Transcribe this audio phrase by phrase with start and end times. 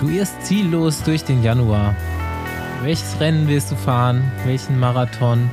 [0.00, 1.94] Du irrst ziellos durch den Januar.
[2.82, 4.32] Welches Rennen willst du fahren?
[4.46, 5.50] Welchen Marathon?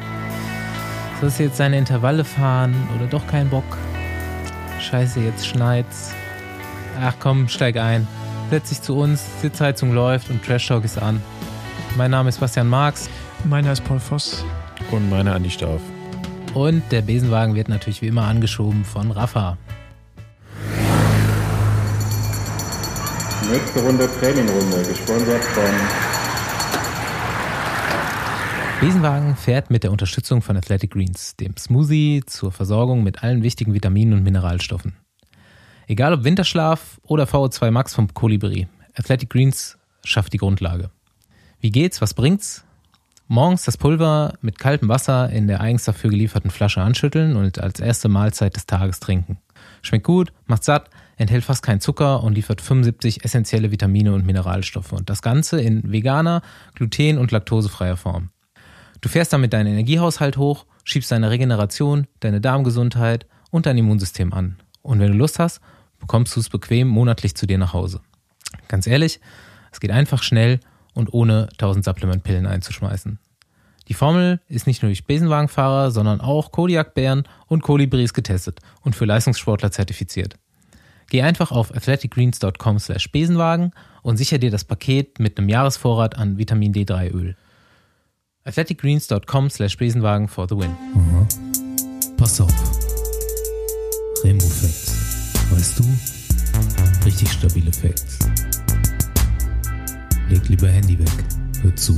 [1.20, 3.78] Sollst du jetzt deine Intervalle fahren oder doch keinen Bock?
[4.80, 6.14] Scheiße, jetzt schneit's.
[7.02, 8.08] Ach komm, steig ein.
[8.50, 11.22] Setz dich zu uns, Sitzheizung läuft und Trash Talk ist an.
[11.98, 13.10] Mein Name ist Bastian Marx.
[13.44, 14.46] Meiner ist Paul Voss.
[14.92, 15.82] Und meiner Andi Stauf.
[16.54, 19.58] Und der Besenwagen wird natürlich wie immer angeschoben von Rafa.
[23.52, 25.64] Nächste Runde Trainingrunde, gesponsert von
[28.82, 33.74] Besenwagen fährt mit der Unterstützung von Athletic Greens, dem Smoothie zur Versorgung mit allen wichtigen
[33.74, 34.98] Vitaminen und Mineralstoffen.
[35.88, 40.92] Egal ob Winterschlaf oder VO2 Max vom Kolibri, Athletic Greens schafft die Grundlage.
[41.62, 42.02] Wie geht's?
[42.02, 42.66] Was bringt's?
[43.30, 47.80] Morgens das Pulver mit kaltem Wasser in der eigens dafür gelieferten Flasche anschütteln und als
[47.80, 49.38] erste Mahlzeit des Tages trinken.
[49.82, 54.94] Schmeckt gut, macht satt, enthält fast keinen Zucker und liefert 75 essentielle Vitamine und Mineralstoffe.
[54.94, 56.42] Und das Ganze in veganer,
[56.76, 58.30] gluten- und laktosefreier Form.
[59.02, 64.58] Du fährst damit deinen Energiehaushalt hoch, schiebst deine Regeneration, deine Darmgesundheit und dein Immunsystem an.
[64.82, 65.60] Und wenn du Lust hast,
[66.00, 68.02] bekommst du es bequem monatlich zu dir nach Hause.
[68.68, 69.20] Ganz ehrlich,
[69.72, 70.60] es geht einfach schnell
[70.94, 73.20] und ohne 1000 Supplementpillen einzuschmeißen.
[73.88, 79.06] Die Formel ist nicht nur durch Besenwagenfahrer, sondern auch Kodiak-Bären und Kolibris getestet und für
[79.06, 80.38] Leistungssportler zertifiziert.
[81.10, 86.38] Geh einfach auf athleticgreens.com slash Besenwagen und sicher dir das Paket mit einem Jahresvorrat an
[86.38, 87.36] Vitamin D3 Öl.
[88.44, 90.76] athleticgreens.com slash Besenwagen for the win.
[90.96, 91.28] Aha.
[92.18, 92.54] Pass auf.
[94.24, 95.34] Rainbow Facts.
[95.52, 95.84] Weißt du?
[97.06, 98.20] Richtig stabile Facts.
[100.30, 101.26] Leg lieber Handy weg.
[101.62, 101.98] Hör zu.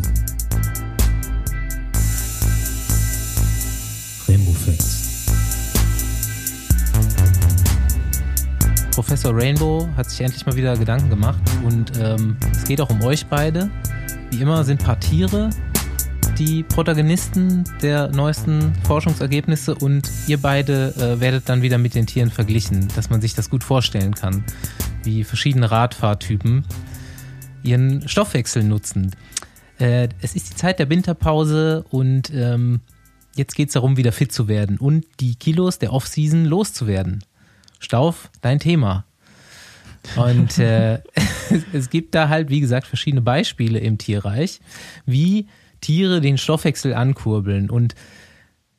[9.00, 13.02] Professor Rainbow hat sich endlich mal wieder Gedanken gemacht und ähm, es geht auch um
[13.02, 13.72] euch beide.
[14.30, 15.52] Wie immer sind paar Tiere
[16.38, 22.30] die Protagonisten der neuesten Forschungsergebnisse und ihr beide äh, werdet dann wieder mit den Tieren
[22.30, 24.44] verglichen, dass man sich das gut vorstellen kann,
[25.04, 26.66] wie verschiedene Radfahrtypen
[27.64, 29.16] ihren Stoffwechsel nutzen.
[29.78, 32.82] Äh, es ist die Zeit der Winterpause und ähm,
[33.38, 37.24] jetzt geht es darum, wieder fit zu werden und die Kilos der Off-Season loszuwerden.
[37.80, 39.06] Stauf, dein Thema.
[40.16, 41.00] Und äh,
[41.74, 44.60] es gibt da halt, wie gesagt, verschiedene Beispiele im Tierreich,
[45.06, 45.48] wie
[45.82, 47.70] Tiere den Stoffwechsel ankurbeln.
[47.70, 47.96] Und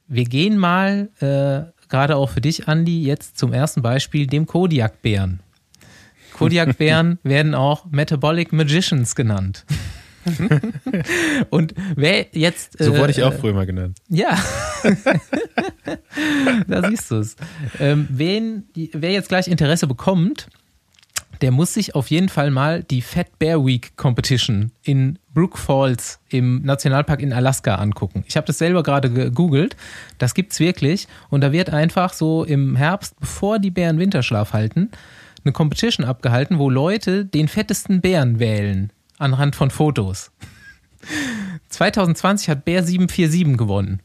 [0.06, 5.41] wir gehen mal, äh, gerade auch für dich, Andi, jetzt zum ersten Beispiel, dem Kodiakbären.
[6.34, 9.65] Kodiakbären werden auch Metabolic Magicians genannt.
[11.50, 12.76] Und wer jetzt.
[12.78, 13.98] so wurde ich auch früher mal genannt.
[14.08, 14.38] Ja.
[16.66, 17.36] da siehst du es.
[17.78, 20.48] Ähm, wen, wer jetzt gleich Interesse bekommt,
[21.41, 26.20] der muss sich auf jeden Fall mal die Fat Bear Week Competition in Brook Falls
[26.28, 28.25] im Nationalpark in Alaska angucken.
[28.26, 29.76] Ich habe das selber gerade gegoogelt.
[30.19, 31.08] Das gibt's wirklich.
[31.31, 34.91] Und da wird einfach so im Herbst, bevor die Bären Winterschlaf halten,
[35.44, 38.92] eine Competition abgehalten, wo Leute den fettesten Bären wählen.
[39.20, 40.32] Anhand von Fotos.
[41.69, 44.00] 2020 hat Bär 747 gewonnen.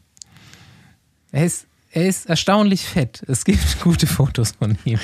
[1.32, 3.24] Er ist er ist erstaunlich fett.
[3.26, 5.00] Es gibt gute Fotos von ihm.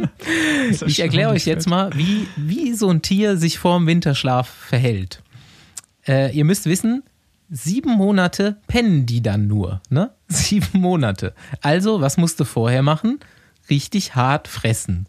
[0.86, 5.22] ich erkläre euch jetzt mal, wie, wie so ein Tier sich vorm Winterschlaf verhält.
[6.08, 7.02] Äh, ihr müsst wissen,
[7.50, 9.82] sieben Monate pennen die dann nur.
[9.90, 10.10] Ne?
[10.28, 11.34] Sieben Monate.
[11.60, 13.20] Also, was musst du vorher machen?
[13.68, 15.06] Richtig hart fressen.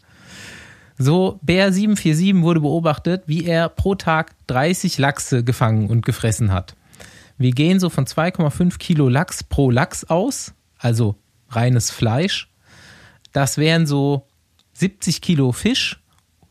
[0.97, 6.75] So, Bär 747 wurde beobachtet, wie er pro Tag 30 Lachse gefangen und gefressen hat.
[7.37, 11.15] Wir gehen so von 2,5 Kilo Lachs pro Lachs aus also
[11.49, 12.49] reines Fleisch.
[13.31, 14.25] Das wären so
[14.73, 15.99] 70 Kilo Fisch,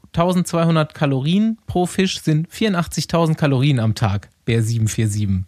[0.09, 5.45] 1200 Kalorien pro Fisch sind 84.000 Kalorien am Tag, Bär 747.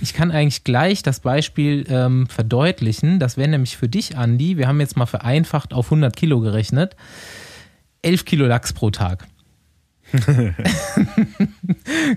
[0.00, 3.18] Ich kann eigentlich gleich das Beispiel ähm, verdeutlichen.
[3.18, 6.94] Das wäre nämlich für dich, Andi, wir haben jetzt mal vereinfacht auf 100 Kilo gerechnet,
[8.02, 9.26] 11 Kilo Lachs pro Tag.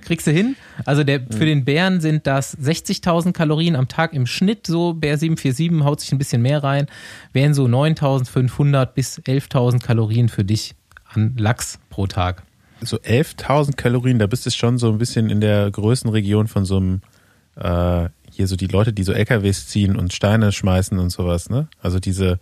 [0.01, 0.55] Kriegst du hin?
[0.85, 4.67] Also der, für den Bären sind das 60.000 Kalorien am Tag im Schnitt.
[4.67, 6.87] So Bär 747 haut sich ein bisschen mehr rein.
[7.33, 10.73] Wären so 9.500 bis 11.000 Kalorien für dich
[11.05, 12.43] an Lachs pro Tag.
[12.81, 16.77] So 11.000 Kalorien, da bist du schon so ein bisschen in der Größenregion von so
[16.77, 17.01] einem,
[17.55, 21.67] äh, hier so die Leute, die so LKWs ziehen und Steine schmeißen und sowas, ne?
[21.81, 22.39] Also diese,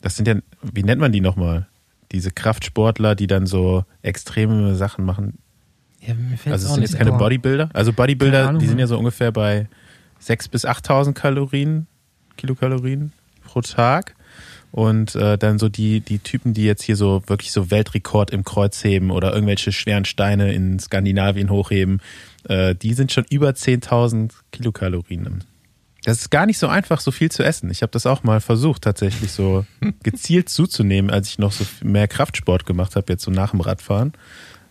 [0.00, 1.68] das sind ja, wie nennt man die nochmal?
[2.12, 5.38] Diese Kraftsportler, die dann so extreme Sachen machen.
[6.00, 7.18] Ja, mir fällt also es sind jetzt keine ein.
[7.18, 7.70] Bodybuilder.
[7.72, 8.84] Also Bodybuilder, Ahnung, die sind ja.
[8.84, 9.68] ja so ungefähr bei
[10.22, 11.86] 6.000 bis 8.000 Kalorien,
[12.36, 13.12] Kilokalorien
[13.44, 14.14] pro Tag.
[14.72, 18.42] Und äh, dann so die, die Typen, die jetzt hier so wirklich so Weltrekord im
[18.42, 22.00] Kreuzheben oder irgendwelche schweren Steine in Skandinavien hochheben,
[22.48, 25.44] äh, die sind schon über 10.000 Kilokalorien.
[26.04, 27.70] Das ist gar nicht so einfach, so viel zu essen.
[27.70, 29.64] Ich habe das auch mal versucht, tatsächlich so
[30.02, 34.12] gezielt zuzunehmen, als ich noch so mehr Kraftsport gemacht habe, jetzt so nach dem Radfahren.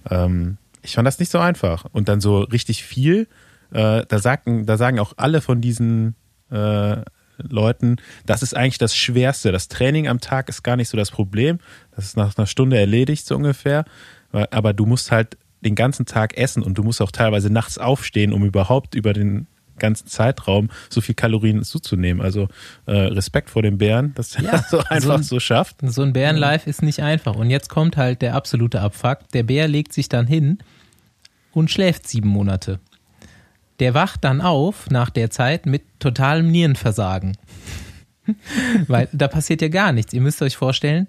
[0.10, 1.86] Ähm, ich fand das nicht so einfach.
[1.94, 3.28] Und dann so richtig viel,
[3.72, 6.16] äh, da, sagen, da sagen auch alle von diesen
[6.50, 6.98] äh,
[7.38, 9.52] Leuten, das ist eigentlich das Schwerste.
[9.52, 11.60] Das Training am Tag ist gar nicht so das Problem.
[11.96, 13.86] Das ist nach einer Stunde erledigt, so ungefähr.
[14.32, 18.34] Aber du musst halt den ganzen Tag essen und du musst auch teilweise nachts aufstehen,
[18.34, 19.48] um überhaupt über den
[19.82, 22.22] ganzen Zeitraum so viel Kalorien zuzunehmen.
[22.24, 22.48] Also
[22.86, 25.78] äh, Respekt vor den Bären, dass er Ja, das so einfach so ein- so schafft.
[25.84, 27.36] So ein Bärenlife ist nicht einfach.
[27.36, 29.28] Und jetzt kommt halt der absolute Abfuck.
[29.34, 30.60] Der Bär legt sich dann hin
[31.52, 32.80] und schläft sieben Monate.
[33.80, 37.36] Der wacht dann auf nach der Zeit mit totalem Nierenversagen.
[38.88, 40.14] Weil da passiert ja gar nichts.
[40.14, 41.08] Ihr müsst euch vorstellen,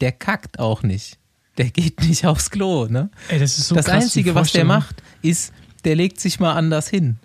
[0.00, 1.18] der kackt auch nicht.
[1.56, 3.10] Der geht nicht aufs Klo, ne?
[3.28, 5.52] Ey, das ist so das krass, Einzige, was der macht, ist,
[5.84, 7.16] der legt sich mal anders hin.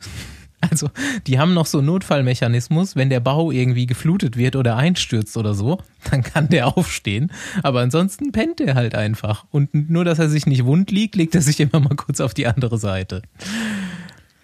[0.61, 0.89] Also,
[1.25, 5.53] die haben noch so einen Notfallmechanismus, wenn der Bau irgendwie geflutet wird oder einstürzt oder
[5.53, 5.79] so,
[6.11, 7.31] dann kann der aufstehen.
[7.63, 9.45] Aber ansonsten pennt er halt einfach.
[9.51, 12.33] Und nur, dass er sich nicht wund liegt, legt er sich immer mal kurz auf
[12.33, 13.21] die andere Seite.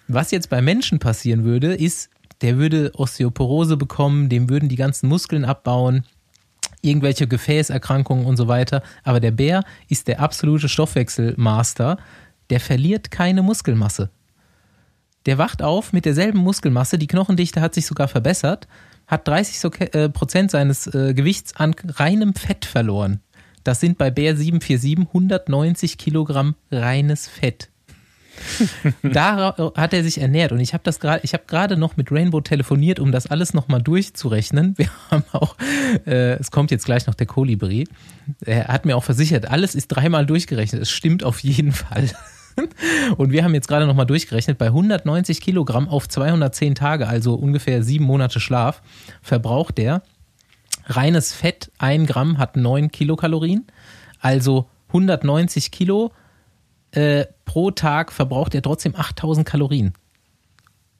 [0.08, 2.10] Was jetzt bei Menschen passieren würde, ist,
[2.40, 6.04] der würde Osteoporose bekommen, dem würden die ganzen Muskeln abbauen,
[6.82, 8.82] irgendwelche Gefäßerkrankungen und so weiter.
[9.04, 11.98] Aber der Bär ist der absolute Stoffwechselmaster.
[12.50, 14.10] Der verliert keine Muskelmasse.
[15.26, 18.68] Der wacht auf mit derselben Muskelmasse, die Knochendichte hat sich sogar verbessert,
[19.06, 23.20] hat 30 so, äh, Prozent seines äh, Gewichts an reinem Fett verloren.
[23.64, 27.70] Das sind bei Bär 747 190 Kilogramm reines Fett.
[29.02, 32.12] da hat er sich ernährt und ich habe das gerade, ich habe gerade noch mit
[32.12, 34.76] Rainbow telefoniert, um das alles nochmal durchzurechnen.
[34.76, 35.56] Wir haben auch,
[36.06, 37.88] äh, es kommt jetzt gleich noch der Kolibri.
[38.44, 40.82] Er hat mir auch versichert, alles ist dreimal durchgerechnet.
[40.82, 42.10] Es stimmt auf jeden Fall.
[43.16, 47.82] Und wir haben jetzt gerade nochmal durchgerechnet, bei 190 Kilogramm auf 210 Tage, also ungefähr
[47.82, 48.82] sieben Monate Schlaf,
[49.22, 50.02] verbraucht der
[50.86, 53.66] reines Fett, ein Gramm hat 9 Kilokalorien,
[54.20, 56.12] also 190 Kilo
[56.92, 59.92] äh, pro Tag verbraucht er trotzdem 8000 Kalorien,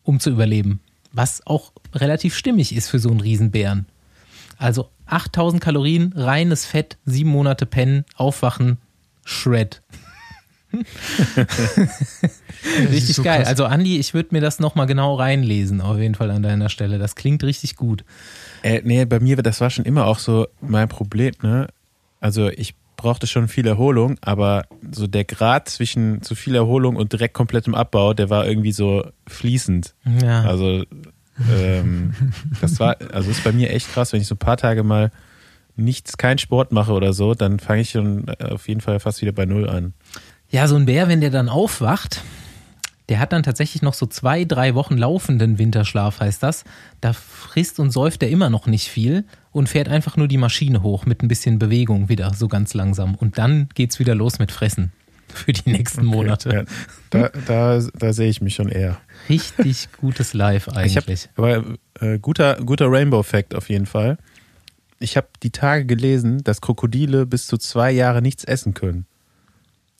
[0.03, 0.81] um zu überleben.
[1.13, 3.87] Was auch relativ stimmig ist für so einen Riesenbären.
[4.59, 8.79] Also 8000 Kalorien, reines Fett, sieben Monate pennen, aufwachen,
[9.25, 9.83] Shred.
[12.91, 13.39] Richtig so geil.
[13.39, 13.49] krass.
[13.49, 16.99] Also Andi, ich würde mir das nochmal genau reinlesen, auf jeden Fall an deiner Stelle.
[16.99, 18.05] Das klingt richtig gut.
[18.63, 21.69] Äh, nee, bei mir, das war schon immer auch so mein Problem, ne?
[22.21, 27.13] Also ich brauchte schon viel Erholung, aber so der Grad zwischen zu viel Erholung und
[27.13, 29.95] direkt komplettem Abbau, der war irgendwie so fließend.
[30.23, 30.43] Ja.
[30.43, 30.85] Also
[31.51, 32.15] ähm,
[32.61, 35.11] das war, also ist bei mir echt krass, wenn ich so ein paar Tage mal
[35.77, 39.21] nichts, keinen Sport mache oder so, dann fange ich schon äh, auf jeden Fall fast
[39.21, 39.93] wieder bei Null an.
[40.57, 42.23] Ja, so ein Bär, wenn der dann aufwacht,
[43.11, 46.65] der hat dann tatsächlich noch so zwei, drei Wochen laufenden Winterschlaf, heißt das.
[47.03, 50.83] Da frisst und säuft er immer noch nicht viel und fährt einfach nur die Maschine
[50.83, 53.17] hoch mit ein bisschen Bewegung wieder, so ganz langsam.
[53.17, 54.93] Und dann geht's wieder los mit Fressen
[55.29, 56.51] für die nächsten Monate.
[56.51, 56.65] Ja,
[57.11, 58.97] da, da, da sehe ich mich schon eher.
[59.29, 61.29] Richtig gutes Live Ich hab, eigentlich.
[61.37, 61.65] aber
[62.01, 64.17] äh, guter, guter Rainbow-Fact auf jeden Fall.
[65.01, 69.05] Ich habe die Tage gelesen, dass Krokodile bis zu zwei Jahre nichts essen können.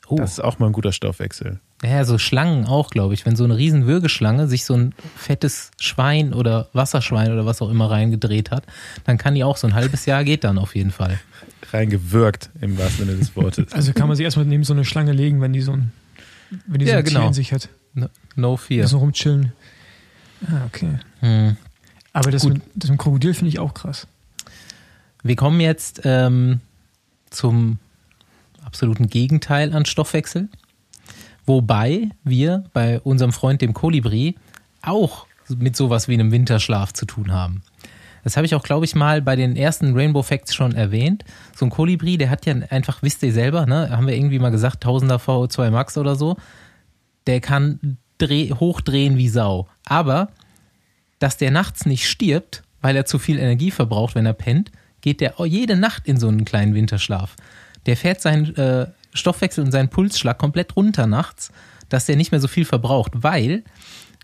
[0.09, 0.17] Oh.
[0.17, 1.59] Das ist auch mal ein guter Stoffwechsel.
[1.83, 3.27] Ja, so Schlangen auch, glaube ich.
[3.27, 7.71] Wenn so eine riesen Würgeschlange sich so ein fettes Schwein oder Wasserschwein oder was auch
[7.71, 8.65] immer reingedreht hat,
[9.05, 11.19] dann kann die auch so ein halbes Jahr geht dann auf jeden Fall.
[11.73, 13.73] Reingewirkt, im wahrsten Sinne des Wortes.
[13.73, 15.93] Also kann man sich erstmal neben so eine Schlange legen, wenn die so ein,
[16.67, 17.27] wenn die so Ja, ein Tier genau.
[17.29, 17.69] in sich hat.
[17.95, 18.87] No, no fear.
[18.87, 19.53] So rumchillen.
[20.47, 20.99] Ah, okay.
[21.21, 21.57] Hm.
[22.13, 22.55] Aber das Gut.
[22.55, 24.07] mit, das mit dem Krokodil finde ich auch krass.
[25.23, 26.61] Wir kommen jetzt ähm,
[27.31, 27.79] zum
[28.77, 30.51] absoluten Gegenteil an Stoffwechsel.
[31.47, 34.35] Wobei wir bei unserem Freund dem Kolibri
[34.83, 37.63] auch mit sowas wie einem Winterschlaf zu tun haben.
[38.23, 41.25] Das habe ich auch, glaube ich, mal bei den ersten Rainbow Facts schon erwähnt.
[41.55, 44.51] So ein Kolibri, der hat ja einfach, wisst ihr selber, ne, haben wir irgendwie mal
[44.51, 46.37] gesagt, 1000er VO2 Max oder so.
[47.27, 49.69] Der kann dreh, hochdrehen wie Sau.
[49.87, 50.29] Aber,
[51.19, 55.23] dass der nachts nicht stirbt, weil er zu viel Energie verbraucht, wenn er pennt, geht
[55.23, 57.37] der jede Nacht in so einen kleinen Winterschlaf.
[57.87, 61.51] Der fährt seinen äh, Stoffwechsel und seinen Pulsschlag komplett runter nachts,
[61.89, 63.65] dass der nicht mehr so viel verbraucht, weil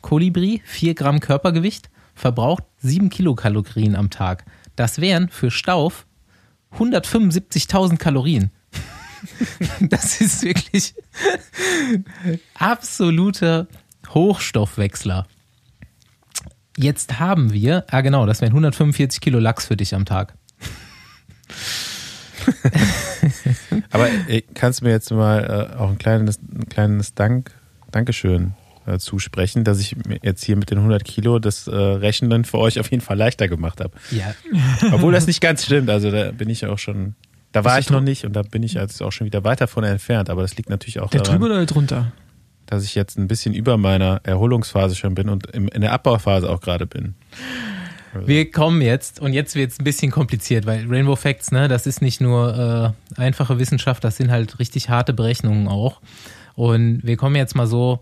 [0.03, 4.45] Kolibri, 4 Gramm Körpergewicht, verbraucht 7 Kilokalorien am Tag.
[4.77, 6.07] Das wären für Stauf
[6.77, 8.51] 175.000 Kalorien.
[9.79, 10.95] Das ist wirklich
[12.55, 13.69] absoluter
[14.09, 15.29] Hochstoffwechsler.
[16.77, 20.35] Jetzt haben wir, ah genau, das wären 145 Kilo Lachs für dich am Tag.
[23.91, 27.53] Aber äh, kannst du mir jetzt mal äh, auch ein kleines, ein kleines Dank,
[27.91, 28.55] Dankeschön
[28.87, 32.59] äh, zusprechen, dass ich mir jetzt hier mit den 100 Kilo das äh, Rechnen für
[32.59, 33.93] euch auf jeden Fall leichter gemacht habe.
[34.11, 34.35] Ja,
[34.93, 35.91] Obwohl das nicht ganz stimmt.
[35.91, 37.15] Also da bin ich auch schon,
[37.53, 39.85] da war ich noch nicht und da bin ich jetzt auch schon wieder weit davon
[39.85, 40.31] entfernt.
[40.31, 42.13] Aber das liegt natürlich auch Der daran, drüber oder der drunter?
[42.67, 46.49] dass ich jetzt ein bisschen über meiner Erholungsphase schon bin und im, in der Abbauphase
[46.49, 47.15] auch gerade bin.
[48.15, 51.87] Wir kommen jetzt und jetzt wird es ein bisschen kompliziert, weil Rainbow Facts, ne, das
[51.87, 56.01] ist nicht nur äh, einfache Wissenschaft, das sind halt richtig harte Berechnungen auch.
[56.55, 58.01] Und wir kommen jetzt mal so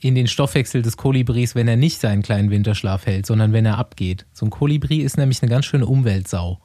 [0.00, 3.78] in den Stoffwechsel des Kolibris, wenn er nicht seinen kleinen Winterschlaf hält, sondern wenn er
[3.78, 4.26] abgeht.
[4.32, 6.60] So ein Kolibri ist nämlich eine ganz schöne Umweltsau.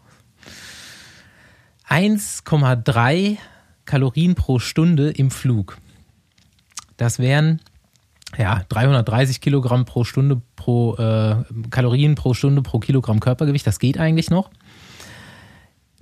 [1.88, 3.38] 1,3
[3.86, 5.77] Kalorien pro Stunde im Flug.
[6.98, 7.60] Das wären
[8.38, 11.36] ja 330 Kilogramm pro Stunde pro äh,
[11.70, 13.66] Kalorien pro Stunde pro Kilogramm Körpergewicht.
[13.66, 14.50] Das geht eigentlich noch.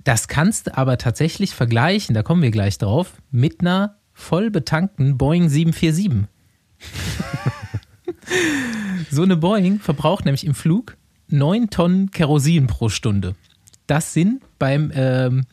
[0.04, 5.16] Das kannst du aber tatsächlich vergleichen, da kommen wir gleich drauf, mit einer voll betankten
[5.16, 6.28] Boeing 747.
[9.10, 10.96] so eine Boeing verbraucht nämlich im Flug
[11.28, 13.36] 9 Tonnen Kerosin pro Stunde.
[13.86, 15.44] Das sind beim ähm,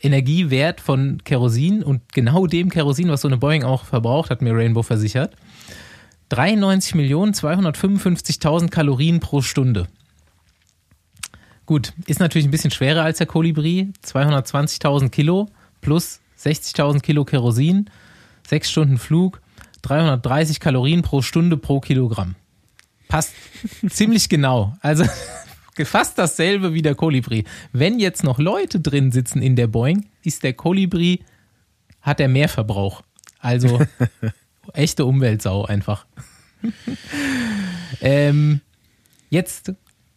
[0.00, 4.54] Energiewert von Kerosin und genau dem Kerosin, was so eine Boeing auch verbraucht, hat mir
[4.54, 5.36] Rainbow versichert,
[6.30, 9.86] 93.255.000 Kalorien pro Stunde.
[11.66, 13.92] Gut, ist natürlich ein bisschen schwerer als der Kolibri.
[14.04, 17.90] 220.000 Kilo plus 60.000 Kilo Kerosin,
[18.46, 19.40] 6 Stunden Flug,
[19.82, 22.36] 330 Kalorien pro Stunde pro Kilogramm.
[23.08, 23.34] Passt
[23.88, 24.76] ziemlich genau.
[24.80, 25.04] Also
[25.84, 27.44] fast dasselbe wie der Kolibri.
[27.72, 31.20] Wenn jetzt noch Leute drin sitzen in der Boeing, ist der Kolibri,
[32.00, 33.02] hat er mehr Verbrauch.
[33.40, 33.80] Also
[34.74, 36.06] echte Umweltsau einfach.
[38.00, 38.60] ähm,
[39.30, 39.72] jetzt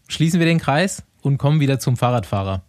[0.07, 2.63] schließen wir den Kreis und kommen wieder zum Fahrradfahrer.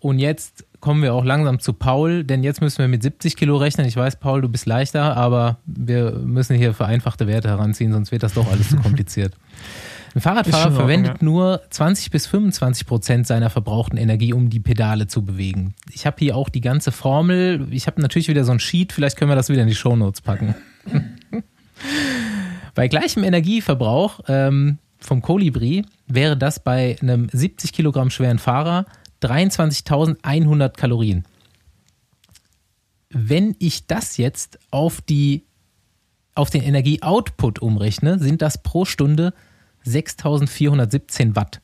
[0.00, 3.56] Und jetzt kommen wir auch langsam zu Paul, denn jetzt müssen wir mit 70 Kilo
[3.56, 3.86] rechnen.
[3.86, 8.22] Ich weiß, Paul, du bist leichter, aber wir müssen hier vereinfachte Werte heranziehen, sonst wird
[8.22, 9.34] das doch alles zu kompliziert.
[10.14, 11.24] Ein Fahrradfahrer Ordnung, verwendet ja.
[11.24, 15.74] nur 20 bis 25 Prozent seiner verbrauchten Energie, um die Pedale zu bewegen.
[15.92, 17.66] Ich habe hier auch die ganze Formel.
[17.70, 20.22] Ich habe natürlich wieder so ein Sheet, vielleicht können wir das wieder in die Shownotes
[20.22, 20.54] packen.
[22.74, 28.86] Bei gleichem Energieverbrauch ähm, vom Kolibri wäre das bei einem 70 Kilogramm schweren Fahrer
[29.22, 31.24] 23.100 Kalorien.
[33.10, 35.44] Wenn ich das jetzt auf die
[36.34, 39.32] auf den Energieoutput umrechne, sind das pro Stunde
[39.84, 41.62] 6417 Watt.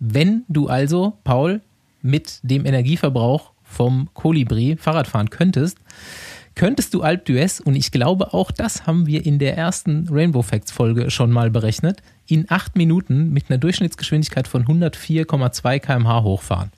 [0.00, 1.60] Wenn du also, Paul,
[2.02, 5.78] mit dem Energieverbrauch vom Kolibri Fahrrad fahren könntest,
[6.60, 10.42] könntest du Alp d'Huez, und ich glaube auch das haben wir in der ersten Rainbow
[10.42, 16.70] Facts Folge schon mal berechnet, in acht Minuten mit einer Durchschnittsgeschwindigkeit von 104,2 km/h hochfahren.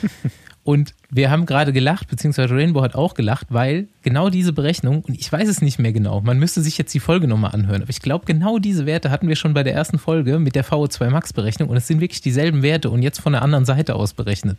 [0.64, 5.20] Und wir haben gerade gelacht, beziehungsweise Rainbow hat auch gelacht, weil genau diese Berechnung, und
[5.20, 7.90] ich weiß es nicht mehr genau, man müsste sich jetzt die Folge nochmal anhören, aber
[7.90, 11.10] ich glaube, genau diese Werte hatten wir schon bei der ersten Folge mit der VO2
[11.10, 14.14] Max Berechnung und es sind wirklich dieselben Werte und jetzt von der anderen Seite aus
[14.14, 14.58] berechnet.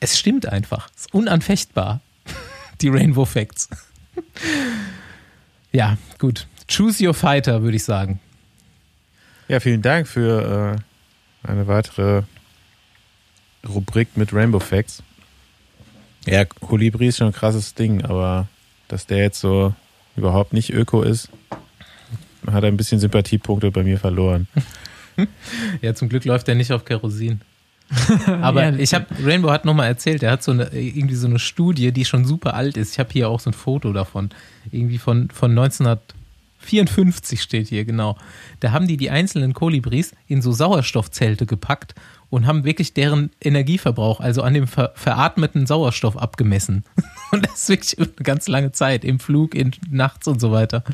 [0.00, 0.88] Es stimmt einfach.
[0.96, 2.00] Es ist unanfechtbar.
[2.80, 3.68] Die Rainbow Facts.
[5.72, 6.46] ja, gut.
[6.68, 8.20] Choose your fighter, würde ich sagen.
[9.48, 10.78] Ja, vielen Dank für
[11.44, 12.22] äh, eine weitere
[13.68, 15.02] Rubrik mit Rainbow Facts.
[16.26, 18.48] Ja, Kolibri ist schon ein krasses Ding, aber
[18.88, 19.74] dass der jetzt so
[20.16, 21.28] überhaupt nicht öko ist,
[22.46, 24.48] hat er ein bisschen Sympathiepunkte bei mir verloren.
[25.80, 27.40] Ja, zum Glück läuft er nicht auf Kerosin.
[28.42, 31.38] Aber Ja, ich habe, Rainbow hat nochmal erzählt, er hat so eine, irgendwie so eine
[31.38, 32.92] Studie, die schon super alt ist.
[32.92, 34.30] Ich habe hier auch so ein Foto davon.
[34.70, 38.16] Irgendwie von, von 1954 steht hier, genau.
[38.60, 41.94] Da haben die die einzelnen Kolibris in so Sauerstoffzelte gepackt
[42.28, 46.84] und haben wirklich deren Energieverbrauch, also an dem ver veratmeten Sauerstoff abgemessen.
[47.32, 50.52] Und das ist wirklich über eine ganz lange Zeit, im Flug, in, nachts und so
[50.52, 50.84] weiter.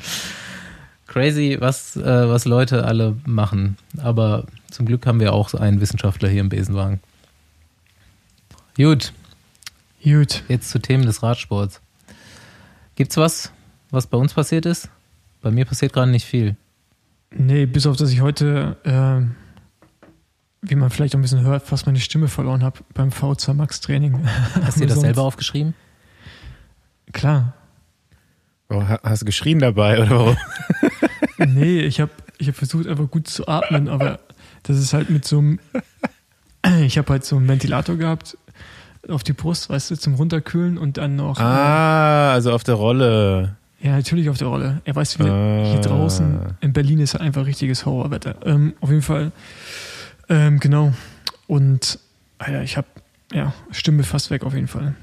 [1.12, 3.76] Crazy, was, äh, was Leute alle machen.
[3.98, 7.00] Aber zum Glück haben wir auch einen Wissenschaftler hier im Besenwagen.
[8.76, 9.12] Gut,
[10.02, 10.42] Gut.
[10.48, 11.80] jetzt zu Themen des Radsports.
[12.94, 13.52] Gibt's was,
[13.90, 14.88] was bei uns passiert ist?
[15.42, 16.56] Bei mir passiert gerade nicht viel.
[17.30, 19.34] Nee, bis auf, dass ich heute, ähm,
[20.62, 23.80] wie man vielleicht auch ein bisschen hört, fast meine Stimme verloren habe beim V2 Max
[23.80, 24.26] Training.
[24.62, 25.74] Hast du dir das selber aufgeschrieben?
[27.12, 27.52] Klar.
[28.70, 30.36] Oh, ha- hast du geschrien dabei oder warum?
[31.38, 34.18] Nee, ich habe ich hab versucht, einfach gut zu atmen, aber
[34.64, 35.58] das ist halt mit so einem.
[36.86, 38.38] Ich habe halt so einen Ventilator gehabt
[39.08, 41.40] auf die Brust, weißt du, zum Runterkühlen und dann noch.
[41.40, 43.56] Ah, also auf der Rolle.
[43.80, 44.80] Ja, natürlich auf der Rolle.
[44.84, 45.64] Er weiß, wie Ah.
[45.72, 48.36] hier draußen in Berlin ist halt einfach richtiges Horrorwetter.
[48.46, 49.32] Ähm, auf jeden Fall,
[50.28, 50.92] ähm, genau.
[51.48, 51.98] Und
[52.38, 52.86] Alter, ich habe
[53.32, 54.94] ja, Stimme fast weg auf jeden Fall.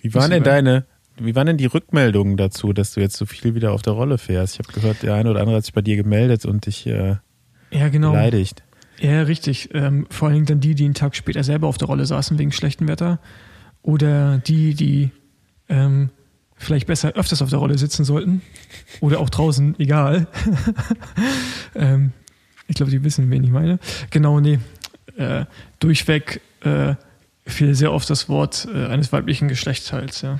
[0.00, 0.84] Wie waren denn deine,
[1.20, 4.18] wie waren denn die Rückmeldungen dazu, dass du jetzt so viel wieder auf der Rolle
[4.18, 4.54] fährst?
[4.54, 7.16] Ich habe gehört, der eine oder andere hat sich bei dir gemeldet und dich äh,
[7.70, 8.12] Ja, genau.
[8.12, 8.62] beleidigt.
[9.00, 9.70] Ja, richtig.
[9.74, 12.38] Ähm, vor allen Dingen dann die, die einen Tag später selber auf der Rolle saßen
[12.38, 13.20] wegen schlechtem Wetter.
[13.82, 15.10] Oder die, die
[15.68, 16.10] ähm,
[16.56, 18.42] vielleicht besser öfters auf der Rolle sitzen sollten.
[19.00, 20.26] Oder auch draußen, egal.
[21.74, 22.12] ähm,
[22.66, 23.78] ich glaube, die wissen, wen ich meine.
[24.10, 24.58] Genau, nee.
[25.16, 25.46] Äh,
[25.78, 26.94] durchweg äh,
[27.46, 30.38] fiel sehr oft das Wort äh, eines weiblichen Geschlechtsteils, ja.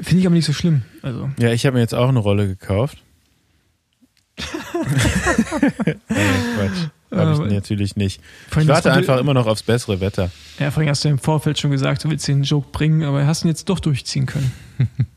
[0.00, 0.82] Finde ich aber nicht so schlimm.
[1.02, 2.98] Also, Ja, ich habe mir jetzt auch eine Rolle gekauft.
[4.38, 5.94] nee,
[6.56, 6.88] Quatsch.
[7.12, 8.20] Habe ich natürlich nicht.
[8.58, 10.30] Ich warte einfach immer noch aufs bessere Wetter.
[10.58, 13.44] Ja, vorhin hast du im Vorfeld schon gesagt, du willst den Joke bringen, aber hast
[13.44, 14.52] ihn jetzt doch durchziehen können.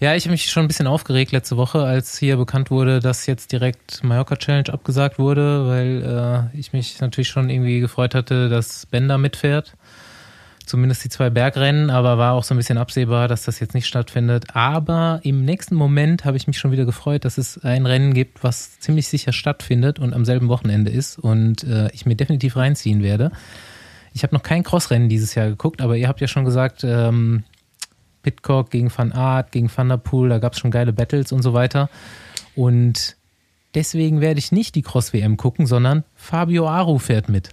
[0.00, 3.26] Ja, ich habe mich schon ein bisschen aufgeregt letzte Woche, als hier bekannt wurde, dass
[3.26, 8.48] jetzt direkt Mallorca Challenge abgesagt wurde, weil äh, ich mich natürlich schon irgendwie gefreut hatte,
[8.48, 9.74] dass Bender mitfährt.
[10.70, 13.88] Zumindest die zwei Bergrennen, aber war auch so ein bisschen absehbar, dass das jetzt nicht
[13.88, 14.54] stattfindet.
[14.54, 18.44] Aber im nächsten Moment habe ich mich schon wieder gefreut, dass es ein Rennen gibt,
[18.44, 23.02] was ziemlich sicher stattfindet und am selben Wochenende ist und äh, ich mir definitiv reinziehen
[23.02, 23.32] werde.
[24.12, 27.42] Ich habe noch kein Crossrennen dieses Jahr geguckt, aber ihr habt ja schon gesagt, ähm,
[28.22, 31.42] Pitcock gegen Van Aert, gegen Van der Poel, da gab es schon geile Battles und
[31.42, 31.90] so weiter.
[32.54, 33.16] Und
[33.74, 37.48] deswegen werde ich nicht die Cross-WM gucken, sondern Fabio Aru fährt mit.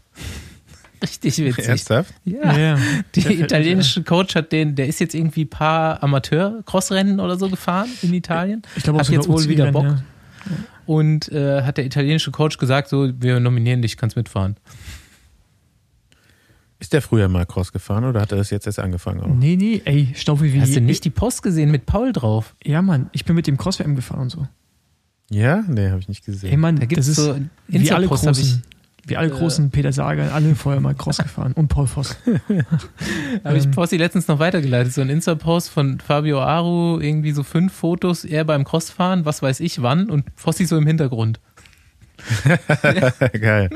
[1.03, 1.67] Richtig witzig.
[1.67, 2.13] Ernsthaft?
[2.25, 2.57] Ja.
[2.57, 2.79] Ja,
[3.15, 7.89] Der italienische Coach hat den, der ist jetzt irgendwie ein paar Amateur-Crossrennen oder so gefahren
[8.01, 8.61] in Italien.
[8.75, 9.83] Ich glaube auch hat jetzt wohl UCI wieder Bock.
[9.85, 10.03] Rennen,
[10.85, 14.55] Und äh, hat der italienische Coach gesagt, so, wir nominieren dich, kannst mitfahren.
[16.79, 19.19] Ist der früher mal Cross gefahren oder hat er das jetzt erst angefangen?
[19.19, 19.25] Ja.
[19.25, 19.33] Auch?
[19.35, 20.61] Nee, nee, ey, Staufe wie.
[20.61, 22.55] Hast du nicht die Post gesehen mit Paul drauf?
[22.63, 24.47] Ja, Mann, ich bin mit dem Cross-WM gefahren und so.
[25.29, 25.63] Ja?
[25.67, 26.51] Nee, habe ich nicht gesehen.
[26.51, 27.35] Ey, Mann, Da gibt das es ist so
[27.67, 28.61] wie alle großen.
[29.07, 32.15] Wie alle äh, großen Peter Sager, alle vorher mal Cross gefahren und Paul Voss.
[33.43, 33.71] Habe ich Ähm.
[33.71, 34.93] Posti letztens noch weitergeleitet.
[34.93, 39.59] So ein Insta-Post von Fabio Aru, irgendwie so fünf Fotos, er beim Crossfahren, was weiß
[39.61, 41.39] ich wann und Fossi so im Hintergrund.
[43.41, 43.69] Geil.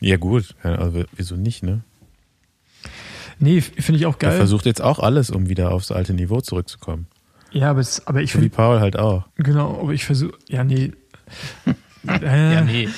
[0.00, 0.54] Ja, gut.
[0.64, 1.82] Ja, Also, wieso nicht, ne?
[3.38, 4.36] Nee, finde ich auch Er geil.
[4.38, 7.06] versucht jetzt auch alles, um wieder aufs alte Niveau zurückzukommen.
[7.52, 9.24] Ja, aber, es, aber ich So wie finde, Paul halt auch.
[9.36, 10.92] genau, aber ich versuche, ja, nee.
[12.08, 12.88] äh, nee.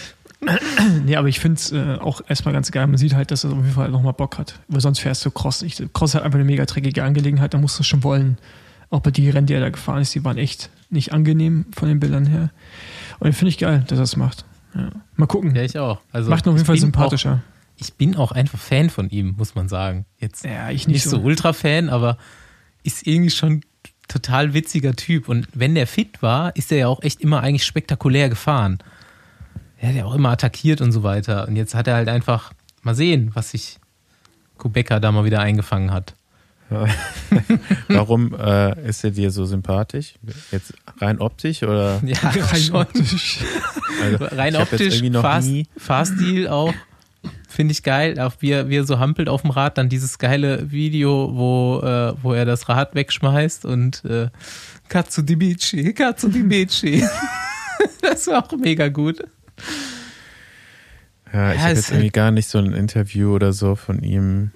[1.05, 2.87] Nee, aber ich finde es äh, auch erstmal ganz geil.
[2.87, 4.61] Man sieht halt, dass er auf jeden Fall nochmal Bock hat.
[4.68, 5.83] Weil sonst fährst du Cross nicht.
[5.94, 8.38] Cross hat einfach eine mega dreckige Angelegenheit, da musst du schon wollen.
[8.90, 11.88] Auch bei die Rennen, die er da gefahren ist, die waren echt nicht angenehm von
[11.88, 12.51] den Bildern her.
[13.18, 14.44] Und finde ich geil, dass er es macht.
[14.75, 14.90] Ja.
[15.16, 15.55] Mal gucken.
[15.55, 16.01] Ja, ich auch.
[16.12, 17.42] Also Macht ihn auf jeden Fall sympathischer.
[17.42, 20.07] Auch, ich bin auch einfach Fan von ihm, muss man sagen.
[20.18, 22.18] Jetzt ja, ich nicht so ultra-Fan, aber
[22.83, 23.62] ist irgendwie schon
[24.09, 25.29] total witziger Typ.
[25.29, 28.79] Und wenn der fit war, ist er ja auch echt immer eigentlich spektakulär gefahren.
[29.78, 31.46] Er hat ja auch immer attackiert und so weiter.
[31.48, 33.78] Und jetzt hat er halt einfach mal sehen, was sich
[34.58, 36.14] Kubeka da mal wieder eingefangen hat.
[37.88, 40.14] Warum äh, ist er dir so sympathisch?
[40.50, 42.00] Jetzt rein optisch oder?
[42.04, 42.76] Ja, Rein schon.
[42.76, 43.38] optisch.
[44.02, 45.66] Also, Rein optisch, noch Fahrs- nie.
[45.76, 46.74] Fahrstil auch.
[47.48, 50.18] Finde ich geil, auch wie er, wie er so hampelt auf dem Rad, dann dieses
[50.18, 54.28] geile Video, wo, äh, wo er das Rad wegschmeißt und äh,
[54.88, 57.02] Katsu di Bici, Katsu di Bici.
[58.02, 59.24] das war auch mega gut.
[61.33, 64.53] Ja, ich Ja, habe jetzt irgendwie gar nicht so ein Interview oder so von ihm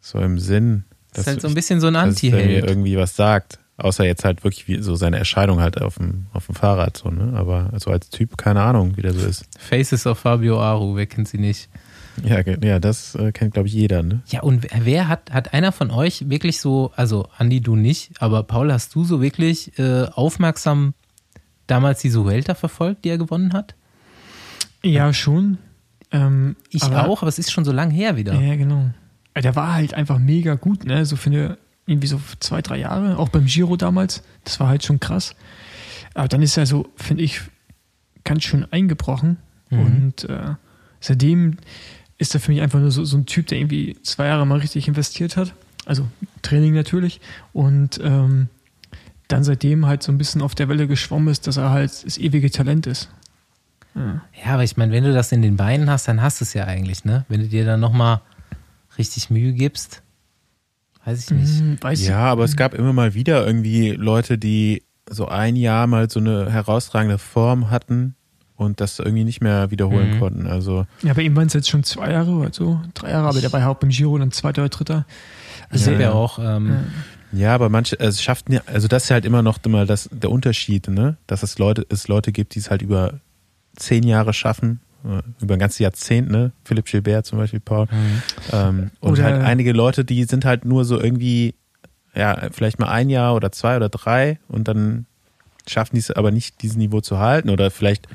[0.00, 0.84] so im Sinn.
[1.12, 2.64] Das ist halt so ein bisschen so ein dass er mir Anti-Held.
[2.66, 3.58] irgendwie was sagt.
[3.76, 7.10] Außer jetzt halt wirklich wie so seine Erscheinung halt auf dem, auf dem Fahrrad so,
[7.10, 7.32] ne?
[7.34, 9.46] Aber so als Typ, keine Ahnung, wie der so ist.
[9.58, 11.70] Faces of Fabio Aru, wer kennt sie nicht?
[12.22, 14.20] Ja, ja das äh, kennt, glaube ich, jeder, ne?
[14.26, 18.12] Ja, und wer- wer hat, hat einer von euch wirklich so, also Andi, du nicht,
[18.20, 20.92] aber Paul, hast du so wirklich äh, aufmerksam
[21.70, 23.74] damals diese Vuelta verfolgt, die er gewonnen hat?
[24.82, 25.58] Ja, schon.
[26.12, 28.34] Ähm, Ich aber- auch, aber es ist schon so lang her wieder.
[28.34, 28.90] Ja, genau.
[29.34, 31.04] Aber Der war halt einfach mega gut, ne?
[31.06, 34.22] So für eine, irgendwie so zwei, drei Jahre, auch beim Giro damals.
[34.44, 35.34] Das war halt schon krass.
[36.14, 37.40] Aber dann ist er so, finde ich,
[38.24, 39.36] ganz schön eingebrochen.
[39.70, 39.78] Mhm.
[39.80, 40.54] Und äh,
[40.98, 41.58] seitdem
[42.18, 44.58] ist er für mich einfach nur so, so ein Typ, der irgendwie zwei Jahre mal
[44.58, 45.54] richtig investiert hat.
[45.86, 46.06] Also
[46.42, 47.20] Training natürlich.
[47.52, 48.48] Und ähm,
[49.32, 52.18] dann seitdem halt so ein bisschen auf der Welle geschwommen ist, dass er halt das
[52.18, 53.10] ewige Talent ist.
[53.94, 54.22] Ja.
[54.44, 56.54] Ja, aber ich meine, wenn du das in den Beinen hast, dann hast du es
[56.54, 57.24] ja eigentlich, ne?
[57.28, 58.20] Wenn du dir dann nochmal
[58.98, 60.02] richtig Mühe gibst,
[61.04, 61.60] weiß ich nicht.
[61.60, 65.86] Hm, weiß Ja, aber es gab immer mal wieder irgendwie Leute, die so ein Jahr
[65.86, 68.14] mal so eine herausragende Form hatten
[68.56, 70.18] und das irgendwie nicht mehr wiederholen Mhm.
[70.20, 70.46] konnten.
[70.46, 73.40] Also Ja, bei ihm waren es jetzt schon zwei Jahre oder so, drei Jahre, aber
[73.40, 75.06] der war ja auch beim Giro dann zweiter oder dritter.
[75.72, 76.12] Ich Ja, habe ja ja.
[76.12, 76.84] auch, ähm, Ja,
[77.54, 80.30] aber manche, also es schafft ja, also das ist halt immer noch immer das, der
[80.30, 81.16] Unterschied, ne?
[81.26, 83.20] Dass es Leute, es Leute gibt, die es halt über
[83.76, 86.52] zehn Jahre schaffen äh, über ein ganzes Jahrzehnt, ne?
[86.64, 87.86] Philipp Gilbert zum Beispiel, Paul.
[88.52, 91.54] Ähm, und Oder- halt einige Leute, die sind halt nur so irgendwie,
[92.14, 95.06] ja, vielleicht mal ein Jahr oder zwei oder drei und dann
[95.66, 98.08] schaffen die es aber nicht, dieses Niveau zu halten oder vielleicht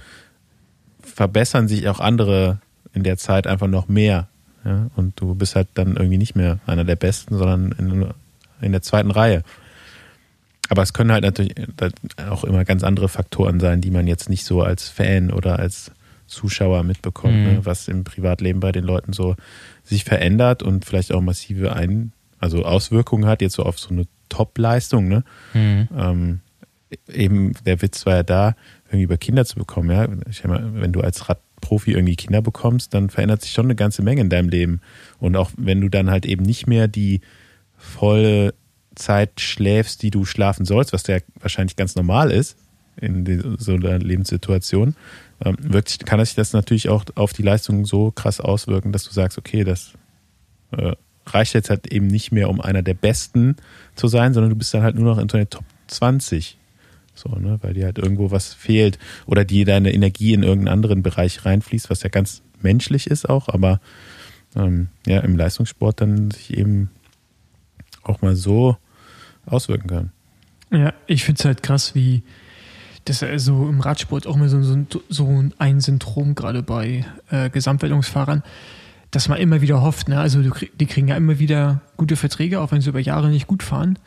[1.01, 2.59] verbessern sich auch andere
[2.93, 4.27] in der Zeit einfach noch mehr.
[4.63, 4.89] Ja?
[4.95, 8.07] Und du bist halt dann irgendwie nicht mehr einer der Besten, sondern in,
[8.65, 9.43] in der zweiten Reihe.
[10.69, 11.53] Aber es können halt natürlich
[12.29, 15.91] auch immer ganz andere Faktoren sein, die man jetzt nicht so als Fan oder als
[16.27, 17.43] Zuschauer mitbekommt, Mhm.
[17.43, 17.59] ne?
[17.63, 19.35] was im Privatleben bei den Leuten so
[19.83, 24.05] sich verändert und vielleicht auch massive Ein also Auswirkungen hat, jetzt so auf so eine
[24.29, 25.07] Top-Leistung.
[25.07, 25.23] Ne?
[25.53, 25.87] Mhm.
[25.95, 26.39] ähm,
[27.11, 28.55] eben der Witz war ja da,
[28.87, 29.91] irgendwie über Kinder zu bekommen.
[29.91, 30.07] Ja?
[30.29, 34.01] Ich mal, wenn du als Radprofi irgendwie Kinder bekommst, dann verändert sich schon eine ganze
[34.01, 34.81] Menge in deinem Leben.
[35.19, 37.21] Und auch wenn du dann halt eben nicht mehr die
[37.93, 38.53] volle
[38.95, 42.57] Zeit schläfst, die du schlafen sollst, was ja wahrscheinlich ganz normal ist
[42.97, 44.95] in so einer Lebenssituation,
[45.43, 49.03] ähm, wirkt, sich- kann sich das natürlich auch auf die Leistung so krass auswirken, dass
[49.03, 49.93] du sagst, okay, das
[50.71, 50.93] äh,
[51.27, 53.57] reicht jetzt halt eben nicht mehr, um einer der Besten
[53.95, 56.57] zu sein, sondern du bist dann halt nur noch in so einer Top 20.
[57.15, 61.03] So, ne, weil dir halt irgendwo was fehlt oder die deine Energie in irgendeinen anderen
[61.03, 63.79] Bereich reinfließt, was ja ganz menschlich ist auch, aber
[64.55, 66.89] ähm, ja, im Leistungssport dann sich eben
[68.05, 68.77] auch mal so
[69.45, 70.11] auswirken kann.
[70.71, 72.23] Ja, ich finde es halt krass, wie
[73.05, 77.51] das ist so im Radsport auch immer so, so, so ein Syndrom gerade bei äh,
[77.51, 78.43] Gesamtwertungsfahrern,
[79.11, 80.09] dass man immer wieder hofft.
[80.09, 80.19] Ne?
[80.19, 83.61] Also die kriegen ja immer wieder gute Verträge, auch wenn sie über Jahre nicht gut
[83.61, 83.99] fahren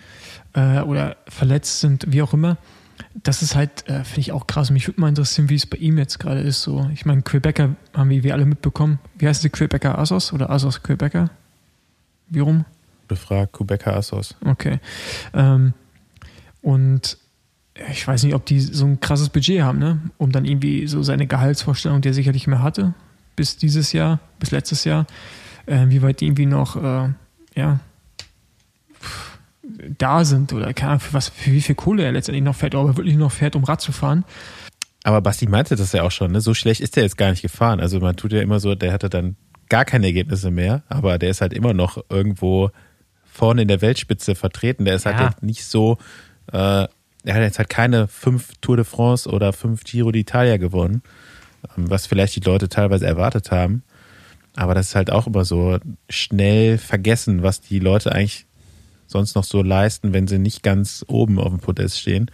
[0.54, 2.56] äh, oder verletzt sind, wie auch immer.
[3.22, 4.70] Das ist halt, äh, finde ich auch krass.
[4.70, 6.62] Mich würde mal interessieren, wie es bei ihm jetzt gerade ist.
[6.62, 8.98] So, ich meine, Quebecer haben wir, wir alle mitbekommen.
[9.16, 11.30] Wie heißt die Quebecer Asos oder Asos Quebecer?
[12.28, 12.64] Wie rum?
[13.08, 14.36] Befragt Quebecer Assos.
[14.44, 14.78] Okay.
[15.34, 15.72] Ähm,
[16.62, 17.18] und
[17.90, 20.00] ich weiß nicht, ob die so ein krasses Budget haben, ne?
[20.18, 22.94] Um dann irgendwie so seine Gehaltsvorstellung, die er sicherlich mehr hatte,
[23.36, 25.06] bis dieses Jahr, bis letztes Jahr,
[25.66, 27.08] äh, wie weit die irgendwie noch, äh,
[27.54, 27.80] ja,
[29.00, 29.38] pff,
[29.96, 32.74] da sind oder keine Ahnung, für, was, für wie viel Kohle er letztendlich noch fährt,
[32.74, 34.24] ob er wirklich noch fährt, um Rad zu fahren.
[35.04, 36.40] Aber Basti meinte das ja auch schon, ne?
[36.40, 37.80] so schlecht ist der jetzt gar nicht gefahren.
[37.80, 39.36] Also man tut ja immer so, der hatte dann
[39.68, 42.70] gar keine Ergebnisse mehr, aber der ist halt immer noch irgendwo
[43.38, 44.84] vorne in der Weltspitze vertreten.
[44.84, 45.28] Der ist halt Ja.
[45.28, 45.96] jetzt nicht so,
[46.52, 46.56] äh,
[47.24, 51.02] er hat jetzt halt keine fünf Tour de France oder fünf Giro d'Italia gewonnen,
[51.76, 53.82] ähm, was vielleicht die Leute teilweise erwartet haben.
[54.56, 58.46] Aber das ist halt auch immer so schnell vergessen, was die Leute eigentlich
[59.06, 62.30] sonst noch so leisten, wenn sie nicht ganz oben auf dem Podest stehen.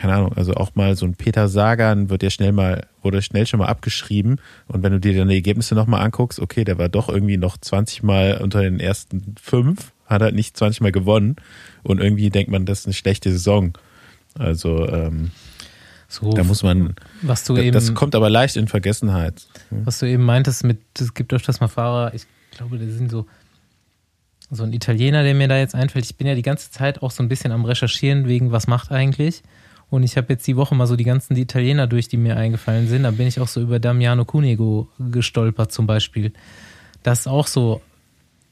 [0.00, 3.46] Keine Ahnung, also auch mal so ein Peter Sagan wird ja schnell mal, wurde schnell
[3.46, 4.40] schon mal abgeschrieben.
[4.66, 7.58] Und wenn du dir dann die Ergebnisse nochmal anguckst, okay, der war doch irgendwie noch
[7.58, 11.36] 20 Mal unter den ersten fünf, hat halt nicht 20 Mal gewonnen.
[11.82, 13.76] Und irgendwie denkt man, das ist eine schlechte Saison.
[14.38, 15.32] Also ähm,
[16.08, 19.46] So, da muss man, was du eben, das kommt aber leicht in Vergessenheit.
[19.70, 23.26] was du eben meintest mit, es gibt öfters mal Fahrer, ich glaube, das sind so,
[24.50, 26.06] so ein Italiener, der mir da jetzt einfällt.
[26.06, 28.90] Ich bin ja die ganze Zeit auch so ein bisschen am Recherchieren wegen, was macht
[28.90, 29.42] eigentlich.
[29.90, 32.88] Und ich habe jetzt die Woche mal so die ganzen Italiener durch, die mir eingefallen
[32.88, 33.02] sind.
[33.02, 36.32] Da bin ich auch so über Damiano Cunego gestolpert zum Beispiel.
[37.02, 37.82] Das ist auch so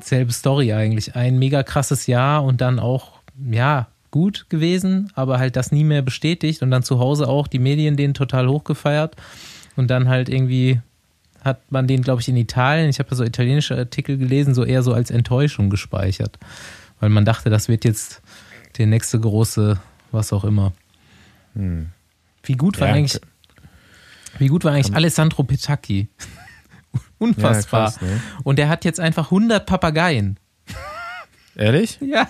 [0.00, 1.14] selbe Story eigentlich.
[1.14, 3.20] Ein mega krasses Jahr und dann auch,
[3.50, 7.58] ja, gut gewesen, aber halt das nie mehr bestätigt und dann zu Hause auch die
[7.58, 9.16] Medien den total hochgefeiert
[9.76, 10.80] und dann halt irgendwie
[11.44, 14.64] hat man den, glaube ich, in Italien, ich habe da so italienische Artikel gelesen, so
[14.64, 16.38] eher so als Enttäuschung gespeichert,
[17.00, 18.22] weil man dachte, das wird jetzt
[18.78, 19.78] der nächste große,
[20.10, 20.72] was auch immer.
[22.42, 23.20] Wie gut war Ja, eigentlich,
[24.38, 26.08] wie gut war eigentlich Alessandro Petacchi?
[27.18, 27.80] Unfassbar.
[27.80, 28.20] Ja, krass, ne?
[28.44, 30.38] Und der hat jetzt einfach 100 Papageien.
[31.56, 31.98] Ehrlich?
[32.08, 32.28] Ja.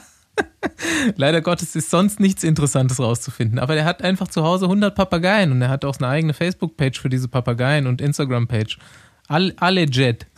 [1.17, 3.59] Leider Gottes ist sonst nichts Interessantes rauszufinden.
[3.59, 7.01] Aber der hat einfach zu Hause 100 Papageien und er hat auch eine eigene Facebook-Page
[7.01, 8.79] für diese Papageien und Instagram-Page.
[9.27, 10.29] All, alle Jet.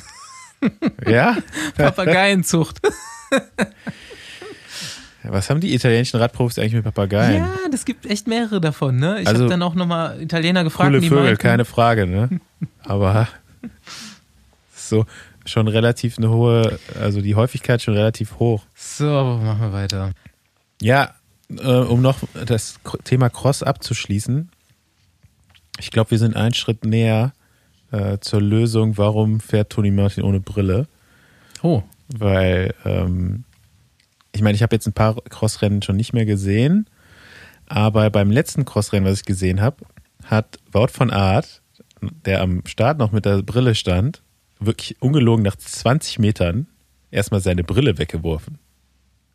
[1.07, 1.37] Ja?
[1.77, 2.81] Papageienzucht.
[5.25, 7.43] Was haben die italienischen Radprofis eigentlich mit Papageien?
[7.45, 8.97] ja, das gibt echt mehrere davon.
[8.97, 9.21] Ne?
[9.21, 10.89] Ich Also, habe dann auch nochmal Italiener gefragt.
[10.91, 12.41] Coole Vögel, meinten, keine Frage, ne?
[12.85, 13.29] Aber
[14.75, 15.05] so
[15.45, 18.63] schon relativ eine hohe, also die Häufigkeit schon relativ hoch.
[18.75, 20.13] So, machen wir weiter.
[20.81, 21.15] Ja,
[21.51, 24.51] äh, um noch das Thema Cross abzuschließen.
[25.79, 27.33] Ich glaube, wir sind einen Schritt näher
[27.91, 30.87] äh, zur Lösung, warum fährt Toni Martin ohne Brille.
[31.63, 33.45] Oh, Weil, ähm,
[34.35, 36.89] ich meine, ich habe jetzt ein paar Crossrennen schon nicht mehr gesehen,
[37.67, 39.85] aber beim letzten Crossrennen, was ich gesehen habe,
[40.25, 41.63] hat Wout von Aert,
[42.25, 44.23] der am Start noch mit der Brille stand,
[44.59, 46.67] wirklich ungelogen nach 20 Metern
[47.11, 48.59] erstmal seine Brille weggeworfen.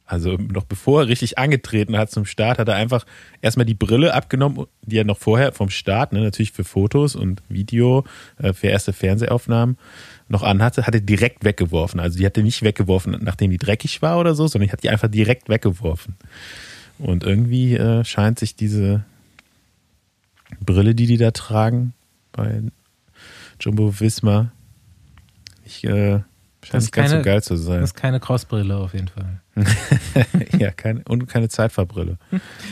[0.08, 3.06] Also noch bevor er richtig angetreten hat zum Start, hat er einfach
[3.42, 7.42] erstmal die Brille abgenommen, die er noch vorher vom Start, ne, natürlich für Fotos und
[7.50, 8.06] Video,
[8.38, 9.78] äh, für erste Fernsehaufnahmen
[10.28, 12.00] noch anhatte, hat er direkt weggeworfen.
[12.00, 14.84] Also die hat er nicht weggeworfen, nachdem die dreckig war oder so, sondern ich hat
[14.84, 16.16] die einfach direkt weggeworfen.
[16.98, 19.04] Und irgendwie äh, scheint sich diese
[20.60, 21.94] Brille, die die da tragen,
[22.32, 22.62] bei
[23.60, 24.52] Jumbo Visma,
[25.64, 26.22] nicht, äh,
[26.64, 27.82] scheint nicht ganz so geil zu sein.
[27.82, 29.42] Das ist keine Crossbrille auf jeden Fall.
[30.60, 32.18] ja, keine, und keine Zeitfahrbrille.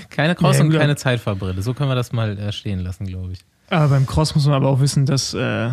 [0.09, 1.61] Keine Cross- Ja, und keine Zeitfahrbrille.
[1.61, 3.39] So können wir das mal äh, stehen lassen, glaube ich.
[3.69, 5.71] Aber beim Cross muss man aber auch wissen, dass, äh,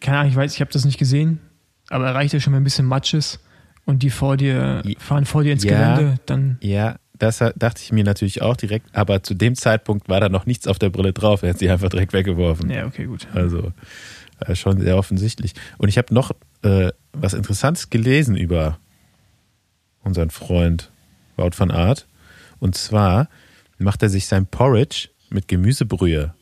[0.00, 1.40] keine Ahnung, ich weiß, ich habe das nicht gesehen,
[1.88, 3.40] aber erreicht ja schon mal ein bisschen Matsches
[3.84, 5.94] und die vor dir fahren vor dir ins Ja.
[5.96, 10.20] Gelände, dann Ja, das dachte ich mir natürlich auch direkt, aber zu dem Zeitpunkt war
[10.20, 11.42] da noch nichts auf der Brille drauf.
[11.42, 12.68] Er hat sie einfach direkt weggeworfen.
[12.70, 13.26] ja, okay, gut.
[13.32, 13.72] Also
[14.40, 15.54] äh, schon sehr offensichtlich.
[15.78, 18.78] Und ich habe noch äh, was Interessantes gelesen über
[20.02, 20.90] unseren Freund
[21.36, 22.06] Wout van Art.
[22.58, 23.28] Und zwar
[23.78, 26.34] macht er sich sein Porridge mit Gemüsebrühe.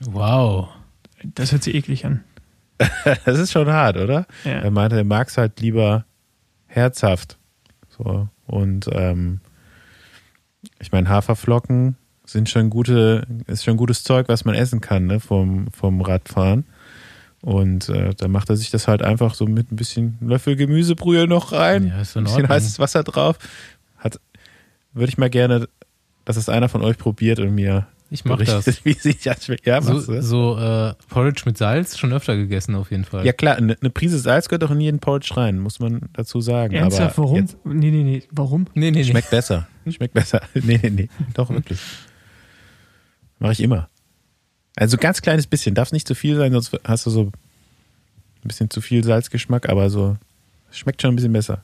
[0.00, 0.68] Wow.
[1.22, 2.24] Das hört sich eklig an.
[3.24, 4.26] Das ist schon hart, oder?
[4.44, 4.52] Ja.
[4.52, 6.04] Er meinte, er mag es halt lieber
[6.66, 7.38] herzhaft.
[7.88, 8.28] So.
[8.46, 9.40] Und ähm,
[10.78, 15.18] ich meine, Haferflocken sind schon gute, ist schon gutes Zeug, was man essen kann, ne,
[15.18, 16.66] vom, vom Radfahren.
[17.40, 21.26] Und äh, da macht er sich das halt einfach so mit ein bisschen Löffel Gemüsebrühe
[21.26, 21.88] noch rein.
[21.88, 23.38] Ja, ist in ein bisschen heißes Wasser drauf.
[23.96, 24.20] Hat,
[24.92, 25.68] würde ich mal gerne,
[26.24, 28.66] dass es einer von euch probiert und mir Ich mach das.
[28.84, 29.66] wie sich das schmeckt.
[29.66, 33.26] Ja, So, so äh, Porridge mit Salz schon öfter gegessen auf jeden Fall.
[33.26, 36.40] Ja klar, eine, eine Prise Salz gehört auch in jeden Porridge rein, muss man dazu
[36.40, 36.74] sagen.
[36.74, 37.36] Ernsthaft, Aber warum?
[37.40, 38.66] jetzt Nee, nee, nee, warum?
[38.74, 39.04] Nee, nee, nee.
[39.04, 39.68] schmeckt besser.
[39.90, 40.40] Schmeckt besser.
[40.54, 41.08] Nee, nee, nee.
[41.34, 41.78] Doch, wirklich.
[43.38, 43.88] Mache ich immer.
[44.76, 45.74] Also ganz kleines bisschen.
[45.74, 47.32] Darf nicht zu viel sein, sonst hast du so ein
[48.44, 50.16] bisschen zu viel Salzgeschmack, aber so
[50.70, 51.62] schmeckt schon ein bisschen besser.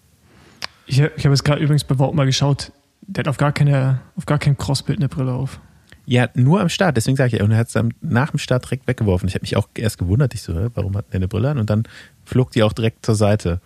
[0.87, 2.71] Ich, hab- ich habe jetzt gerade übrigens bei Wout mal geschaut,
[3.03, 5.61] der hat auf gar keine, auf gar kein Crossbild eine Brille auf.
[6.07, 8.65] Ja, nur am Start, deswegen sage ich, und er hat es dann nach dem Start
[8.67, 9.27] direkt weggeworfen.
[9.29, 11.59] Ich habe mich auch erst gewundert, ich so, warum hat der eine Brille an?
[11.59, 11.85] Und dann
[12.25, 13.61] flog die auch direkt zur Seite.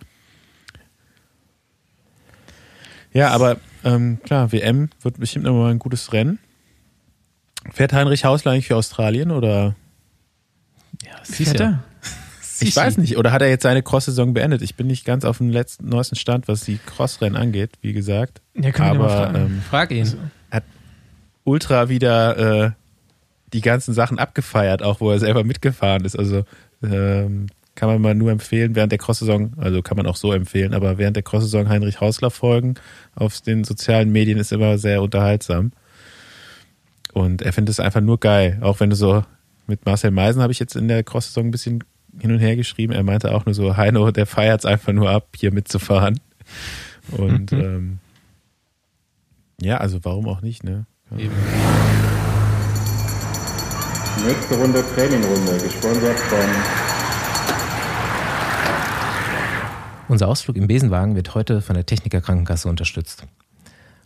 [3.11, 6.39] Ja, aber ähm, klar, WM wird bestimmt nochmal ein gutes Rennen.
[7.73, 9.75] Fährt Heinrich Hausler eigentlich für Australien oder?
[11.03, 11.59] Ja, sicher.
[11.59, 11.83] er?
[12.61, 13.15] Ich weiß nicht.
[13.17, 14.61] Oder hat er jetzt seine Cross-Saison beendet?
[14.61, 18.41] Ich bin nicht ganz auf dem letzten, neuesten Stand, was die Cross-Rennen angeht, wie gesagt.
[18.53, 19.35] Ja, können wir ihn mal Aber fragen.
[19.45, 20.13] ähm, Frag ihn.
[21.49, 22.71] Ultra wieder äh,
[23.53, 26.17] die ganzen Sachen abgefeiert, auch wo er selber mitgefahren ist.
[26.17, 26.43] Also
[26.83, 30.73] ähm, kann man mal nur empfehlen, während der Cross-Saison, also kann man auch so empfehlen,
[30.73, 32.75] aber während der Cross-Saison Heinrich Hausler folgen
[33.15, 35.71] auf den sozialen Medien ist immer sehr unterhaltsam.
[37.13, 38.59] Und er findet es einfach nur geil.
[38.61, 39.23] Auch wenn du so
[39.65, 41.83] mit Marcel Meisen habe ich jetzt in der Cross-Saison ein bisschen
[42.19, 42.93] hin und her geschrieben.
[42.93, 46.19] Er meinte auch nur so, Heino, der feiert es einfach nur ab, hier mitzufahren.
[47.11, 47.99] Und ähm,
[49.61, 50.85] ja, also warum auch nicht, ne?
[51.17, 51.33] Eben.
[54.25, 56.39] Nächste Runde Trainingrunde, gesponsert von
[60.07, 63.23] Unser Ausflug im Besenwagen wird heute von der Techniker Krankenkasse unterstützt.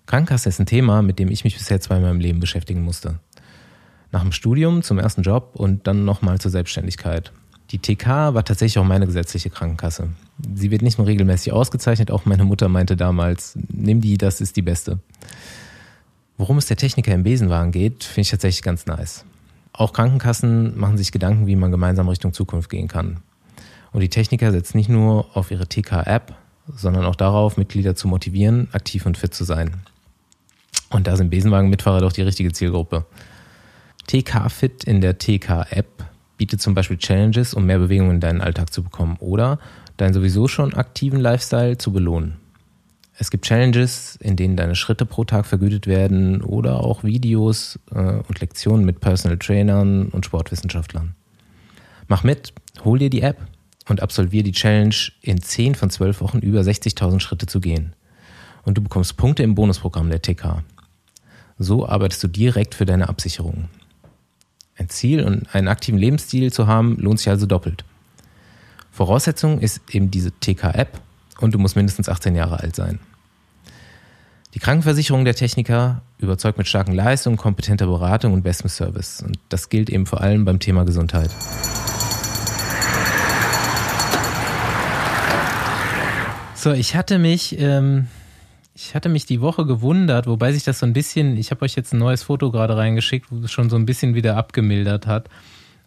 [0.06, 3.20] Krankenkasse ist ein Thema, mit dem ich mich bisher zweimal im Leben beschäftigen musste.
[4.12, 7.34] Nach dem Studium zum ersten Job und dann nochmal zur Selbstständigkeit.
[7.72, 10.10] Die TK war tatsächlich auch meine gesetzliche Krankenkasse.
[10.56, 14.56] Sie wird nicht nur regelmäßig ausgezeichnet, auch meine Mutter meinte damals, nimm die, das ist
[14.56, 15.00] die beste.
[16.38, 19.26] Worum es der Techniker im Besenwagen geht, finde ich tatsächlich ganz nice.
[19.72, 23.17] Auch Krankenkassen machen sich Gedanken, wie man gemeinsam Richtung Zukunft gehen kann.
[23.91, 26.34] Und die Techniker setzt nicht nur auf ihre TK-App,
[26.76, 29.82] sondern auch darauf, Mitglieder zu motivieren, aktiv und fit zu sein.
[30.89, 33.06] Und da sind Besenwagen-Mitfahrer doch die richtige Zielgruppe.
[34.08, 36.06] TK Fit in der TK-App
[36.38, 39.60] bietet zum Beispiel Challenges, um mehr Bewegung in deinen Alltag zu bekommen oder
[39.98, 42.38] deinen sowieso schon aktiven Lifestyle zu belohnen.
[43.23, 47.97] Es gibt Challenges, in denen deine Schritte pro Tag vergütet werden oder auch Videos äh,
[47.97, 51.15] und Lektionen mit Personal Trainern und Sportwissenschaftlern.
[52.09, 52.51] Mach mit,
[52.83, 53.38] hol dir die App
[53.88, 57.95] und absolvier die Challenge, in 10 von 12 Wochen über 60.000 Schritte zu gehen.
[58.63, 60.62] Und du bekommst Punkte im Bonusprogramm der TK.
[61.57, 63.69] So arbeitest du direkt für deine Absicherung.
[64.75, 67.86] Ein Ziel und einen aktiven Lebensstil zu haben, lohnt sich also doppelt.
[68.91, 70.99] Voraussetzung ist eben diese TK-App
[71.39, 72.99] und du musst mindestens 18 Jahre alt sein.
[74.54, 79.24] Die Krankenversicherung der Techniker überzeugt mit starken Leistungen, kompetenter Beratung und bestem Service.
[79.26, 81.32] Und das gilt eben vor allem beim Thema Gesundheit.
[86.54, 88.08] So, ich hatte mich, ähm,
[88.76, 91.76] ich hatte mich die Woche gewundert, wobei sich das so ein bisschen, ich habe euch
[91.76, 95.30] jetzt ein neues Foto gerade reingeschickt, wo es schon so ein bisschen wieder abgemildert hat.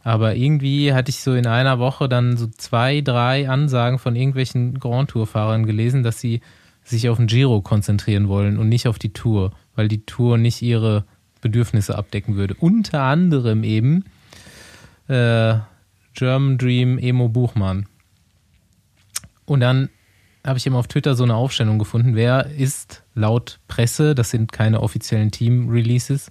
[0.02, 4.80] Aber irgendwie hatte ich so in einer Woche dann so zwei, drei Ansagen von irgendwelchen
[4.80, 6.40] Grand Tour-Fahrern gelesen, dass sie
[6.86, 10.62] sich auf den Giro konzentrieren wollen und nicht auf die Tour, weil die Tour nicht
[10.62, 11.04] ihre
[11.40, 12.54] Bedürfnisse abdecken würde.
[12.54, 14.04] Unter anderem eben
[15.08, 15.56] äh,
[16.14, 17.86] German Dream Emo Buchmann.
[19.44, 19.90] Und dann
[20.44, 24.52] habe ich eben auf Twitter so eine Aufstellung gefunden, wer ist laut Presse, das sind
[24.52, 26.30] keine offiziellen Team-Releases,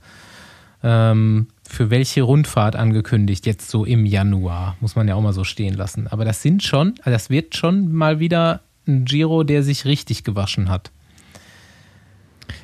[0.84, 5.44] ähm, für welche Rundfahrt angekündigt, jetzt so im Januar, muss man ja auch mal so
[5.44, 6.08] stehen lassen.
[6.08, 10.24] Aber das sind schon, also das wird schon mal wieder ein Giro, der sich richtig
[10.24, 10.92] gewaschen hat.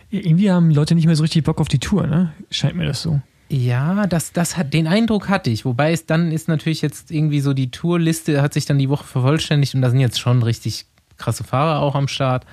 [0.09, 2.33] Irgendwie haben Leute nicht mehr so richtig Bock auf die Tour, ne?
[2.49, 3.21] Scheint mir das so.
[3.49, 5.65] Ja, das, das hat, den Eindruck hatte ich.
[5.65, 9.05] Wobei es dann ist natürlich jetzt irgendwie so die Tourliste hat sich dann die Woche
[9.05, 10.85] vervollständigt und da sind jetzt schon richtig
[11.17, 12.45] krasse Fahrer auch am Start.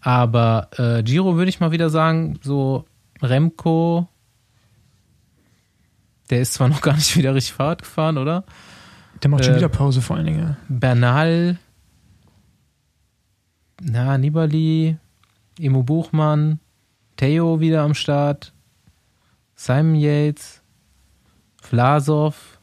[0.00, 2.84] Aber äh, Giro würde ich mal wieder sagen, so
[3.22, 4.08] Remco,
[6.30, 8.44] der ist zwar noch gar nicht wieder richtig Fahrrad gefahren, oder?
[9.22, 10.56] Der macht schon Äh, wieder Pause vor allen Dingen.
[10.68, 11.58] Bernal,
[13.82, 14.96] na, Nibali,
[15.58, 16.60] Emo Buchmann,
[17.16, 18.52] Theo wieder am Start,
[19.56, 20.62] Simon Yates,
[21.60, 22.58] Vlasov.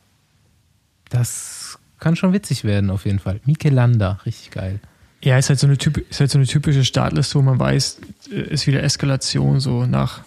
[1.10, 3.42] Das kann schon witzig werden, auf jeden Fall.
[3.46, 4.80] Mikel Landa, richtig geil.
[5.22, 8.00] Ja, ist halt so eine, typ, ist halt so eine typische Startliste, wo man weiß,
[8.32, 10.22] äh, ist wieder Eskalation so nach,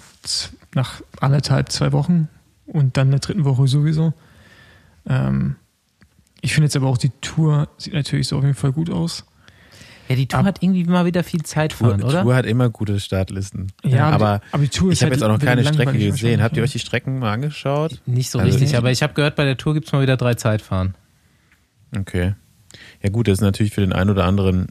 [0.74, 2.28] nach anderthalb, zwei Wochen
[2.66, 4.12] und dann in der dritten Woche sowieso.
[5.06, 5.56] Ähm,
[6.42, 9.24] ich finde jetzt aber auch die Tour sieht natürlich so auf jeden Fall gut aus.
[10.12, 12.22] Ja, die Tour Ab- hat irgendwie mal wieder viel Zeit fahren, Tour, oder?
[12.22, 13.72] Tour hat immer gute Startlisten.
[13.84, 16.42] Ja, aber aber ich habe halt jetzt auch noch keine Strecke gesehen.
[16.42, 18.00] Habt ihr euch die Strecken mal angeschaut?
[18.06, 20.16] Nicht so Also- richtig, aber ich habe gehört, bei der Tour gibt es mal wieder
[20.16, 20.94] drei Zeitfahren.
[21.96, 22.34] Okay.
[23.02, 24.68] Ja gut, das ist natürlich für den einen oder anderen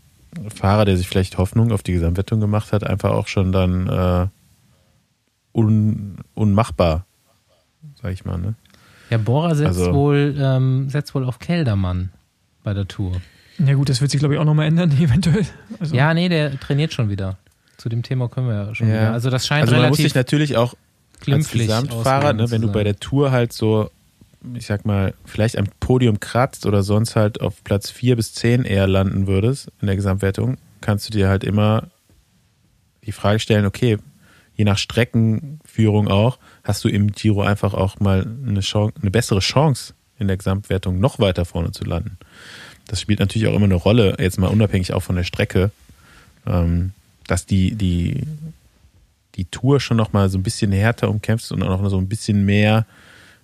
[0.56, 4.27] Fahrer, der sich vielleicht Hoffnung auf die Gesamtwertung gemacht hat, einfach auch schon dann äh,
[5.54, 7.06] un, unmachbar,
[8.01, 8.38] sag ich mal.
[8.38, 8.56] Ne?
[9.10, 12.12] Ja, Bora setzt, Also- wohl, ähm, setzt wohl auf Keldermann
[12.63, 13.21] bei der Tour.
[13.60, 15.46] Ja gut, das wird sich glaube ich auch nochmal ändern, eventuell.
[15.80, 17.38] Also, Ja, nee, der trainiert schon wieder.
[17.78, 18.94] Zu dem Thema können wir ja schon Ja.
[18.94, 19.14] wieder.
[19.14, 20.76] Also das scheint Also man muss sich natürlich auch
[21.30, 23.90] als Gesamtfahrer, ne, wenn du bei der Tour halt so,
[24.56, 28.66] ich sag mal, vielleicht am Podium kratzt oder sonst halt auf Platz 4 bis 10
[28.66, 31.88] eher landen würdest in der Gesamtwertung, kannst du dir halt immer
[33.06, 33.98] die Frage stellen, okay,
[34.56, 39.40] je nach Streckenführung auch, hast du im Giro einfach auch mal eine, Chance, eine bessere
[39.40, 42.18] Chance in der Gesamtwertung noch weiter vorne zu landen.
[42.91, 45.71] Das spielt natürlich auch immer eine Rolle, jetzt mal unabhängig auch von der Strecke,
[46.45, 46.91] ähm,
[47.25, 48.23] dass die, die,
[49.36, 52.10] die Tour schon noch mal so ein bisschen härter umkämpft und auch noch so ein
[52.10, 52.86] bisschen mehr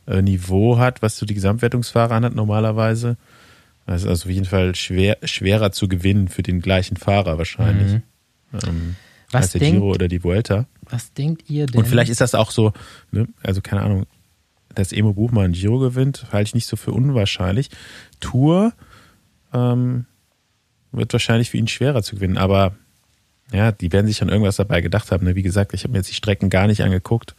[0.06, 3.16] äh, Niveau hat, was so die Gesamtwertungsfahrer anhat normalerweise.
[3.86, 7.94] Das ist also auf jeden Fall schwer, schwerer zu gewinnen für den gleichen Fahrer wahrscheinlich.
[7.94, 8.02] Mhm.
[8.68, 8.96] Ähm,
[9.32, 10.66] Was als der denkt- Giro oder die Vuelta.
[10.90, 11.80] Was denkt ihr denn?
[11.80, 12.74] Und vielleicht ist das auch so,
[13.14, 14.08] ne, also keine Ahnung,
[14.76, 17.70] dass Emo Buchmann Giro gewinnt, halte ich nicht so für unwahrscheinlich.
[18.20, 18.74] Tour
[19.54, 20.06] ähm,
[20.92, 22.76] wird wahrscheinlich für ihn schwerer zu gewinnen, aber
[23.52, 25.26] ja, die werden sich an irgendwas dabei gedacht haben.
[25.26, 25.36] Ne?
[25.36, 27.36] Wie gesagt, ich habe mir jetzt die Strecken gar nicht angeguckt.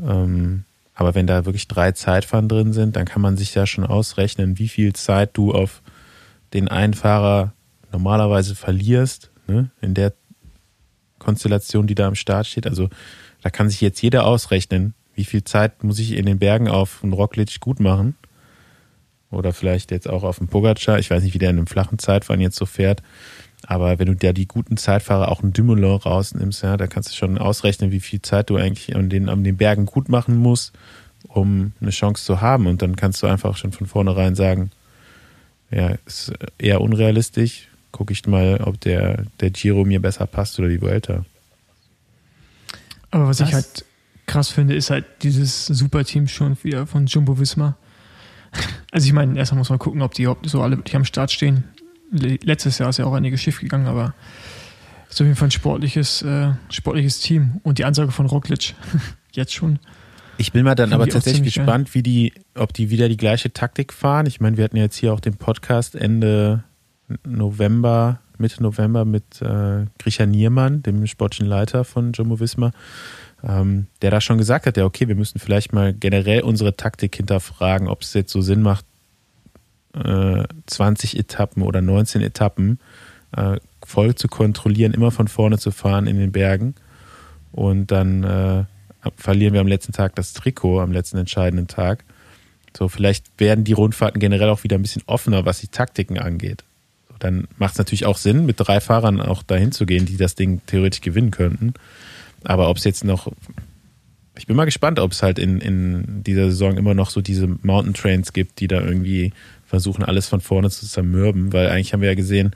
[0.00, 3.84] Ähm, aber wenn da wirklich drei Zeitfahren drin sind, dann kann man sich ja schon
[3.84, 5.82] ausrechnen, wie viel Zeit du auf
[6.52, 7.52] den einen Fahrer
[7.90, 9.70] normalerweise verlierst, ne?
[9.80, 10.12] in der
[11.18, 12.66] Konstellation, die da am Start steht.
[12.66, 12.88] Also
[13.42, 17.02] da kann sich jetzt jeder ausrechnen, wie viel Zeit muss ich in den Bergen auf
[17.02, 18.16] einen Roglic gut machen.
[19.34, 20.98] Oder vielleicht jetzt auch auf einen Pogacar.
[20.98, 23.02] Ich weiß nicht, wie der in einem flachen Zeitfahren jetzt so fährt.
[23.66, 27.14] Aber wenn du da die guten Zeitfahrer auch einen Dumoulin rausnimmst, ja, da kannst du
[27.14, 30.72] schon ausrechnen, wie viel Zeit du eigentlich an den, an den Bergen gut machen musst,
[31.28, 32.66] um eine Chance zu haben.
[32.66, 34.70] Und dann kannst du einfach schon von vornherein sagen,
[35.70, 37.68] ja, ist eher unrealistisch.
[37.90, 41.24] Gucke ich mal, ob der, der Giro mir besser passt oder die Vuelta.
[43.10, 43.48] Aber was, Was?
[43.48, 43.84] ich halt
[44.26, 47.76] krass finde, ist halt dieses Superteam schon wieder von Jumbo Visma.
[48.90, 51.32] Also ich meine, erstmal muss man gucken, ob die überhaupt so alle wirklich am Start
[51.32, 51.64] stehen.
[52.10, 54.14] Le- Letztes Jahr ist ja auch einiges schief gegangen, aber
[55.08, 57.60] ist auf jeden Fall ein sportliches, äh, sportliches Team.
[57.62, 58.74] Und die Ansage von Roglic,
[59.32, 59.78] jetzt schon.
[60.36, 61.64] Ich bin mal dann aber tatsächlich geil.
[61.64, 64.26] gespannt, wie die, ob die wieder die gleiche Taktik fahren.
[64.26, 66.64] Ich meine, wir hatten jetzt hier auch den Podcast Ende
[67.24, 72.72] November, Mitte November mit äh, Grisha Niermann, dem sportlichen Leiter von Jumbo Visma,
[73.42, 77.16] ähm, der da schon gesagt hat, ja, okay, wir müssen vielleicht mal generell unsere Taktik
[77.16, 78.84] hinterfragen, ob es jetzt so Sinn macht,
[79.94, 82.78] äh, 20 Etappen oder 19 Etappen
[83.36, 86.74] äh, voll zu kontrollieren, immer von vorne zu fahren in den Bergen
[87.52, 88.64] und dann äh,
[89.16, 92.04] verlieren wir am letzten Tag das Trikot, am letzten entscheidenden Tag.
[92.76, 96.64] So, vielleicht werden die Rundfahrten generell auch wieder ein bisschen offener, was die Taktiken angeht.
[97.24, 100.34] Dann macht es natürlich auch Sinn, mit drei Fahrern auch dahin zu gehen, die das
[100.34, 101.72] Ding theoretisch gewinnen könnten.
[102.42, 103.32] Aber ob es jetzt noch,
[104.36, 107.46] ich bin mal gespannt, ob es halt in, in dieser Saison immer noch so diese
[107.62, 109.32] Mountain Trains gibt, die da irgendwie
[109.64, 112.54] versuchen, alles von vorne zu zermürben, weil eigentlich haben wir ja gesehen,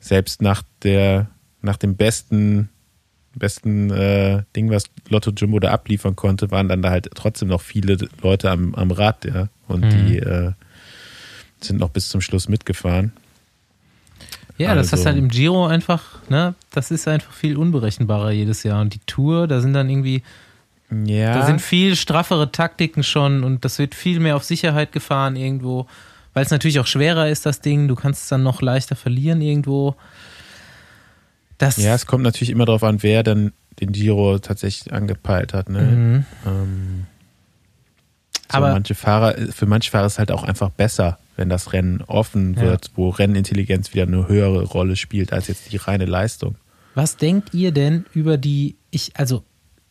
[0.00, 1.28] selbst nach der
[1.60, 2.70] nach dem besten,
[3.34, 7.60] besten äh, Ding, was Lotto Jumbo da abliefern konnte, waren dann da halt trotzdem noch
[7.60, 9.50] viele Leute am, am Rad, ja.
[9.68, 9.90] Und Mhm.
[9.90, 10.52] die äh,
[11.60, 13.12] sind noch bis zum Schluss mitgefahren.
[14.60, 18.62] Ja, das Also- hast halt im Giro einfach, ne, das ist einfach viel unberechenbarer jedes
[18.62, 18.80] Jahr.
[18.80, 20.22] Und die Tour, da sind dann irgendwie,
[21.04, 21.34] Ja.
[21.34, 25.86] da sind viel straffere Taktiken schon und das wird viel mehr auf Sicherheit gefahren irgendwo,
[26.34, 27.88] weil es natürlich auch schwerer ist, das Ding.
[27.88, 29.94] Du kannst es dann noch leichter verlieren irgendwo.
[31.58, 35.68] Das, ja, es kommt natürlich immer darauf an, wer dann den Giro tatsächlich angepeilt hat.
[35.68, 35.80] Ne?
[35.82, 36.24] Mhm.
[36.46, 37.06] Ähm,
[38.50, 41.72] so Aber- manche Fahrer, für manche Fahrer ist es halt auch einfach besser, wenn das
[41.72, 42.62] Rennen offen Ja.
[42.62, 46.56] wird, wo Rennintelligenz wieder eine höhere Rolle spielt als jetzt die reine Leistung.
[46.94, 49.44] Was denkt ihr denn über die, ich, also,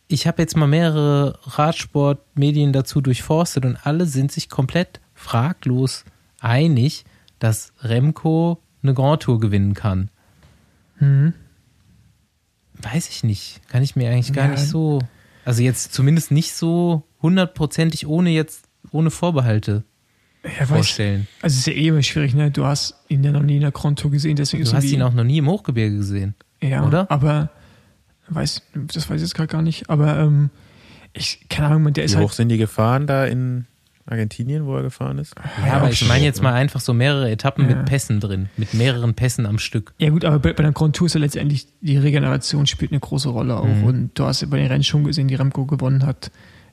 [0.08, 6.04] ich habe jetzt mal mehrere Radsportmedien dazu durchforstet und alle sind sich komplett fraglos
[6.40, 7.04] einig,
[7.38, 10.10] dass Remco eine Grand Tour gewinnen kann.
[10.98, 11.32] Mhm.
[12.82, 13.60] Weiß ich nicht.
[13.68, 14.50] Kann ich mir eigentlich gar Ja.
[14.52, 15.00] nicht so,
[15.44, 19.84] also jetzt zumindest nicht so hundertprozentig ohne jetzt, ohne Vorbehalte
[20.44, 21.26] Ja, weiß, vorstellen.
[21.42, 22.50] also es ist ja eh immer schwierig, ne?
[22.50, 24.84] Du hast ihn ja noch nie in der Grand Tour gesehen, deswegen ist Du hast
[24.84, 26.34] ihn auch noch nie im Hochgebirge gesehen.
[26.62, 27.10] Ja, oder?
[27.10, 27.50] aber
[28.28, 30.50] weiß, das weiß ich jetzt gerade gar nicht, aber ähm,
[31.12, 32.26] ich, keine Ahnung, man, der ist Wie halt.
[32.28, 33.66] hoch sind die gefahren da in
[34.06, 35.34] Argentinien, wo er gefahren ist?
[35.66, 37.76] Ja, aber auch ich meine jetzt mal einfach so mehrere Etappen Ja.
[37.76, 39.92] mit Pässen drin, mit mehreren Pässen am Stück.
[39.98, 43.00] Ja gut, aber bei, bei der Grand Tour ist ja letztendlich die Regeneration spielt eine
[43.00, 43.64] große Rolle auch.
[43.66, 43.84] Mhm.
[43.84, 46.30] Und du hast ja bei den Rennen schon gesehen, die Remco gewonnen hat.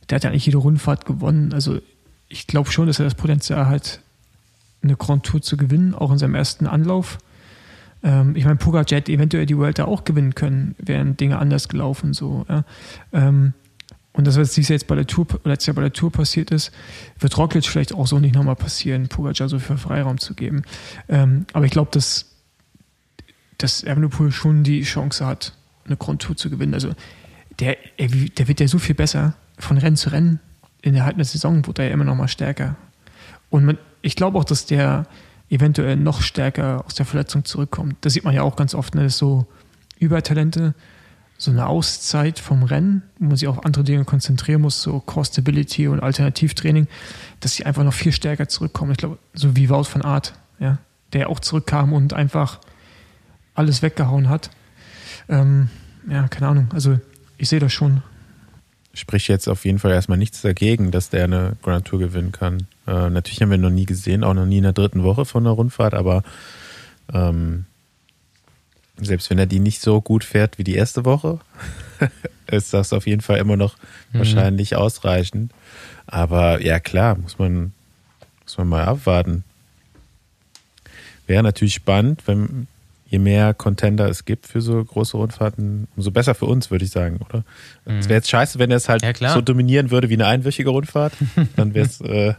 [0.09, 1.53] Der hat ja eigentlich jede Rundfahrt gewonnen.
[1.53, 1.79] Also
[2.29, 3.99] ich glaube schon, dass er das Potenzial hat,
[4.81, 7.17] eine Grand Tour zu gewinnen, auch in seinem ersten Anlauf.
[8.03, 12.13] Ähm, ich meine, Pogacar hätte eventuell die Vuelta auch gewinnen können, wären Dinge anders gelaufen.
[12.13, 12.63] So, ja.
[13.11, 13.53] ähm,
[14.13, 16.51] und das, was dieses Jahr jetzt bei der Tour, letztes Jahr bei der Tour passiert
[16.51, 16.71] ist,
[17.19, 20.63] wird Roglic vielleicht auch so nicht nochmal passieren, Pogacar so viel Freiraum zu geben.
[21.09, 22.25] Ähm, aber ich glaube, dass
[23.57, 25.53] dass Evenepoel schon die Chance hat,
[25.85, 26.75] eine Grand Tour zu gewinnen.
[26.75, 26.91] Also
[27.59, 30.39] der, er- der wird ja so viel besser von Rennen zu Rennen.
[30.83, 32.75] Der Saison wird er ja immer noch mal stärker.
[33.49, 35.05] Und man, ich glaube auch, dass der
[35.49, 37.95] eventuell noch stärker aus der Verletzung zurückkommt.
[38.01, 39.47] Das sieht man ja auch ganz oft, ne, dass so
[39.99, 40.73] Übertalente,
[41.37, 45.25] so eine Auszeit vom Rennen, wo man sich auf andere Dinge konzentrieren muss, so Core
[45.25, 46.87] Stability und Alternativtraining,
[47.39, 48.91] dass sie einfach noch viel stärker zurückkommen.
[48.91, 50.79] Ich glaube, so wie Wout van Art, ja,
[51.13, 52.59] der auch zurückkam und einfach
[53.53, 54.49] alles weggehauen hat.
[55.29, 55.69] Ähm,
[56.09, 56.69] ja, keine Ahnung.
[56.73, 56.99] Also
[57.37, 58.01] ich sehe das schon.
[58.97, 62.65] Spricht jetzt auf jeden Fall erstmal nichts dagegen, dass der eine Grand Tour gewinnen kann.
[62.87, 65.23] Äh, natürlich haben wir ihn noch nie gesehen, auch noch nie in der dritten Woche
[65.23, 66.23] von der Rundfahrt, aber
[67.13, 67.65] ähm,
[68.99, 71.39] selbst wenn er die nicht so gut fährt wie die erste Woche,
[72.47, 73.77] ist das auf jeden Fall immer noch
[74.13, 75.51] wahrscheinlich ausreichend.
[76.07, 77.73] Aber ja, klar, muss man,
[78.43, 79.43] muss man mal abwarten.
[81.27, 82.67] Wäre natürlich spannend, wenn
[83.09, 86.91] je mehr Contender es gibt für so große Rundfahrten, umso besser für uns, würde ich
[86.91, 87.43] sagen, oder?
[87.85, 90.69] Es wäre jetzt scheiße, wenn er es halt Ja, so dominieren würde wie eine einwöchige
[90.69, 91.13] Rundfahrt.
[91.55, 92.33] Dann wäre es äh,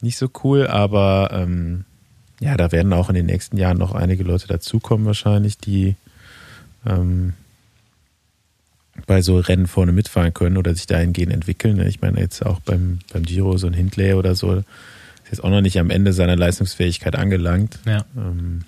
[0.00, 1.84] nicht so cool, aber ähm,
[2.40, 5.94] ja, da werden auch in den nächsten Jahren noch einige Leute dazukommen, wahrscheinlich, die
[6.84, 7.32] ähm,
[9.06, 11.76] bei so Rennen vorne mitfahren können oder sich dahingehend entwickeln.
[11.76, 11.88] ne?
[11.88, 14.64] Ich meine, jetzt auch beim, beim Giro, so ein Hindley oder so, ist
[15.30, 17.78] jetzt auch noch nicht am Ende seiner Leistungsfähigkeit angelangt.
[17.86, 18.04] Ja.
[18.16, 18.64] Ähm,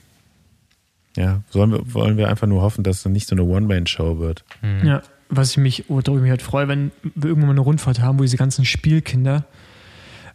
[1.19, 4.45] ja, sollen wir, wollen wir einfach nur hoffen, dass es nicht so eine One-Man-Show wird.
[4.63, 4.87] Mhm.
[4.87, 8.01] Ja, was ich mich, worüber ich mich halt freue, wenn wir irgendwann mal eine Rundfahrt
[8.01, 9.45] haben, wo diese ganzen Spielkinder,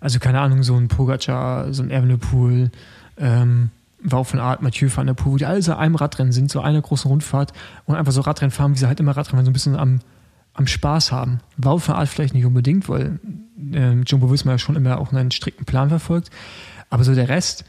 [0.01, 2.69] also keine Ahnung, so ein Pogacar, so ein Evenepoel,
[3.17, 3.69] ähm,
[4.05, 6.59] Wout von Art, Mathieu van der Poel, wo die alle so einem Radrennen sind, so
[6.59, 7.53] einer großen Rundfahrt
[7.85, 10.01] und einfach so Radrennen fahren, wie sie halt immer Radrennen fahren, so ein bisschen am,
[10.53, 11.39] am Spaß haben.
[11.55, 13.21] Wout von Art vielleicht nicht unbedingt, weil
[13.71, 16.29] ähm, Jumbo Visma ja schon immer auch einen strikten Plan verfolgt,
[16.89, 17.63] aber so der Rest,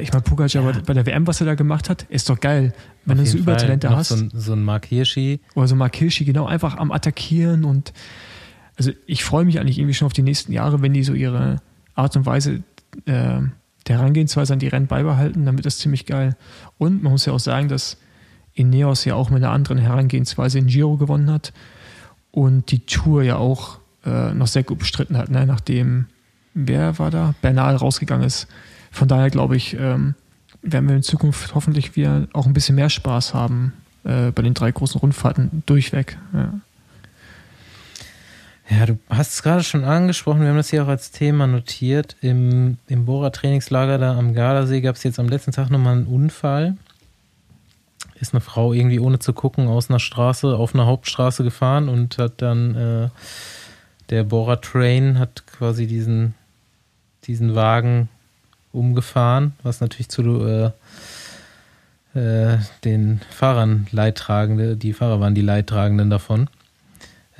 [0.00, 2.72] ich meine, Pogacar bei, bei der WM, was er da gemacht hat, ist doch geil.
[3.04, 4.08] Wenn Auf du so Übertalente hast.
[4.08, 5.40] So ein, so ein Mark Hirschi.
[5.54, 7.92] Oder so Mark Hirschi, genau, einfach am Attackieren und
[8.76, 11.60] also ich freue mich eigentlich irgendwie schon auf die nächsten Jahre, wenn die so ihre
[11.94, 12.62] Art und Weise
[13.04, 13.40] äh,
[13.86, 16.36] der Herangehensweise an die Rennen beibehalten, dann wird das ziemlich geil.
[16.78, 17.98] Und man muss ja auch sagen, dass
[18.54, 21.52] Ineos ja auch mit einer anderen Herangehensweise in Giro gewonnen hat
[22.30, 25.46] und die Tour ja auch äh, noch sehr gut bestritten hat, ne?
[25.46, 26.06] nachdem,
[26.54, 27.34] wer war da?
[27.40, 28.46] Bernal rausgegangen ist.
[28.92, 30.14] Von daher glaube ich, ähm,
[30.60, 33.72] werden wir in Zukunft hoffentlich wieder auch ein bisschen mehr Spaß haben
[34.04, 36.18] äh, bei den drei großen Rundfahrten durchweg.
[36.32, 36.52] Ja.
[38.70, 42.16] Ja, du hast es gerade schon angesprochen, wir haben das hier auch als Thema notiert.
[42.22, 46.76] Im, im Bora-Trainingslager da am Gardasee gab es jetzt am letzten Tag nochmal einen Unfall.
[48.14, 52.18] Ist eine Frau irgendwie ohne zu gucken aus einer Straße auf einer Hauptstraße gefahren und
[52.18, 53.08] hat dann äh,
[54.10, 56.34] der Bora Train hat quasi diesen,
[57.24, 58.08] diesen Wagen
[58.72, 60.70] umgefahren, was natürlich zu äh,
[62.18, 66.48] äh, den Fahrern Leidtragende, die Fahrer waren die Leidtragenden davon.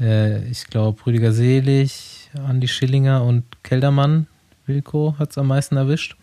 [0.00, 4.26] Äh, ich glaube, Rüdiger Selig, Andi Schillinger und Keldermann,
[4.66, 6.16] Wilko hat es am meisten erwischt.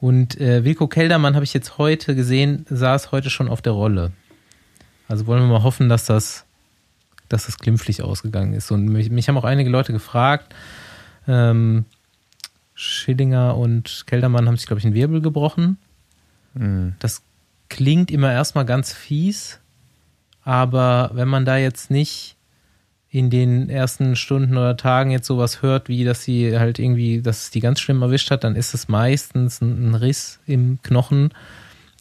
[0.00, 4.12] Und äh, Wilko Keldermann habe ich jetzt heute gesehen, saß heute schon auf der Rolle.
[5.08, 6.44] Also wollen wir mal hoffen, dass das,
[7.28, 8.70] dass das glimpflich ausgegangen ist.
[8.70, 10.54] Und mich, mich haben auch einige Leute gefragt.
[11.26, 11.84] Ähm,
[12.80, 15.78] Schillinger und Keldermann haben sich, glaube ich, einen Wirbel gebrochen.
[16.54, 16.94] Mhm.
[17.00, 17.22] Das
[17.68, 19.58] klingt immer erstmal ganz fies,
[20.44, 22.36] aber wenn man da jetzt nicht
[23.10, 27.44] in den ersten Stunden oder Tagen jetzt sowas hört, wie dass sie halt irgendwie, dass
[27.44, 31.30] es die ganz schlimm erwischt hat, dann ist es meistens ein, ein Riss im Knochen,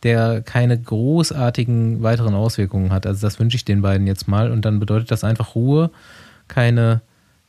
[0.04, 3.08] der keine großartigen weiteren Auswirkungen hat.
[3.08, 5.90] Also das wünsche ich den beiden jetzt mal und dann bedeutet das einfach Ruhe,
[6.48, 7.02] keine,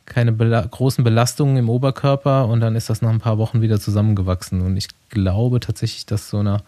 [0.09, 3.79] keine bela großen Belastungen im Oberkörper und dann ist das nach ein paar Wochen wieder
[3.79, 6.63] zusammengewachsen und ich glaube tatsächlich, dass so einer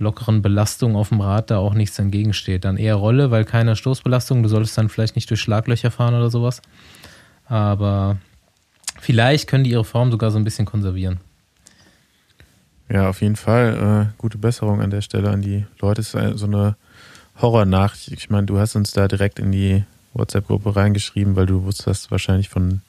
[0.00, 2.64] lockeren Belastung auf dem Rad da auch nichts entgegensteht.
[2.64, 4.42] Dann eher Rolle, weil keine Stoßbelastung.
[4.42, 6.62] Du solltest dann vielleicht nicht durch Schlaglöcher fahren oder sowas.
[7.46, 8.16] Aber
[8.98, 11.20] vielleicht können die ihre Form sogar so ein bisschen konservieren.
[12.88, 14.10] Ja, auf jeden Fall.
[14.10, 16.00] Äh, gute Besserung an der Stelle an die Leute.
[16.00, 16.76] Es ist so eine
[17.40, 18.08] Horrornachricht.
[18.12, 19.84] Ich meine, du hast uns da direkt in die
[20.14, 22.80] WhatsApp-Gruppe reingeschrieben, weil du wusstest wahrscheinlich von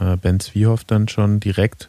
[0.00, 1.88] äh, Ben Zwiehoff dann schon direkt,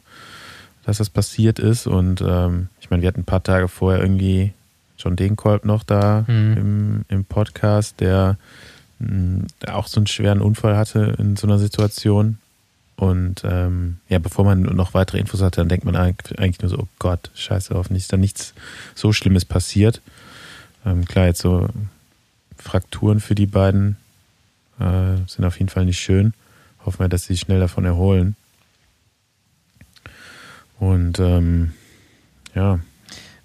[0.86, 1.88] dass das passiert ist.
[1.88, 4.54] Und ähm, ich meine, wir hatten ein paar Tage vorher irgendwie
[4.98, 6.58] John Degenkolb noch da Mhm.
[6.58, 8.38] im, im Podcast, der,
[9.00, 12.38] mh, der auch so einen schweren Unfall hatte in so einer Situation.
[12.96, 16.70] Und ähm, ja, bevor man noch weitere Infos hat, dann denkt man eigentlich eigentlich nur
[16.70, 18.56] so, oh Gott, scheiße, hoffentlich ist da nichts
[18.96, 20.02] so Schlimmes passiert.
[20.84, 21.68] Ähm, klar, jetzt so
[22.58, 23.98] Frakturen für die beiden
[24.80, 26.34] äh, sind auf jeden Fall nicht schön.
[26.86, 28.36] Hoffen wir, dass sie sich schnell davon erholen.
[30.80, 31.73] Und ähm,
[32.53, 32.80] ja,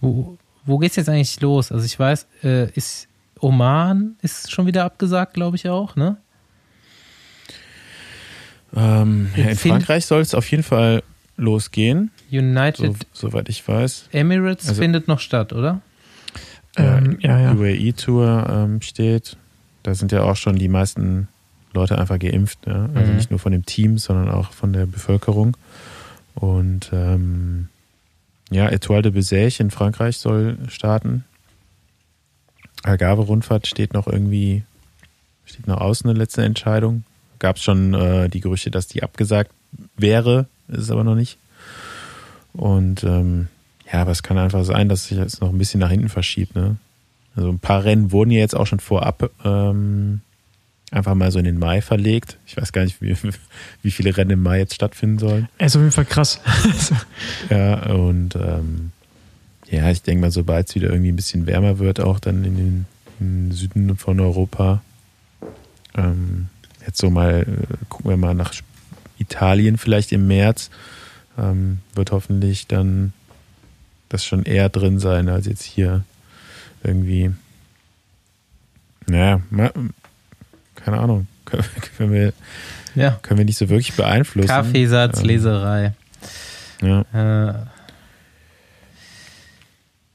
[0.00, 1.72] Wo, wo geht's jetzt eigentlich los?
[1.72, 3.08] Also ich weiß, äh, ist
[3.40, 6.16] Oman ist schon wieder abgesagt, glaube ich auch, ne?
[8.74, 11.02] ähm, ja, in Frankreich soll es auf jeden Fall
[11.36, 14.08] losgehen, so, United soweit ich weiß.
[14.12, 15.80] Emirates also- findet noch statt, oder?
[16.76, 17.52] Ähm, ja, ja.
[17.52, 19.36] UAE-Tour ähm, steht.
[19.82, 21.28] Da sind ja auch schon die meisten
[21.72, 22.58] Leute einfach geimpft.
[22.66, 22.88] Ja?
[22.94, 23.16] Also Mhm.
[23.16, 25.56] nicht nur von dem Team, sondern auch von der Bevölkerung.
[26.34, 27.68] Und ähm,
[28.50, 31.24] ja, Etoile de Bessèges in Frankreich soll starten.
[32.82, 34.64] Algarve-Rundfahrt steht noch irgendwie,
[35.44, 37.04] steht noch aus, eine letzte Entscheidung.
[37.38, 39.50] Gab es schon äh, die Gerüchte, dass die abgesagt
[39.96, 41.38] wäre, ist es aber noch nicht.
[42.52, 43.48] Und ähm,
[43.92, 46.54] ja, aber es kann einfach sein, dass sich jetzt noch ein bisschen nach hinten verschiebt.
[46.54, 46.76] Ne?
[47.34, 50.20] Also ein paar Rennen wurden ja jetzt auch schon vorab ähm,
[50.90, 52.36] einfach mal so in den Mai verlegt.
[52.46, 53.16] Ich weiß gar nicht, wie,
[53.82, 55.48] wie viele Rennen im Mai jetzt stattfinden sollen.
[55.58, 56.40] Er ist auf jeden Fall krass.
[57.50, 58.92] Ja, und ähm,
[59.70, 62.56] ja, ich denke mal, sobald es wieder irgendwie ein bisschen wärmer wird, auch dann in
[62.56, 62.86] den,
[63.20, 64.82] im Süden von Europa,
[65.94, 66.48] ähm,
[66.86, 68.54] jetzt so mal, äh, gucken wir mal nach
[69.18, 70.70] Italien vielleicht im März,
[71.38, 73.12] ähm, wird hoffentlich dann
[74.08, 76.04] das schon eher drin sein, als jetzt hier
[76.84, 77.30] irgendwie,
[79.06, 79.40] naja,
[80.76, 81.64] keine Ahnung, können,
[81.96, 82.32] können, wir,
[82.94, 83.18] Ja.
[83.22, 84.48] können wir nicht so wirklich beeinflussen.
[84.48, 85.92] Kaffeesatz, Ähm, Leserei.
[86.80, 87.00] Ja.
[87.12, 87.54] Äh,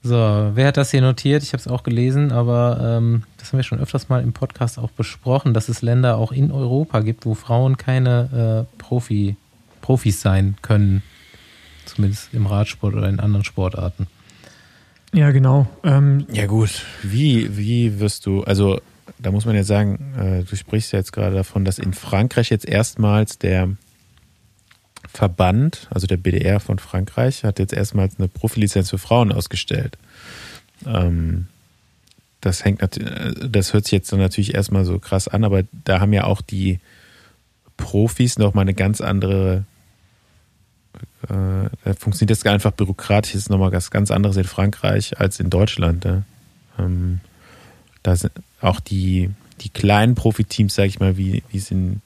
[0.04, 1.44] so, wer hat das hier notiert?
[1.44, 4.80] Ich habe es auch gelesen, aber ähm, das haben wir schon öfters mal im Podcast
[4.80, 9.36] auch besprochen, dass es Länder auch in Europa gibt, wo Frauen keine äh, Profi,
[9.82, 11.04] Profis sein können.
[11.86, 14.08] Zumindest im Radsport oder in anderen Sportarten.
[15.18, 15.68] Ja, genau.
[15.84, 18.80] Ähm, Ja gut, wie, wie wirst du, also
[19.18, 22.50] da muss man ja sagen, äh, du sprichst ja jetzt gerade davon, dass in Frankreich
[22.52, 23.70] jetzt erstmals der
[25.12, 29.98] Verband, also der BDR von Frankreich, hat jetzt erstmals eine Profilizenz für Frauen ausgestellt.
[30.86, 31.48] Ähm,
[32.42, 36.00] das hängt äh, das hört sich jetzt dann natürlich erstmal so krass an, aber da
[36.00, 36.80] haben ja auch die
[37.76, 39.66] Profis noch mal eine ganz andere
[41.30, 46.06] äh, funktioniert das einfach bürokratisch, ist nochmal was ganz anderes in Frankreich als in Deutschland.
[46.06, 46.24] Ne?
[46.80, 47.20] Ähm,
[48.04, 49.30] da sind auch die,
[49.62, 52.02] die kleinen Profiteams, sage ich mal, wie, es in,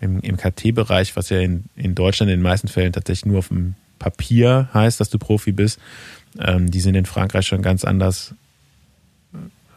[0.00, 3.48] im, im KT-Bereich, was ja in, in Deutschland in den meisten Fällen tatsächlich nur auf
[3.48, 5.78] dem Papier heißt, dass du Profi bist,
[6.38, 8.34] ähm, die sind in Frankreich schon ganz anders,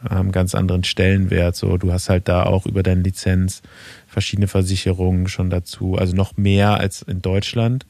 [0.07, 1.55] haben ganz anderen Stellenwert.
[1.55, 3.61] So, du hast halt da auch über deine Lizenz
[4.07, 7.85] verschiedene Versicherungen schon dazu, also noch mehr als in Deutschland.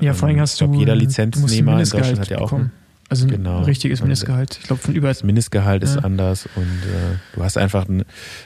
[0.00, 0.78] Ja, vor allem Ähm, hast ich glaub, du.
[0.78, 2.72] jeder ein- Lizenznehmer ein in Mindestgehalt Deutschland hat ja auch bekommen.
[3.08, 3.62] Also ein Genau.
[3.62, 4.58] richtiges Und- Mindestgehalt.
[4.60, 5.08] Ich glaube, von über.
[5.08, 6.02] Das Mindestgehalt ist Ja.
[6.02, 8.04] anders und äh, du hast einfach, ein,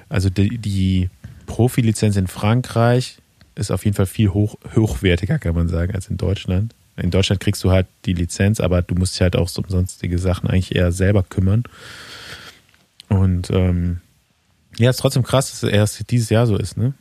[0.09, 1.11] also die, die
[1.47, 3.19] Profilizenz in Frankreich
[3.57, 6.75] ist auf jeden Fall viel hoch, hochwertiger, kann man sagen, als in Deutschland.
[6.97, 9.69] In Deutschland kriegst du halt die Lizenz, aber du musst dich halt auch so um
[9.69, 11.65] sonstige Sachen eigentlich eher selber kümmern.
[13.09, 14.01] Und ähm,
[14.79, 16.95] ja, ist trotzdem krass, dass es erst dieses Jahr so ist, ne?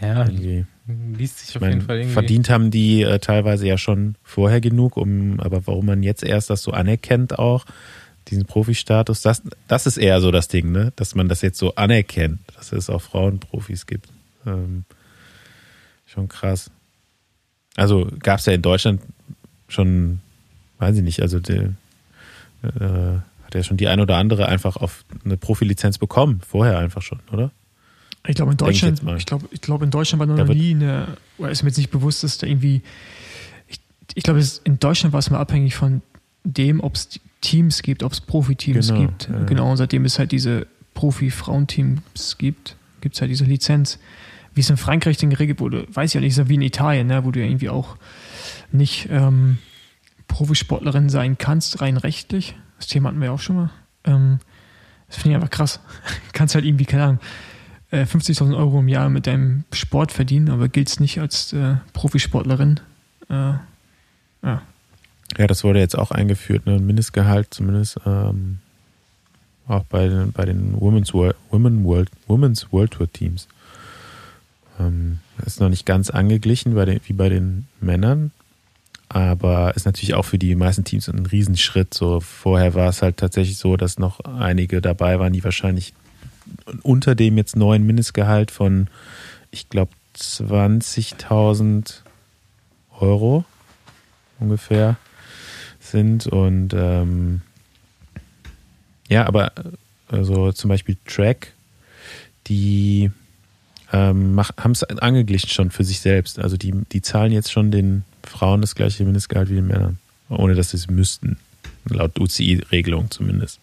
[0.00, 0.66] Ja, Irgendwie.
[0.88, 2.12] Liest sich Ich auf jeden meine, Fall irgendwie.
[2.14, 6.50] verdient haben die äh, teilweise ja schon vorher genug, um, aber warum man jetzt erst
[6.50, 7.64] das so anerkennt auch,
[8.28, 10.92] diesen Profi-Status, das, das ist eher so das Ding, ne?
[10.96, 14.08] Dass man das jetzt so anerkennt, dass es auch Frauenprofis gibt.
[14.46, 14.84] Ähm,
[16.06, 16.70] schon krass.
[17.76, 19.00] Also gab es ja in Deutschland
[19.68, 20.20] schon,
[20.78, 21.74] weiß ich nicht, also der,
[22.62, 27.02] äh, hat ja schon die ein oder andere einfach auf eine Profilizenz bekommen, vorher einfach
[27.02, 27.50] schon, oder?
[28.28, 29.16] Ich glaube, in ich Deutschland, mal.
[29.16, 31.78] ich glaube, ich glaube, in Deutschland war noch wird- nie eine, oder ist mir jetzt
[31.78, 32.82] nicht bewusst, dass da irgendwie,
[33.66, 33.80] ich,
[34.14, 36.02] ich glaube, in Deutschland war es mal abhängig von
[36.44, 37.08] dem, ob es
[37.40, 39.28] Teams gibt, ob es Profiteams Genau, gibt.
[39.28, 39.44] ja.
[39.44, 43.98] Genau, und seitdem es halt diese Profi-Frauenteams gibt, gibt es halt diese Lizenz.
[44.54, 46.62] Wie es in Frankreich denn geregelt wurde, weiß ich ja nicht, ist ja wie in
[46.62, 47.96] Italien, ne, wo du ja irgendwie auch
[48.72, 49.58] nicht ähm,
[50.26, 52.54] Profisportlerin sein kannst, rein rechtlich.
[52.78, 53.70] Das Thema hatten wir ja auch schon mal.
[54.04, 54.38] Ähm,
[55.06, 55.80] das finde ich einfach krass.
[56.32, 57.18] kannst halt irgendwie, keine Ahnung,
[57.90, 62.80] äh, 50.000 Euro im Jahr mit deinem Sport verdienen, aber gilt's nicht als äh, Profisportlerin.
[63.28, 63.34] Äh,
[64.42, 64.62] ja.
[65.36, 66.78] Ja, das wurde jetzt auch eingeführt, ne?
[66.78, 68.58] Mindestgehalt zumindest ähm,
[69.66, 73.46] auch bei den, bei den Women's World, Women World, Women's World Tour Teams.
[74.80, 78.30] Ähm, ist noch nicht ganz angeglichen bei den, wie bei den Männern,
[79.08, 81.92] aber ist natürlich auch für die meisten Teams ein Riesenschritt.
[81.94, 85.94] So vorher war es halt tatsächlich so, dass noch einige dabei waren, die wahrscheinlich
[86.82, 88.88] unter dem jetzt neuen Mindestgehalt von,
[89.50, 92.00] ich glaube, 20.000
[93.00, 93.44] Euro
[94.40, 94.96] ungefähr
[95.80, 97.42] sind und ähm,
[99.08, 99.52] ja, aber
[100.08, 101.54] also zum Beispiel Track,
[102.46, 103.10] die
[103.92, 106.38] ähm, haben es angeglichen schon für sich selbst.
[106.38, 110.54] Also die, die zahlen jetzt schon den Frauen das gleiche Mindestgehalt wie den Männern, ohne
[110.54, 111.38] dass sie es müssten.
[111.88, 113.60] Laut UCI-Regelung zumindest.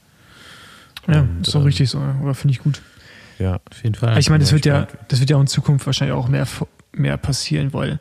[1.07, 2.81] Ja, Und, ist doch ähm, richtig so, oder finde ich gut.
[3.39, 4.17] Ja, Auf jeden Fall.
[4.17, 6.47] ich meine, das wird ja, das wird ja auch in Zukunft wahrscheinlich auch mehr,
[6.93, 7.99] mehr passieren, weil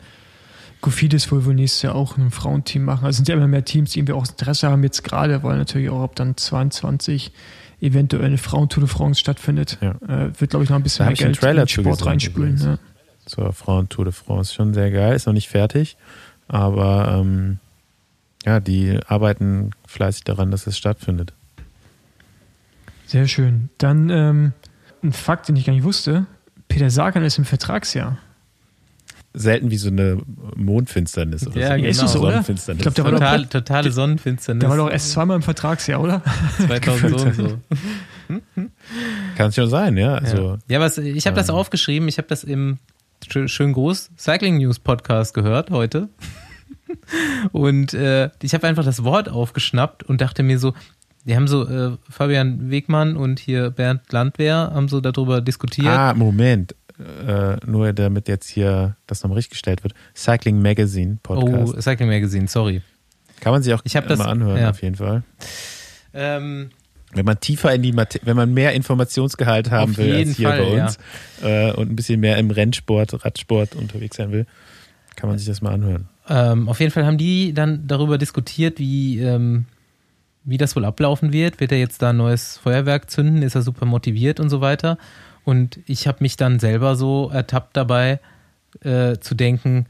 [0.80, 3.07] Kofidis wohl wohl nächstes Jahr auch ein Frauenteam machen.
[3.07, 5.57] Also es sind ja immer mehr Teams, die irgendwie auch Interesse haben jetzt gerade, weil
[5.57, 7.32] natürlich auch ab dann 22
[7.80, 9.78] eventuell eine Frauentour de France stattfindet.
[9.80, 9.92] Ja.
[10.07, 12.59] Äh, wird, glaube ich, noch ein bisschen Da mehr Geld Trailer in den Sport reinspülen.
[12.59, 12.78] Ja.
[13.26, 14.55] zur Frauen-Tour de France.
[14.55, 15.96] Schon sehr geil, ist noch nicht fertig,
[16.48, 17.59] aber ähm,
[18.44, 21.32] ja, die arbeiten fleißig daran, dass es stattfindet.
[23.07, 23.68] Sehr schön.
[23.78, 24.52] Dann ähm,
[25.02, 26.26] ein Fakt, den ich gar nicht wusste.
[26.68, 28.18] Peter Sagan ist im Vertragsjahr.
[29.36, 30.18] Selten wie so eine
[30.55, 31.74] Mondfinsternis oder Ja, so.
[31.76, 31.88] genau.
[31.88, 32.30] Ist das so, oder?
[32.30, 32.78] Sonnenfinsternis.
[32.78, 34.61] Ich glaube, der war doch Total, totale Sonnenfinsternis.
[34.61, 36.22] Der war doch erst zweimal im Vertragsjahr, oder?
[36.66, 37.59] 2000 so und so.
[39.36, 40.14] Kann schon sein, ja.
[40.14, 40.59] Also, ja.
[40.68, 42.78] ja, was, ich habe das ähm, aufgeschrieben, ich habe das im
[43.28, 46.09] schön, schön groß Cycling News Podcast gehört heute.
[47.52, 50.74] Und äh, ich habe einfach das Wort aufgeschnappt und dachte mir so,
[51.25, 55.87] die haben so, äh, Fabian Wegmann und hier Bernd Landwehr haben so darüber diskutiert.
[55.89, 56.75] Ah, Moment.
[57.27, 59.95] Äh, nur damit jetzt hier das nochmal richtig gestellt wird.
[60.14, 61.75] Cycling Magazine Podcast.
[61.77, 62.83] oh, Cycling Magazine, sorry.
[63.41, 64.70] Kann man sich auch Ich hab das- mal anhören, ja.
[64.70, 65.22] auf jeden Fall.
[66.12, 66.70] Ähm,
[67.12, 70.59] Wenn man tiefer in die Mate wenn man mehr Informationsgehalt haben will als hier Fall,
[70.59, 70.99] bei uns
[71.43, 74.47] äh, und ein bisschen mehr im Rennsport, Radsport unterwegs sein will,
[75.16, 76.09] kann man sich das mal anhören.
[76.29, 79.66] Ähm, auf jeden Fall haben die dann darüber diskutiert, wie, ähm,
[80.45, 81.61] wie das wohl ablaufen wird.
[81.61, 83.42] Wird er jetzt da ein neues Feuerwerk zünden?
[83.42, 84.99] Ist er super motiviert und so weiter?
[85.45, 88.20] Und ich habe mich dann selber so ertappt dabei,
[88.80, 89.86] äh, zu denken,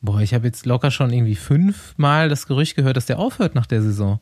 [0.00, 3.66] boah, ich habe jetzt locker schon irgendwie fünfmal das Gerücht gehört, dass der aufhört nach
[3.66, 4.20] der Saison.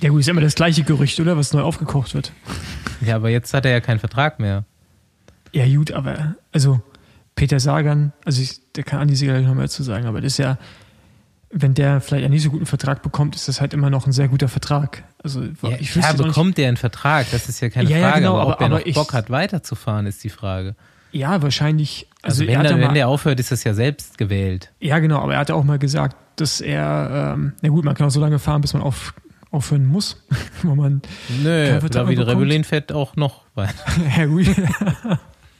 [0.00, 1.36] Ja gut, ist immer das gleiche Gerücht, oder?
[1.36, 2.32] Was neu aufgekocht wird.
[3.00, 4.64] Ja, aber jetzt hat er ja keinen Vertrag mehr.
[5.52, 6.80] Ja gut, aber also
[7.34, 10.38] Peter Sagan, also ich, der kann Andi sicherlich noch mehr dazu sagen, aber das ist
[10.38, 10.58] ja,
[11.50, 14.12] wenn der vielleicht einen nicht so guten Vertrag bekommt, ist das halt immer noch ein
[14.12, 15.02] sehr guter Vertrag.
[15.22, 17.26] Also Ja, ich ja bekommt der einen Vertrag?
[17.30, 18.20] Das ist ja keine Ja, ja, Frage.
[18.22, 20.74] genau, aber ob aber- er aber noch ich- Bock hat, weiterzufahren, ist die Frage.
[21.12, 22.06] ja wahrscheinlich.
[22.22, 24.70] Also, Also, wenn, der, ja wenn mal, der aufhört, ist das ja selbst gewählt.
[24.80, 27.94] ja genau, aber er hat ja auch mal gesagt, dass er, ähm, na gut, man
[27.94, 29.14] kann auch so lange fahren, bis man auf,
[29.50, 30.22] aufhören muss,
[30.62, 31.00] wo man
[31.42, 32.18] Nö, David?
[32.26, 33.72] Rebellin fährt auch noch weiter.
[34.18, 34.46] Ja, gut.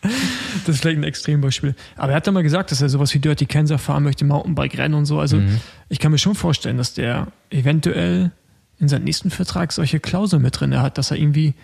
[0.67, 1.75] Das ist vielleicht ein Extrembeispiel.
[1.97, 4.95] Aber er hat dann mal gesagt, dass er sowas wie Dirty Kansas fahren möchte, Mountainbike-Rennen
[4.95, 5.19] und so.
[5.21, 5.61] Also Mhm.
[5.89, 8.33] ich kann mir schon vorstellen, dass der eventuell
[8.79, 11.55] in seinem nächsten Vertrag solche Klauseln mit drin hat, dass er irgendwie,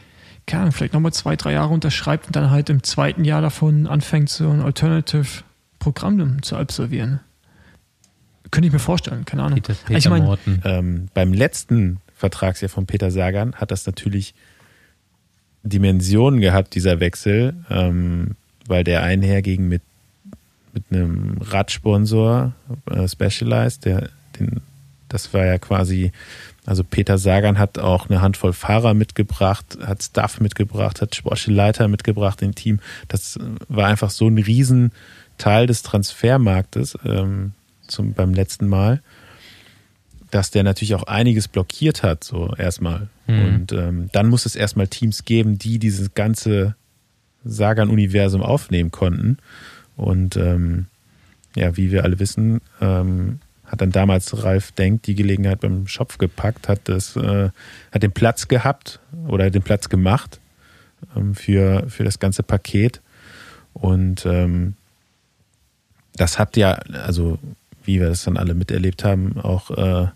[0.47, 3.87] keine Ahnung, vielleicht nochmal zwei, drei Jahre unterschreibt und dann halt im zweiten Jahr davon
[3.87, 7.21] anfängt, so ein Alternative-Programm zu absolvieren.
[8.51, 9.61] Könnte ich mir vorstellen, keine Ahnung.
[9.61, 10.61] Peter, Peter ich meine, Morten.
[10.65, 14.35] Ähm, beim letzten Vertragsjahr von Peter Sagan hat das natürlich
[15.65, 18.37] Dimensionen gehabt, dieser Wechsel, ähm,
[18.67, 19.83] weil der einherging mit,
[20.73, 22.53] mit einem Radsponsor,
[22.91, 24.61] äh, Specialized, der, den,
[25.09, 26.13] das war ja quasi
[26.67, 31.89] Also Peter Sagan hat auch eine Handvoll Fahrer mitgebracht, hat Staff mitgebracht, hat sportliche Leiter
[31.89, 32.81] mitgebracht im Team.
[33.09, 33.39] Das
[33.69, 37.53] war einfach so ein Riesenteil des Transfermarktes ähm,
[37.87, 39.03] zum, beim letzten Mal,
[40.35, 43.07] dass der natürlich auch einiges blockiert hat, so erstmal.
[43.29, 43.45] Mhm.
[43.45, 46.75] Und ähm, dann muss es erstmal Teams geben, die dieses ganze
[47.45, 49.39] Sagan-Universum aufnehmen konnten.
[49.97, 50.87] Und ähm,
[51.55, 56.19] ja, wie wir alle wissen, ähm, hat dann damals Ralf Denk die Gelegenheit beim Schopf
[56.19, 57.51] gepackt, hat das, äh,
[57.93, 60.41] hat den Platz gehabt oder den Platz gemacht
[61.15, 63.01] ähm, für, für das ganze Paket.
[63.73, 64.75] Und ähm,
[66.17, 67.39] das hat ja, also
[67.85, 70.09] wie wir das dann alle miterlebt haben, auch äh,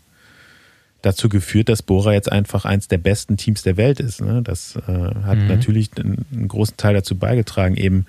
[1.03, 4.21] dazu geführt, dass Bora jetzt einfach eins der besten Teams der Welt ist.
[4.21, 4.43] Ne?
[4.43, 4.93] Das äh,
[5.25, 5.47] hat Mhm.
[5.47, 7.77] natürlich einen, einen großen Teil dazu beigetragen.
[7.77, 8.07] Eben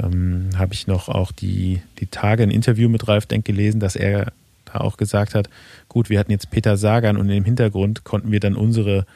[0.00, 3.96] ähm, habe ich noch auch die, die Tage ein Interview mit Ralf Denk gelesen, dass
[3.96, 4.32] er
[4.66, 5.48] da auch gesagt hat,
[5.88, 9.06] gut, wir hatten jetzt Peter Sagan und im Hintergrund konnten wir dann unsere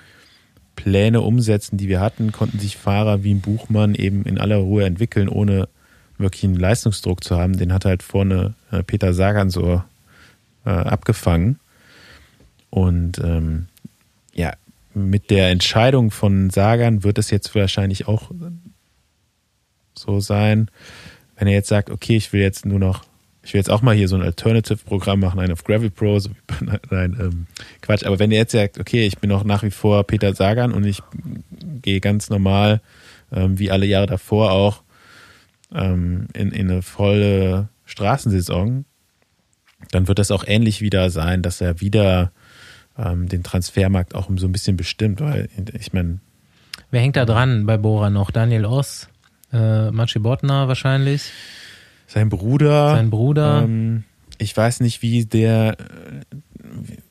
[0.75, 4.85] Pläne umsetzen, die wir hatten, konnten sich Fahrer wie ein Buchmann eben in aller Ruhe
[4.85, 5.69] entwickeln, ohne
[6.19, 7.57] wirklich einen Leistungsdruck zu haben.
[7.59, 9.83] Den hat halt vorne äh, Peter Sagan so
[10.65, 11.59] äh, abgefangen.
[12.73, 13.67] Und ähm,
[14.33, 14.55] ja,
[14.95, 18.31] mit der Entscheidung von Sagan wird es jetzt wahrscheinlich auch
[19.95, 20.71] so sein,
[21.37, 23.05] wenn er jetzt sagt, okay, ich will jetzt nur noch,
[23.43, 26.31] ich will jetzt auch mal hier so ein Alternative-Programm machen, einen auf Gravel Pro, so
[26.31, 27.47] wie, nein, ähm,
[27.83, 30.73] Quatsch, aber wenn er jetzt sagt, okay, ich bin noch nach wie vor Peter Sagan
[30.73, 31.03] und ich
[31.83, 32.81] gehe ganz normal,
[33.33, 34.83] ähm, wie alle Jahre davor auch,
[35.75, 38.87] ähm, in, in eine volle Straßensaison,
[39.91, 42.33] dann wird das auch ähnlich wieder sein, dass er wieder
[42.99, 46.19] ähm, den Transfermarkt auch so ein bisschen bestimmt, weil ich meine,
[46.91, 48.31] Wer hängt da dran bei Bora noch?
[48.31, 49.09] Daniel Oss,
[49.53, 51.31] äh, Maciej Bodnar wahrscheinlich,
[52.07, 53.63] sein Bruder, sein Bruder.
[53.65, 54.05] Ähm,
[54.37, 55.77] ich weiß nicht, wie der,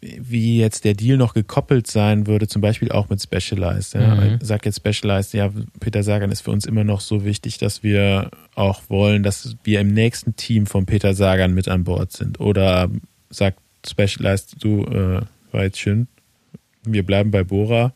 [0.02, 3.96] äh, wie jetzt der Deal noch gekoppelt sein würde, zum Beispiel auch mit Specialized.
[3.96, 4.16] Ja.
[4.16, 4.40] Mhm.
[4.42, 8.30] Sagt jetzt Specialized, ja, Peter Sagan ist für uns immer noch so wichtig, dass wir
[8.54, 12.40] auch wollen, dass wir im nächsten Team von Peter Sagan mit an Bord sind.
[12.40, 12.90] Oder
[13.30, 15.22] sagt Specialized, du, äh,
[15.74, 16.08] schön,
[16.84, 17.94] wir bleiben bei Bora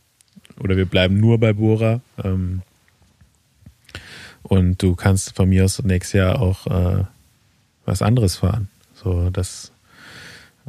[0.60, 2.02] oder wir bleiben nur bei Bora.
[2.24, 2.62] Ähm,
[4.44, 7.04] und du kannst von mir aus nächstes Jahr auch äh,
[7.86, 8.68] was anderes fahren.
[8.94, 9.72] So, das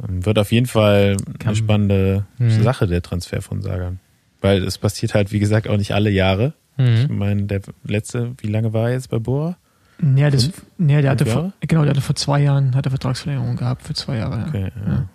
[0.07, 2.63] ähm, wird auf jeden Fall Kann- eine spannende Mhm.
[2.63, 3.99] Sache, der Transfer von Sagan.
[4.41, 6.53] Weil es passiert halt, wie gesagt, auch nicht alle Jahre.
[6.77, 7.17] Ich Mhm.
[7.17, 9.57] meine, der letzte, wie lange war er jetzt bei Bora?
[9.99, 10.61] Nee, das, Fünf?
[10.77, 13.81] nee, der hatte Fünf vor, genau, der hatte vor zwei Jahren hat er Vertragsverlängerung gehabt
[13.83, 14.37] für zwei Jahre.
[14.39, 14.47] Ja.
[14.47, 14.91] Okay, ja.
[14.93, 15.05] Ja.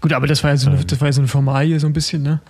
[0.00, 0.86] Gut, aber das war ja so eine, Ähm.
[0.86, 2.40] das war ja so eine Formalie so ein bisschen, ne?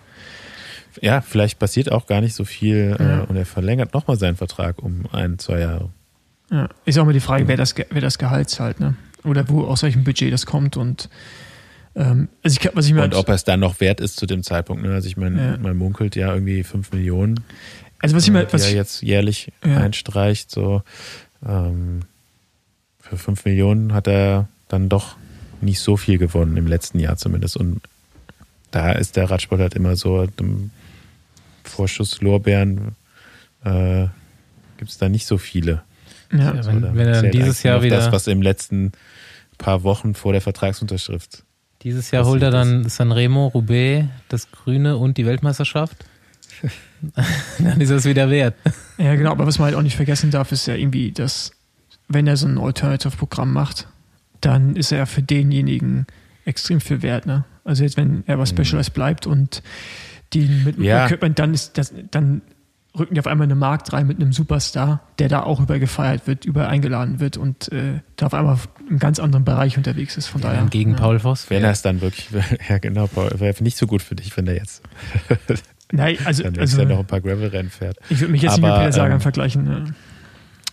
[1.00, 3.20] ja, vielleicht passiert auch gar nicht so viel Ja.
[3.22, 5.90] äh, und er verlängert nochmal seinen Vertrag um ein, zwei Jahre.
[6.50, 6.68] Ja.
[6.84, 8.94] Ist auch mal die Frage, wer das, wer das Gehalt zahlt, ne?
[9.24, 11.08] Oder wo aus welchem Budget das kommt und
[11.96, 14.42] ähm, also ich, was ich mir Und ob es dann noch wert ist zu dem
[14.42, 14.82] Zeitpunkt.
[14.82, 14.92] Ne?
[14.94, 15.56] Also ich meine, Ja.
[15.58, 17.40] man munkelt ja irgendwie 5 Millionen.
[18.00, 19.78] also was ich mir, die was er ich, jetzt jährlich Ja.
[19.78, 20.50] einstreicht.
[20.50, 20.82] So
[21.46, 22.00] ähm,
[23.00, 25.16] für 5 Millionen hat er dann doch
[25.60, 27.56] nicht so viel gewonnen im letzten Jahr zumindest.
[27.56, 27.80] Und
[28.70, 30.70] da ist der Radsport halt immer so dem
[31.64, 32.96] Vorschuss Lorbeeren
[33.64, 34.06] äh,
[34.76, 35.82] gibt es da nicht so viele.
[36.32, 38.92] ja, Ja, So, wenn, wenn er dieses Jahr wieder, das, was im letzten
[39.58, 41.42] paar Wochen vor der Vertragsunterschrift.
[41.82, 46.04] dieses Jahr holt er dann Sanremo, Roubaix, das Grüne und die Weltmeisterschaft,
[47.58, 48.54] dann ist es wieder wert.
[48.98, 51.52] ja, genau, aber was man halt auch nicht vergessen darf, ist ja irgendwie, dass
[52.08, 53.86] wenn er so ein Alternative-Programm macht,
[54.40, 56.06] dann ist er für denjenigen
[56.44, 57.44] extrem viel wert, ne?
[57.64, 59.62] Also jetzt, wenn er bei Specialized bleibt und
[60.32, 60.84] die mit Mhm.
[60.84, 61.04] Ja.
[61.06, 62.40] Equipment, dann ist das, dann
[62.98, 65.78] rücken die auf einmal in den Markt rein mit einem Superstar, der da auch über
[65.78, 70.16] gefeiert wird, über eingeladen wird und äh, da auf einmal im ganz anderen Bereich unterwegs
[70.16, 70.26] ist.
[70.26, 70.64] Von daher.
[70.64, 70.96] gegen ja.
[70.96, 71.50] Paul Voss.
[71.50, 72.28] Wenn er es dann wirklich,
[72.68, 74.82] ja genau, Paul, wäre nicht so gut für dich, wenn er jetzt
[75.90, 77.96] Nein, also, dann also noch ein paar Gravel-Rennen fährt.
[78.10, 79.64] ich würde mich jetzt nicht mit Aber, Peter Sagan ähm, vergleichen.
[79.64, 79.94] Ne?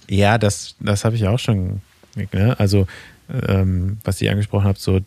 [0.09, 1.81] Ja, das, das habe ich auch schon.
[2.33, 2.55] Ne?
[2.59, 2.87] Also,
[3.47, 4.99] ähm, was ihr angesprochen habt, so,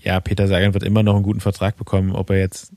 [0.00, 2.72] ja, Peter Sagan wird immer noch einen guten Vertrag bekommen, ob er jetzt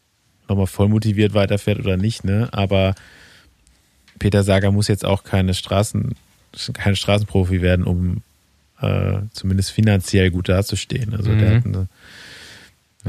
[0.48, 2.48] nochmal voll motiviert weiterfährt oder nicht, ne?
[2.52, 2.96] Aber
[4.18, 6.16] Peter Sagan muss jetzt auch keine Straßen,
[6.74, 8.22] kein Straßenprofi werden, um
[8.82, 11.14] äh, zumindest finanziell gut dazustehen.
[11.14, 11.56] Also der Mhm.
[11.58, 11.88] hat eine,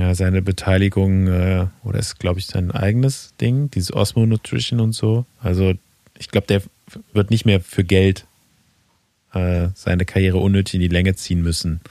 [0.01, 4.93] ja, seine Beteiligung, äh, oder ist, glaube ich, sein eigenes Ding, dieses Osmo Nutrition und
[4.93, 5.27] so.
[5.43, 5.75] Also
[6.19, 6.63] ich glaube, der
[7.13, 8.25] wird nicht mehr für Geld
[9.35, 11.83] äh, seine Karriere unnötig in die Länge ziehen müssen.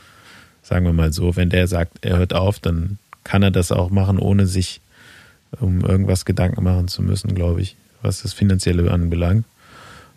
[0.64, 1.36] Sagen wir mal so.
[1.36, 4.82] Wenn der sagt, er hört auf, dann kann er das auch machen, ohne sich
[5.60, 9.45] um irgendwas Gedanken machen zu müssen, glaube ich, was das Finanzielle anbelangt.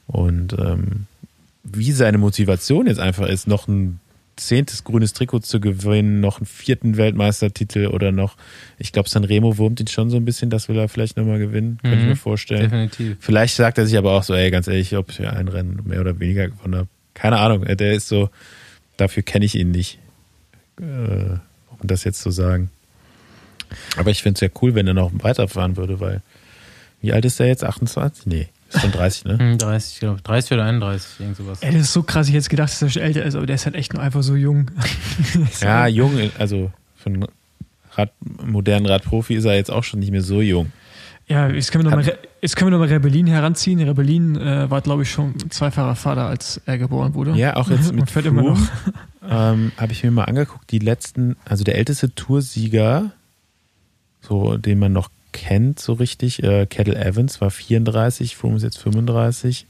[0.06, 1.06] Und ähm,
[1.62, 4.00] wie seine Motivation jetzt einfach ist, noch ein
[4.36, 8.36] zehntes grünes Trikot zu gewinnen, noch einen vierten Weltmeistertitel oder noch,
[8.78, 11.78] ich glaube, Sanremo wurmt ihn schon so ein bisschen, das will er vielleicht nochmal gewinnen,
[11.82, 12.08] könnte ich Mhm.
[12.10, 12.62] mir vorstellen.
[12.62, 13.16] Definitiv.
[13.20, 16.00] Vielleicht sagt er sich aber auch so, ey, ganz ehrlich, ob ich ein Rennen mehr
[16.00, 16.88] oder weniger gewonnen habe.
[17.14, 18.30] Keine Ahnung, äh, der ist so,
[18.96, 19.98] dafür kenne ich ihn nicht,
[20.80, 22.70] äh, um das jetzt zu sagen.
[23.96, 26.22] Aber ich finde es ja cool, wenn er noch weiterfahren würde, weil,
[27.00, 27.64] wie alt ist er jetzt?
[27.64, 28.26] 28?
[28.26, 28.48] Nee,
[28.78, 29.38] schon 30, ne?
[29.38, 30.22] Hm, 30, glaube ich.
[30.22, 31.62] 30 oder 31, irgend sowas.
[31.62, 33.46] Ey, das ist so krass, ich hätte jetzt gedacht, dass er schon älter ist, aber
[33.46, 34.70] der ist halt echt nur einfach so jung.
[35.60, 37.26] Ja, jung, also für einen
[37.94, 40.72] Rad, modernen Radprofi ist er jetzt auch schon nicht mehr so jung.
[41.28, 43.80] Ja, jetzt können wir nochmal jetzt können wir noch mal Rebellin heranziehen.
[43.80, 47.32] Rebellin äh, war, glaube ich, schon zweifacher Vater, als er geboren wurde.
[47.32, 48.58] Ja, auch jetzt mit fährt immer noch.
[48.58, 53.12] Froome, ähm, habe ich mir mal angeguckt, die letzten, also der älteste Toursieger,
[54.20, 58.78] so den man noch kennt, so richtig, äh, Kettle Evans war 34, Froome ist jetzt
[58.78, 59.66] 35.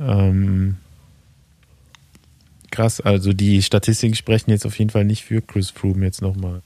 [0.00, 0.76] Ähm,
[2.70, 6.62] krass, also die Statistiken sprechen jetzt auf jeden Fall nicht für Chris Froome jetzt nochmal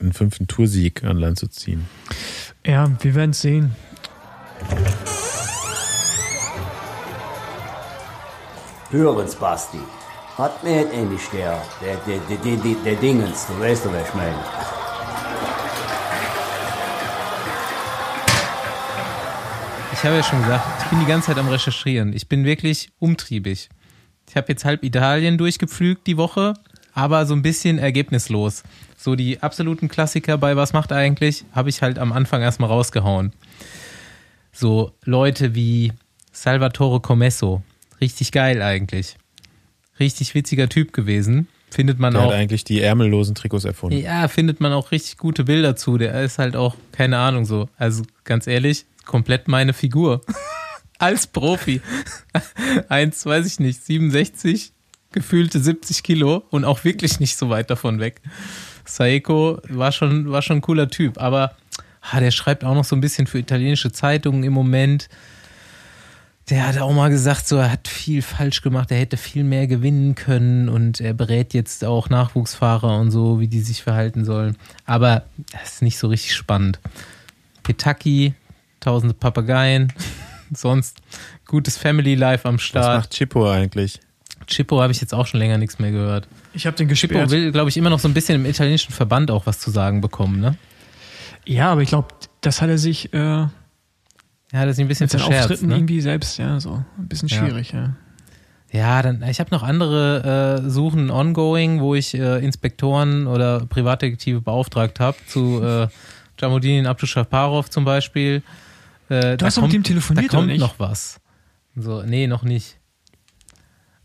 [0.00, 1.86] einen fünften Toursieg an Land zu ziehen.
[2.64, 3.74] Ja, wir werden es sehen.
[8.90, 9.78] Hören's, Basti.
[10.36, 14.14] Hat mir jetzt endlich der, der, der, der, der, Dingens, du weißt doch, wer ich
[14.14, 14.36] meine.
[20.04, 22.12] Ich habe ja schon gesagt, ich bin die ganze Zeit am Recherchieren.
[22.12, 23.70] Ich bin wirklich umtriebig.
[24.28, 26.52] Ich habe jetzt halb Italien durchgepflügt die Woche,
[26.92, 28.64] aber so ein bisschen ergebnislos.
[28.98, 33.32] So die absoluten Klassiker bei Was macht eigentlich, habe ich halt am Anfang erstmal rausgehauen.
[34.52, 35.94] So Leute wie
[36.32, 37.62] Salvatore Comesso.
[37.98, 39.16] Richtig geil eigentlich.
[39.98, 41.48] Richtig witziger Typ gewesen.
[41.70, 42.26] Findet man Der auch.
[42.26, 43.96] hat eigentlich die ärmellosen Trikots erfunden.
[43.96, 45.96] Ja, findet man auch richtig gute Bilder zu.
[45.96, 47.70] Der ist halt auch, keine Ahnung, so.
[47.78, 50.20] Also ganz ehrlich, komplett meine Figur.
[50.98, 51.80] Als Profi.
[52.88, 54.72] Eins, weiß ich nicht, 67,
[55.12, 58.20] gefühlte 70 Kilo und auch wirklich nicht so weit davon weg.
[58.84, 61.56] Saeko war schon, war schon ein cooler Typ, aber
[62.00, 65.08] ah, der schreibt auch noch so ein bisschen für italienische Zeitungen im Moment.
[66.50, 69.66] Der hat auch mal gesagt, so er hat viel falsch gemacht, er hätte viel mehr
[69.66, 74.56] gewinnen können und er berät jetzt auch Nachwuchsfahrer und so, wie die sich verhalten sollen.
[74.84, 76.80] Aber das ist nicht so richtig spannend.
[77.62, 78.34] Petaki,
[78.84, 79.92] tausende Papageien,
[80.54, 80.98] sonst
[81.46, 82.98] gutes Family Life am Was Start.
[83.02, 84.00] macht Chippo eigentlich?
[84.46, 86.28] Chippo habe ich jetzt auch schon länger nichts mehr gehört.
[86.52, 87.30] Ich habe den Chippo gesperrt.
[87.30, 90.00] will, glaube ich, immer noch so ein bisschen im italienischen Verband auch was zu sagen
[90.00, 90.56] bekommen, ne?
[91.46, 92.08] Ja, aber ich glaube,
[92.42, 93.50] das hat er sich äh, Ja,
[94.52, 95.76] hat er sich ein bisschen verscherzt, Auftritten ne?
[95.76, 97.38] irgendwie selbst, ja, so ein bisschen Ja.
[97.38, 97.94] schwierig, ja.
[98.70, 104.40] Ja, dann ich habe noch andere äh, Suchen ongoing, wo ich äh, Inspektoren oder Privatdetektive
[104.40, 105.86] beauftragt habe zu äh,
[106.40, 108.42] Jamudin Abduschaparov zum Beispiel.
[109.08, 110.60] Äh, Du hast doch mit ihm telefoniert, da kommt oder nicht?
[110.60, 111.20] noch was.
[111.76, 112.78] So, nee, noch nicht.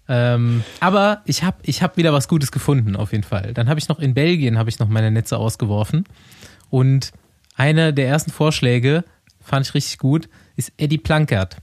[0.08, 3.54] Ähm, aber ich habe ich hab wieder was Gutes gefunden, auf jeden Fall.
[3.54, 6.06] Dann habe ich noch in Belgien habe ich noch meine Netze ausgeworfen
[6.72, 7.12] und
[7.56, 9.04] einer der ersten Vorschläge
[9.40, 11.58] fand ich richtig gut, ist Eddie Plankert.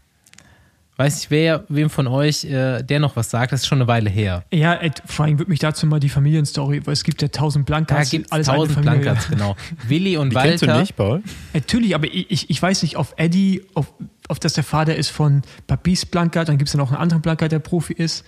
[0.98, 3.86] Weiß nicht, wer, wem von euch äh, der noch was sagt, das ist schon eine
[3.88, 4.44] Weile her.
[4.52, 7.68] Ja, Ed, vor allem würde mich dazu mal die Familienstory, weil es gibt ja tausend
[7.68, 8.80] Da Blankas, gibt es tausend.
[8.80, 9.56] Plankerts, genau.
[9.86, 10.80] Willi und Die kennst du Walter.
[10.80, 11.22] nicht, Paul?
[11.52, 13.92] Natürlich, aber ich, ich, ich weiß nicht, auf Eddie, auf,
[14.28, 17.20] auf das der Vater ist von Babis Blankert, dann gibt es ja noch einen anderen
[17.20, 18.24] Blankert, der Profi ist.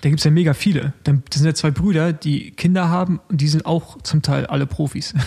[0.00, 0.92] Da gibt es ja mega viele.
[1.04, 4.46] Dann, das sind ja zwei Brüder, die Kinder haben und die sind auch zum Teil
[4.46, 5.12] alle Profis.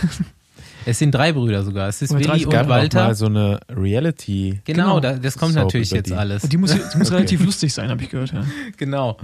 [0.86, 1.88] Es sind drei Brüder sogar.
[1.90, 3.04] Es ist Oder Willi und Walter.
[3.06, 4.60] mal so eine Reality.
[4.66, 5.00] genau, Genau.
[5.00, 6.44] da, das kommt Soap natürlich jetzt alles.
[6.44, 8.32] Und die muss, die muss relativ lustig sein, habe ich gehört.
[8.34, 8.44] Ja.
[8.78, 9.18] Genau.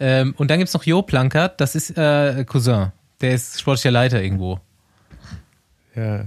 [0.00, 2.92] Ähm, und dann gibt es noch Jo Plankert, das ist äh, Cousin.
[3.20, 4.58] Der ist sportlicher Leiter irgendwo.
[5.94, 6.26] Ja.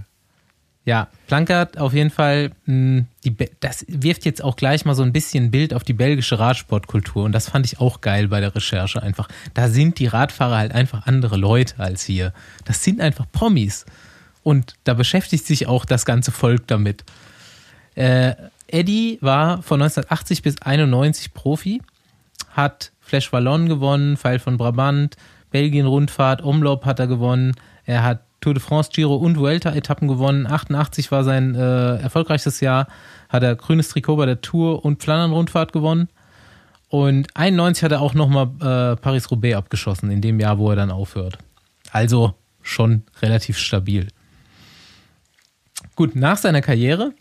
[0.87, 5.11] Ja, Plankert auf jeden Fall, mh, Be- das wirft jetzt auch gleich mal so ein
[5.11, 8.53] bisschen ein Bild auf die belgische Radsportkultur und das fand ich auch geil bei der
[8.53, 9.27] Recherche einfach.
[9.55, 12.33] Da sind die Radfahrer halt einfach andere Leute als hier.
[12.65, 13.85] Das sind einfach Promis
[14.45, 17.03] und da beschäftigt sich auch das ganze Volk damit.
[17.95, 18.35] Äh,
[18.67, 21.81] Eddie war von 1980 bis 91 Profi,
[22.51, 25.17] hat Flash Wallon gewonnen, Pfeil von Brabant,
[25.49, 27.53] Belgien-Rundfahrt, Umlauf hat er gewonnen,
[27.85, 30.45] er hat Tour de France, Giro und Vuelta-Etappen gewonnen.
[30.45, 32.87] 88 war sein äh, erfolgreichstes Jahr,
[33.29, 36.07] hat er grünes Trikot bei der Tour und Flandern-Rundfahrt gewonnen.
[36.89, 40.91] Und 91 hat er auch nochmal äh, Paris-Roubaix abgeschossen, in dem Jahr, wo er dann
[40.91, 41.39] aufhört.
[41.91, 44.09] Also schon relativ stabil.
[45.95, 47.13] Gut, nach seiner Karriere,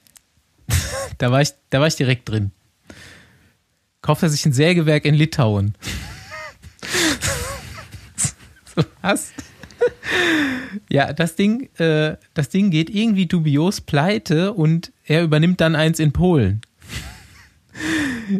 [1.18, 2.52] da war ich, da war ich direkt drin.
[4.02, 5.74] Kauft er sich ein Sägewerk in Litauen.
[8.74, 9.32] so, was?
[10.90, 15.98] ja, das Ding, äh, das Ding geht irgendwie dubios pleite und er übernimmt dann eins
[15.98, 16.60] in Polen.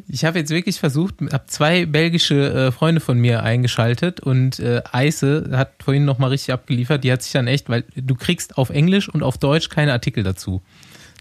[0.09, 4.83] Ich habe jetzt wirklich versucht, habe zwei belgische äh, Freunde von mir eingeschaltet und äh,
[4.93, 7.05] Eise hat vorhin nochmal richtig abgeliefert.
[7.05, 10.23] Die hat sich dann echt, weil du kriegst auf Englisch und auf Deutsch keine Artikel
[10.23, 10.63] dazu.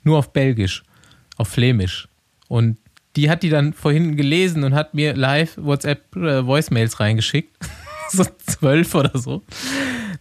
[0.04, 0.84] Nur auf Belgisch,
[1.38, 2.08] auf Flämisch.
[2.48, 2.78] Und
[3.16, 7.56] die hat die dann vorhin gelesen und hat mir live WhatsApp äh, Voicemails reingeschickt.
[8.10, 9.44] so zwölf oder so.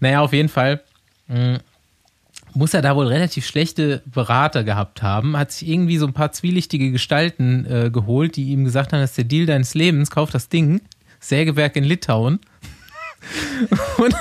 [0.00, 0.82] Naja, auf jeden Fall.
[1.28, 1.58] Mh,
[2.54, 6.32] muss er da wohl relativ schlechte Berater gehabt haben, hat sich irgendwie so ein paar
[6.32, 10.30] zwielichtige Gestalten äh, geholt, die ihm gesagt haben, das ist der Deal deines Lebens, kauf
[10.30, 10.80] das Ding,
[11.20, 12.40] Sägewerk in Litauen.
[13.98, 14.14] Und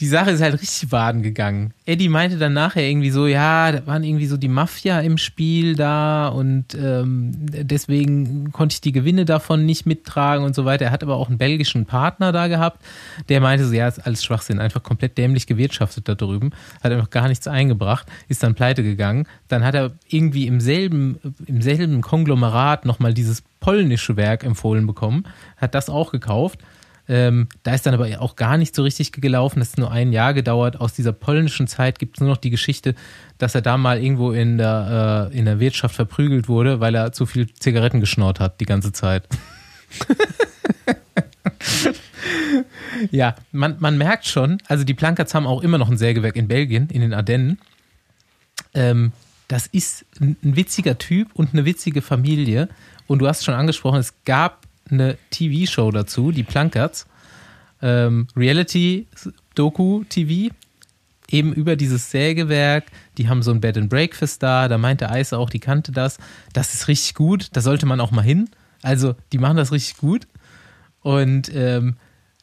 [0.00, 1.74] die Sache ist halt richtig baden gegangen.
[1.84, 5.74] Eddie meinte dann nachher irgendwie so, ja, da waren irgendwie so die Mafia im Spiel
[5.74, 10.86] da und ähm, deswegen konnte ich die Gewinne davon nicht mittragen und so weiter.
[10.86, 12.80] Er hat aber auch einen belgischen Partner da gehabt,
[13.28, 17.10] der meinte so, ja, ist alles Schwachsinn, einfach komplett dämlich gewirtschaftet da drüben, hat einfach
[17.10, 19.26] gar nichts eingebracht, ist dann pleite gegangen.
[19.48, 25.24] Dann hat er irgendwie im selben, im selben Konglomerat nochmal dieses polnische Werk empfohlen bekommen,
[25.56, 26.60] hat das auch gekauft.
[27.08, 29.60] Ähm, da ist dann aber auch gar nicht so richtig gelaufen.
[29.60, 30.80] Das ist nur ein Jahr gedauert.
[30.80, 32.94] Aus dieser polnischen Zeit gibt es nur noch die Geschichte,
[33.38, 37.12] dass er da mal irgendwo in der, äh, in der Wirtschaft verprügelt wurde, weil er
[37.12, 39.26] zu viel Zigaretten geschnort hat die ganze Zeit.
[43.10, 46.46] ja, man, man merkt schon, also die Plankerts haben auch immer noch ein Sägewerk in
[46.46, 47.58] Belgien, in den Ardennen.
[48.74, 49.12] Ähm,
[49.48, 52.68] das ist ein, ein witziger Typ und eine witzige Familie.
[53.06, 57.06] Und du hast schon angesprochen, es gab eine TV-Show dazu, die Plankerts.
[57.80, 60.52] Ähm, Reality-Doku-TV,
[61.30, 62.86] eben über dieses Sägewerk.
[63.16, 64.68] Die haben so ein Bed and Breakfast da.
[64.68, 66.18] Da meinte Eis auch, die kannte das.
[66.52, 67.48] Das ist richtig gut.
[67.52, 68.50] Da sollte man auch mal hin.
[68.82, 70.26] Also, die machen das richtig gut.
[71.00, 71.96] Und ähm,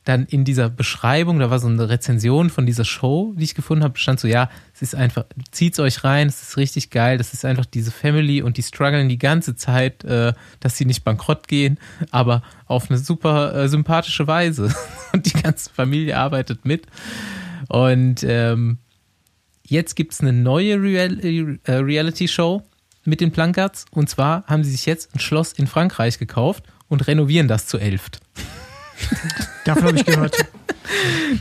[0.06, 3.84] dann in dieser Beschreibung, da war so eine Rezension von dieser Show, die ich gefunden
[3.84, 7.34] habe, stand so, ja, es ist einfach, zieht's euch rein, es ist richtig geil, das
[7.34, 11.48] ist einfach diese Family und die strugglen die ganze Zeit, äh, dass sie nicht bankrott
[11.48, 11.80] gehen,
[12.12, 14.74] aber auf eine super äh, sympathische Weise.
[15.14, 16.88] Und die ganze Familie arbeitet mit.
[17.70, 18.80] Und ähm,
[19.64, 22.64] jetzt gibt's eine neue Real äh, Reality-Show
[23.06, 23.86] mit den Plankarts.
[23.92, 27.78] Und zwar haben sie sich jetzt ein Schloss in Frankreich gekauft und renovieren das zu
[27.78, 28.20] elft.
[29.66, 30.36] Davon habe ich gehört.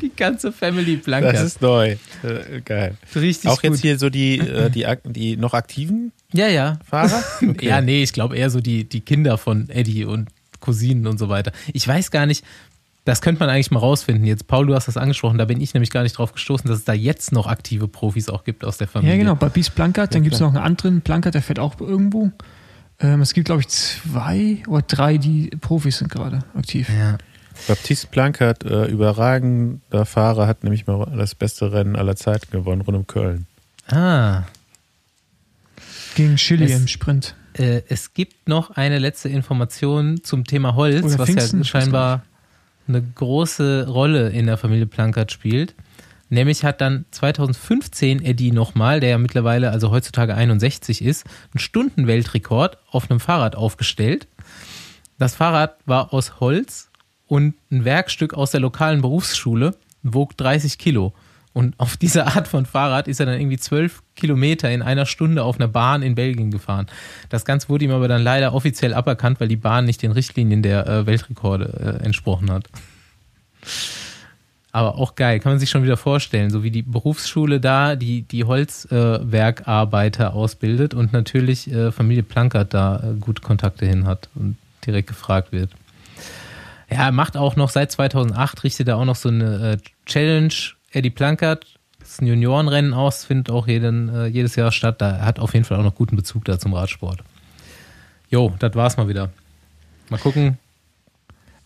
[0.00, 1.34] Die ganze Family Blankert.
[1.34, 1.96] Das ist neu.
[2.22, 2.96] Äh, Geil.
[3.14, 3.72] richtig Auch gut.
[3.72, 6.78] jetzt hier so die, äh, die, die noch aktiven Ja, ja.
[6.88, 7.22] Fahrer?
[7.46, 7.68] Okay.
[7.68, 10.28] Ja, nee, ich glaube eher so die, die Kinder von Eddie und
[10.60, 11.52] Cousinen und so weiter.
[11.72, 12.44] Ich weiß gar nicht,
[13.04, 14.24] das könnte man eigentlich mal rausfinden.
[14.24, 16.78] Jetzt, Paul, du hast das angesprochen, da bin ich nämlich gar nicht drauf gestoßen, dass
[16.78, 19.14] es da jetzt noch aktive Profis auch gibt aus der Familie.
[19.16, 21.78] Ja, genau, bei Bies Plankert, dann gibt es noch einen anderen Plankert, der fährt auch
[21.80, 22.32] irgendwo.
[23.00, 26.88] Ähm, es gibt, glaube ich, zwei oder drei, die Profis sind gerade aktiv.
[26.88, 27.18] Ja.
[27.68, 32.96] Baptiste Plankert, äh, überragender Fahrer, hat nämlich mal das beste Rennen aller Zeiten gewonnen, rund
[32.96, 33.46] um Köln.
[33.88, 34.42] Ah,
[36.14, 37.34] Gegen Chili Es- im Sprint.
[37.54, 42.22] äh, es gibt noch eine letzte Information zum Thema Holz, Oder was Pfingsten, ja scheinbar
[42.86, 45.74] eine große Rolle in der Familie Plankert spielt.
[46.28, 52.78] Nämlich hat dann 2015 Eddie nochmal, der ja mittlerweile, also heutzutage 61 ist, einen Stundenweltrekord
[52.90, 54.26] auf einem Fahrrad aufgestellt.
[55.18, 56.90] Das Fahrrad war aus Holz
[57.26, 61.12] und ein Werkstück aus der lokalen Berufsschule, wog 30 Kilo.
[61.54, 65.44] Und auf diese Art von Fahrrad ist er dann irgendwie 12 Kilometer in einer Stunde
[65.44, 66.88] auf einer Bahn in Belgien gefahren.
[67.28, 70.62] Das Ganze wurde ihm aber dann leider offiziell aberkannt, weil die Bahn nicht den Richtlinien
[70.62, 72.68] der äh, Weltrekorde äh, entsprochen hat.
[74.72, 78.22] Aber auch geil, kann man sich schon wieder vorstellen, so wie die Berufsschule da die,
[78.22, 84.56] die Holzwerkarbeiter ausbildet und natürlich äh, Familie Plankert da äh, gut Kontakte hin hat und
[84.84, 85.70] direkt gefragt wird.
[86.94, 89.76] Ja, er macht auch noch seit 2008, richtet er auch noch so eine äh,
[90.06, 90.54] Challenge,
[90.92, 91.66] Eddie Plankert,
[91.98, 95.00] das ist ein Juniorenrennen aus, findet auch jeden, äh, jedes Jahr statt.
[95.00, 97.24] Da er hat auf jeden Fall auch noch guten Bezug da zum Radsport.
[98.30, 99.30] Jo, das war's mal wieder.
[100.08, 100.56] Mal gucken,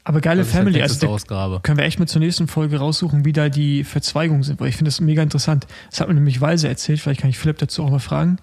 [0.03, 1.61] Aber geile Family, also da ausgrabe.
[1.62, 4.76] können wir echt mit zur nächsten Folge raussuchen, wie da die Verzweigungen sind, weil ich
[4.76, 5.66] finde das mega interessant.
[5.91, 8.39] Das hat mir nämlich Weise erzählt, vielleicht kann ich Philipp dazu auch mal fragen,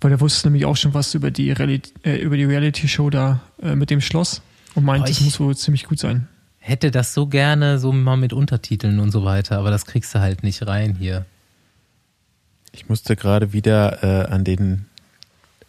[0.00, 3.40] weil der wusste nämlich auch schon was über die, Reali äh, über die Reality-Show da
[3.60, 4.40] äh, mit dem Schloss
[4.76, 6.28] und meint, Oh, das ich- muss wohl ziemlich gut sein.
[6.58, 10.20] Hätte das so gerne so mal mit Untertiteln und so weiter, aber das kriegst du
[10.20, 11.24] halt nicht rein hier.
[12.72, 14.86] Ich musste gerade wieder äh, an den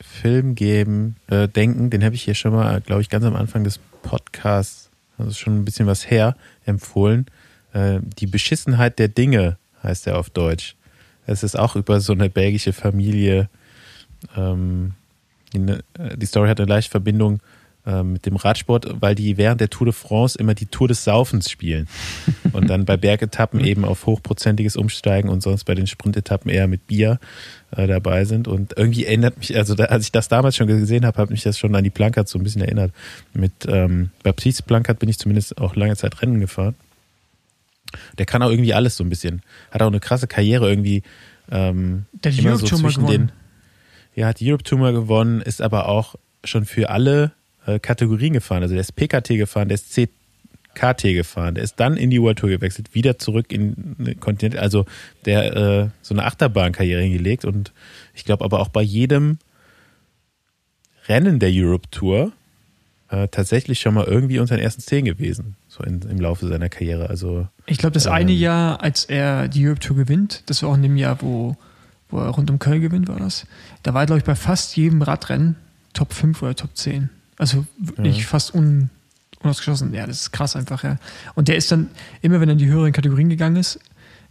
[0.02, 3.64] Film geben, äh, denken, den habe ich hier schon mal, glaube ich, ganz am Anfang
[3.64, 6.36] des Podcasts, also schon ein bisschen was her,
[6.66, 7.28] empfohlen.
[7.74, 10.76] Äh, die Beschissenheit der Dinge heißt er auf Deutsch.
[11.26, 13.50] Es ist auch über so eine belgische Familie.
[14.36, 14.94] Ähm,
[15.54, 17.40] die, ne- äh, die Story hat eine leichte Verbindung äh,
[18.04, 21.50] mit dem Radsport, weil die während der Tour de France immer die Tour des Saufens
[21.50, 21.88] spielen.
[22.52, 26.88] Und dann bei Bergetappen eben auf hochprozentiges Umsteigen und sonst bei den Sprintetappen eher mit
[26.88, 27.20] Bier
[27.72, 28.48] äh, dabei sind.
[28.48, 31.44] Und irgendwie erinnert mich, also da, als ich das damals schon gesehen habe, hat mich
[31.44, 32.92] das schon an die Plankert so ein bisschen erinnert.
[33.34, 36.76] Mit ähm, Baptiste Plankert bin ich zumindest auch lange Zeit Rennen gefahren.
[38.18, 39.42] Der kann auch irgendwie alles so ein bisschen.
[39.72, 41.04] Hat auch eine krasse Karriere irgendwie.
[41.52, 43.28] Ähm, Der hat immer Europe so zwischen gewonnen.
[43.28, 43.32] den.
[44.16, 47.32] Ja, hat die Europe Tour mal gewonnen, ist aber auch schon für alle
[47.68, 48.64] äh, Kategorien gefahren.
[48.64, 52.40] Also der ist PKT gefahren, der ist CKT gefahren, der ist dann in die World
[52.40, 54.58] Tour gewechselt, wieder zurück in den Kontinent.
[54.58, 54.86] Also
[55.26, 57.74] der äh, so eine Achterbahnkarriere hingelegt und
[58.16, 59.38] ich glaube aber auch bei jedem
[61.08, 62.32] Rennen der Europe Tour
[63.10, 66.70] äh, tatsächlich schon mal irgendwie unter den ersten zehn gewesen, so in, im Laufe seiner
[66.70, 67.10] Karriere.
[67.10, 68.14] Also Ich glaube, das Ähm.
[68.14, 71.56] eine Jahr, als er die Europe Tour gewinnt, das war auch in dem Jahr, wo,
[72.10, 73.46] wo er rund um Köln gewinnt, war das.
[73.84, 75.56] Da war er, glaube ich, bei fast jedem Radrennen
[75.94, 77.10] Top 5 oder Top 10.
[77.38, 78.90] Also wirklich fast un,
[79.42, 79.94] unausgeschlossen.
[79.94, 80.98] Ja, das ist krass einfach, ja.
[81.36, 81.90] Und der ist dann,
[82.22, 83.80] immer wenn er in die höheren Kategorien gegangen ist,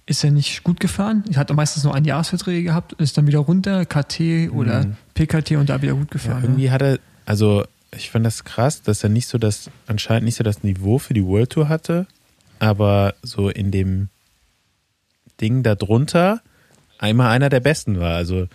[0.06, 1.24] ist er nicht gut gefahren.
[1.30, 5.52] Er hat meistens nur ein Jahresverträge gehabt und ist dann wieder runter, KT oder PKT
[5.56, 6.06] und da wieder gut Mhm.
[6.08, 6.36] Ja, gefahren.
[6.42, 7.64] Ja, irgendwie hat er, also
[7.96, 11.14] ich fand das krass, dass er nicht so das, anscheinend nicht so das Niveau für
[11.14, 12.06] die World Tour hatte,
[12.58, 14.08] aber so in dem
[15.40, 16.40] Ding darunter
[16.98, 18.14] einmal einer der Besten war.
[18.16, 18.48] Also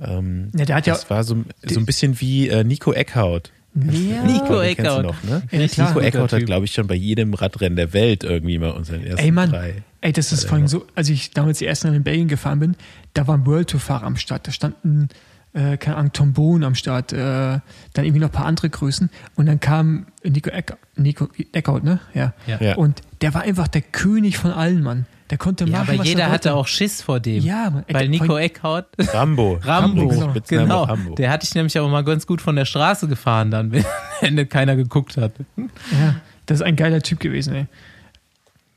[0.00, 3.42] ähm, Ja, der hat ja- das war so, so ein bisschen wie äh, Nico Eckhout.
[3.74, 4.22] Ja.
[4.24, 5.02] Nico Eckhout.
[5.02, 5.42] noch, ne?
[5.50, 5.88] Ja, klar.
[5.88, 9.06] Nico Eckhout hat, glaube ich, schon bei jedem Radrennen der Welt irgendwie mal unter den
[9.06, 9.82] ersten Ey Mann, drei.
[10.02, 12.58] ey, das ist vor allem so, als ich damals die ersten Rennen in Belgien gefahren
[12.60, 12.76] bin,
[13.14, 15.08] da waren World Tour Fahrer am Start, da standen,
[15.54, 17.62] äh, keine Ahnung, Tom Bohn am Start, äh, dann
[17.94, 21.98] irgendwie noch ein paar andere Größen und dann kam Nico, Eck, Nico Eckhout, ne?
[22.12, 22.34] Ja.
[22.46, 22.58] Ja.
[22.60, 22.74] Ja.
[22.76, 25.06] Und der war einfach der König von allen, Mann.
[25.32, 26.60] Der konnte Ja, machen, aber was jeder er hatte wollte.
[26.60, 27.42] auch Schiss vor dem.
[27.42, 29.58] Ja, Weil Nico allem- Eckhout, Rambo.
[29.62, 30.34] Rambo, genau.
[30.46, 31.14] Genau, Rambo.
[31.14, 33.90] der hatte ich nämlich auch mal ganz gut von der Straße gefahren dann, wenn am
[34.20, 35.32] Ende keiner geguckt hat.
[35.56, 36.16] Ja,
[36.46, 37.66] das ist ein geiler Typ gewesen, ey.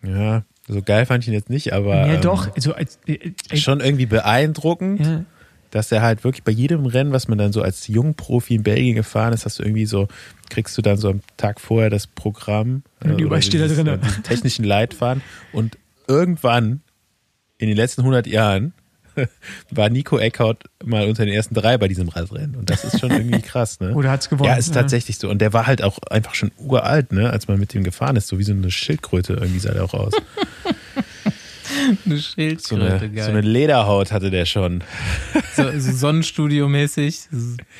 [0.09, 3.31] Ja, so geil fand ich ihn jetzt nicht, aber ja, ähm, doch, also, als, äh,
[3.49, 5.01] ey, schon irgendwie beeindruckend.
[5.05, 5.25] ja.
[5.71, 8.95] dass er halt wirklich bei jedem Rennen, was man dann so als Jungprofi in Belgien
[8.95, 10.07] gefahren ist, hast du irgendwie so,
[10.49, 12.83] kriegst du dann so am Tag vorher das Programm.
[13.03, 15.77] Und äh, überall steht da äh, diesen technischen Leitfaden und
[16.07, 16.81] irgendwann
[17.57, 18.73] in den letzten 100 Jahren
[19.71, 23.11] war Nico Eckhout mal unter den ersten drei bei diesem Radrennen und das ist schon
[23.11, 23.93] irgendwie krass, ne?
[23.95, 24.81] Oder hat's gewonnen, Ja, ist ja.
[24.81, 27.83] tatsächlich so und der war halt auch einfach schon uralt, ne, als man mit dem
[27.83, 30.13] gefahren ist, so wie so eine Schildkröte irgendwie sah der auch aus.
[32.05, 33.23] Eine So Schildkröte, eine, geil.
[33.25, 34.83] so eine Lederhaut hatte der schon.
[35.55, 37.27] So, so Sonnenstudio-mäßig.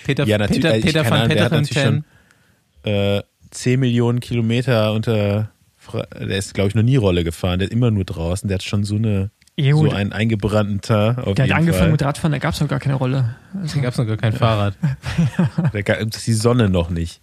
[0.05, 0.61] Peter, Ja, natürlich.
[0.63, 2.03] Peter, ich Peter keine van schon
[2.84, 3.21] äh,
[3.51, 5.51] 10 Millionen Kilometer unter.
[5.94, 7.60] Der ist, glaube ich, noch nie Rolle gefahren.
[7.60, 8.48] Der ist immer nur draußen.
[8.48, 11.18] Der hat schon so eine Jo, so einen eingebrannten Teint.
[11.20, 11.92] Auf Der hat angefangen Fall.
[11.92, 13.36] mit Radfahren, da gab es noch gar keine Rolle.
[13.58, 14.76] Also, Da gab es noch gar kein Fahrrad.
[15.72, 17.22] Da ga- das ist die Sonne noch nicht.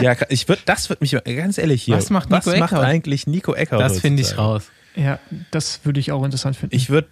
[0.00, 1.96] Ja, ich würd, das wird mich ganz ehrlich hier.
[1.96, 2.82] Was macht was Nico macht Eckhout?
[2.84, 3.78] eigentlich Nico Eckhout?
[3.78, 4.64] Das finde ich raus.
[4.96, 5.18] ja,
[5.52, 6.74] das würde ich auch interessant finden.
[6.74, 7.08] Ich würde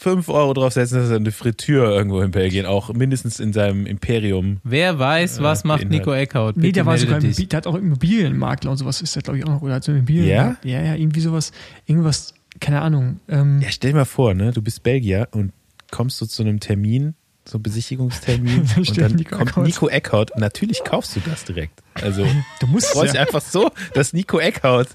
[0.00, 4.56] 5 Euro draufsetzen, dass er eine Fritür irgendwo in Belgien auch mindestens in seinem Imperium.
[4.64, 5.90] Wer weiß, was macht.
[5.90, 6.52] Nico Eckhout?
[6.56, 7.18] nee, der war sogar.
[7.18, 9.60] Immobil- der hat auch Immobilienmakler und sowas ist der, glaube ich, auch noch.
[9.60, 10.28] Oder hat so Immobilien.
[10.28, 10.56] Ja?
[10.64, 11.52] Ja, ja, irgendwie sowas.
[11.84, 13.20] Irgendwas, keine Ahnung.
[13.28, 15.52] Ähm, Ja, stell dir mal vor, ne, du bist Belgier und
[15.90, 17.12] kommst du zu einem Termin,
[17.44, 19.62] so einem Besichtigungstermin Da und dann Nico kommt Eckhout.
[19.64, 20.26] Nico Eckhout.
[20.38, 21.78] Natürlich kaufst du das direkt.
[21.92, 22.26] Also
[22.60, 23.26] du musst freust dich ja.
[23.26, 24.86] einfach so, dass Nico Eckhout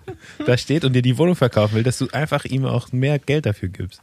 [0.48, 3.46] da steht und dir die Wohnung verkaufen will, dass du einfach ihm auch mehr Geld
[3.46, 4.02] dafür gibst.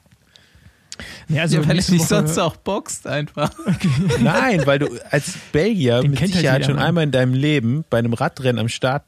[1.28, 3.50] Nee, also Ja, weil er dich Woche- sonst auch boxt einfach.
[4.20, 6.84] Nein, weil du als Belgier Den mit halt Sicherheit jeder, schon Mann.
[6.86, 9.04] einmal in deinem Leben bei einem Radrennen am Start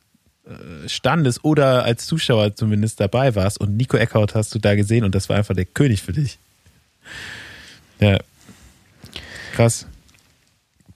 [0.47, 5.05] äh, standest oder als Zuschauer zumindest dabei warst und Nico Eckhout hast du da gesehen
[5.05, 6.39] und das war einfach der König für dich.
[8.01, 8.19] Ja.
[9.55, 9.87] Krass.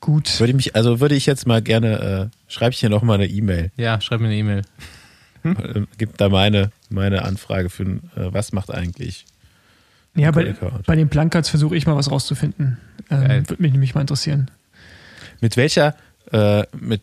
[0.00, 0.38] Gut.
[0.40, 3.26] Würde ich mich, also würde ich jetzt mal gerne, äh, schreibe ich hier nochmal eine
[3.26, 3.70] E-Mail.
[3.76, 4.62] Ja, schreib mir eine E-Mail.
[5.44, 9.24] Äh, Gibt da meine, meine Anfrage für, äh, was macht eigentlich?
[10.14, 10.54] Ja, bei,
[10.86, 12.78] bei den Plankards versuche ich mal was rauszufinden.
[13.10, 14.50] Ähm, Würde mich nämlich mal interessieren.
[15.40, 15.94] Mit welcher,
[16.32, 17.02] äh, mit,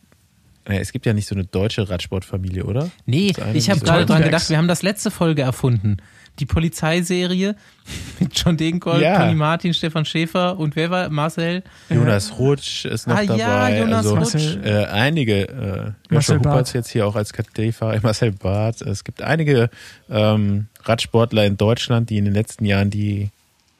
[0.68, 2.90] naja, es gibt ja nicht so eine deutsche Radsportfamilie, oder?
[3.06, 5.98] Nee, ich habe gerade dran gedacht, wir haben das letzte Folge erfunden.
[6.40, 7.56] Die Polizeiserie
[8.20, 9.20] mit John Degenkolb, Ja.
[9.20, 11.64] Toni Martin, Stefan Schäfer und wer war Marcel?
[11.90, 13.80] Jonas Rutsch ist noch Ah, ja, dabei.
[13.80, 14.58] Jonas also, Rutsch.
[14.66, 16.40] Äh, einige, äh, Marcel.
[16.40, 18.82] Huppertz jetzt hier auch als KT-Fahrer, Marcel Barth.
[18.82, 19.70] Es gibt einige
[20.10, 23.30] ähm, Radsportler in Deutschland, die in den letzten Jahren die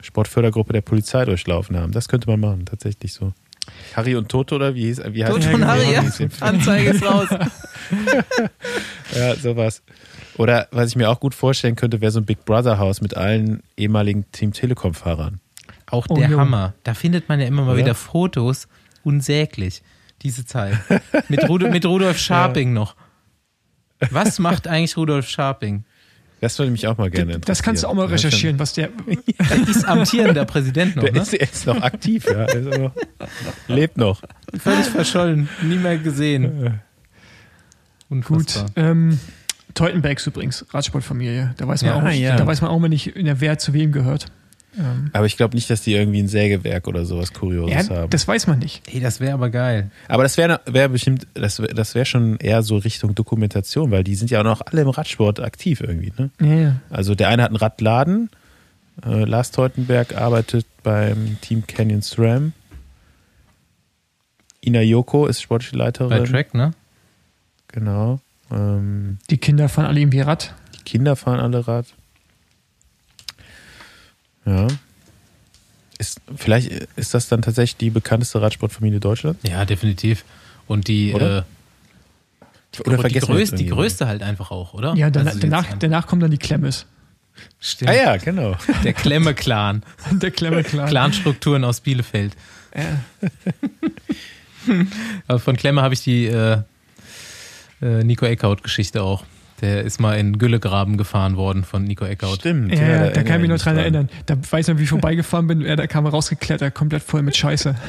[0.02, 1.92] Sportfördergruppe der Polizei durchlaufen haben.
[1.92, 3.32] Das könnte man machen, tatsächlich so.
[3.96, 6.04] Harry und Toto oder wie hieß wie heißt Toto und Harry, ja.
[6.40, 7.28] Anzeige ist raus.
[9.14, 9.82] Ja, sowas.
[10.36, 13.16] Oder was ich mir auch gut vorstellen könnte, wäre so ein Big Brother Haus mit
[13.16, 15.40] allen ehemaligen Team Telekom Fahrern.
[15.88, 16.38] Auch Oh, der jo.
[16.40, 16.74] Hammer.
[16.84, 17.78] Da findet man ja immer mal Oder?
[17.78, 18.68] wieder Fotos,
[19.04, 19.82] unsäglich.
[20.22, 20.76] diese Zeit.
[21.28, 22.96] Mit, Rudo, mit Rudolf Scharping noch.
[24.10, 25.84] Was macht eigentlich Rudolf Scharping?
[26.40, 27.42] Das würde mich auch mal gerne interessieren.
[27.46, 28.88] Das kannst du auch mal Das ist schon- recherchieren, was der.
[28.88, 31.20] Der ist amtierender Präsident noch, Der ne?
[31.20, 32.44] ist, er ist noch aktiv, ja.
[32.44, 32.92] Er noch,
[33.68, 34.20] lebt noch.
[34.58, 36.80] Völlig verschollen, nie mehr gesehen.
[38.10, 38.20] Gut.
[38.28, 38.66] Unfassbar.
[38.76, 39.18] Ähm,
[39.74, 41.54] Teutenbergs übrigens, Radsportfamilie.
[41.56, 42.36] Da weiß man, Ja, auch, nicht, ja.
[42.36, 44.26] da weiß man auch mal nicht, wer zu wem gehört.
[44.78, 48.10] Ähm, Aber ich glaube nicht, dass die irgendwie ein Sägewerk oder sowas Kurioses ja, haben.
[48.10, 48.82] das weiß man nicht.
[48.92, 49.90] Ey, das wäre aber geil.
[50.08, 54.04] Aber das wäre wär bestimmt, das wäre das wär schon eher so Richtung Dokumentation, weil
[54.04, 56.12] die sind ja auch noch alle im Radsport aktiv irgendwie.
[56.18, 56.30] Ne?
[56.40, 56.76] Ja, ja.
[56.90, 58.30] Also der eine hat einen Radladen,
[59.04, 62.52] äh, Lars Teutenberg arbeitet beim Team Canyon SRAM.
[64.64, 66.10] Ina Yoko ist sportliche Leiterin.
[66.10, 66.72] Bei Track, ne?
[67.68, 68.20] Genau.
[68.50, 70.54] Ähm, Die Kinder fahren alle irgendwie Rad.
[70.78, 71.86] die Kinder fahren alle Rad.
[74.46, 74.68] Ja.
[75.98, 79.40] Ist, vielleicht ist das dann tatsächlich die bekannteste Radsportfamilie Deutschlands?
[79.48, 80.24] Ja, definitiv.
[80.66, 81.38] Und die, Oder?
[81.38, 84.94] äh, Oder die, vergessen wir jetzt größte, die größte halt einfach auch, oder?
[84.94, 86.86] Ja, danach, Also danach, an- danach kommt dann die Klemmes.
[87.60, 87.90] Stimmt.
[87.90, 88.56] Ah ja, genau.
[88.84, 89.82] Der Klemme-Clan.
[90.12, 90.86] Der Klemme klar.
[90.88, 92.34] Clanstrukturen aus Bielefeld.
[92.74, 93.00] Ja.
[95.28, 96.58] Aber von Klemme habe ich die äh,
[97.80, 99.24] äh, Nico Eckhout-Geschichte auch.
[99.60, 102.36] Der ist mal in Güllegraben gefahren worden von Nico Eckhout.
[102.36, 102.74] Stimmt.
[102.74, 104.10] Ja, da kann ich mich noch dran erinnern.
[104.26, 105.62] Da weiß man, wie ich vorbeigefahren bin.
[105.62, 107.74] Er, da kam er rausgeklettert, komplett voll mit Scheiße.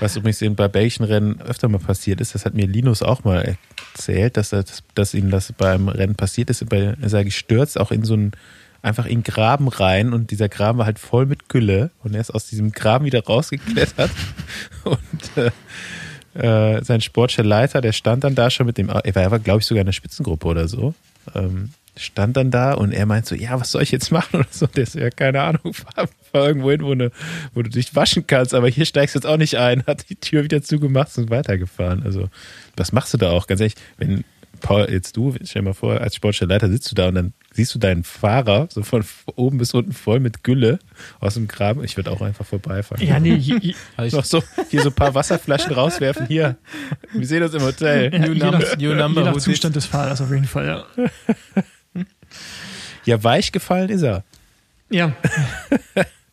[0.00, 3.24] Was übrigens eben bei belgischen Rennen öfter mal passiert ist, das hat mir Linus auch
[3.24, 3.56] mal
[3.94, 6.62] erzählt, dass, er, dass ihm das beim Rennen passiert ist.
[6.72, 8.32] Er sei gestürzt, auch in so einen,
[8.82, 12.34] einfach in Graben rein und dieser Graben war halt voll mit Gülle und er ist
[12.34, 14.10] aus diesem Graben wieder rausgeklettert
[14.84, 15.50] und äh,
[16.34, 19.66] äh, sein sportlicher Leiter, der stand dann da schon mit dem, er war, glaube ich
[19.66, 20.94] sogar in der Spitzengruppe oder so,
[21.34, 24.48] ähm, stand dann da und er meint so, ja, was soll ich jetzt machen oder
[24.50, 27.12] so, der ist ja keine Ahnung, fahr, fahr irgendwo hin, wo, eine,
[27.54, 30.16] wo du dich waschen kannst, aber hier steigst du jetzt auch nicht ein, hat die
[30.16, 32.02] Tür wieder zugemacht und weitergefahren.
[32.04, 32.28] Also,
[32.76, 33.46] was machst du da auch?
[33.46, 34.24] Ganz ehrlich, wenn
[34.64, 37.34] Paul, jetzt du, stell dir mal vor, als sportlicher Leiter sitzt du da und dann
[37.52, 39.04] siehst du deinen Fahrer so von
[39.36, 40.78] oben bis unten voll mit Gülle
[41.20, 41.84] aus dem Graben.
[41.84, 43.06] Ich würde auch einfach vorbeifahren.
[43.06, 46.26] Ja, nee, je, je, Hab ich, Noch so, hier so ein paar Wasserflaschen rauswerfen.
[46.28, 46.56] Hier,
[47.12, 48.10] wir sehen uns im Hotel.
[48.12, 50.66] ja, je, number- nach, new je number, nach who Zustand des Fahrers auf jeden Fall,
[50.66, 52.02] ja.
[53.04, 54.24] Ja, weich gefallen ist er.
[54.90, 55.12] Ja,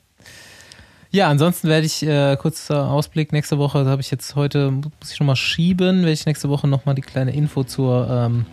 [1.11, 5.11] ja, ansonsten werde ich, äh, kurzer Ausblick, nächste Woche, da habe ich jetzt heute, muss
[5.11, 8.45] ich nochmal schieben, werde ich nächste Woche nochmal die kleine Info zur, ähm,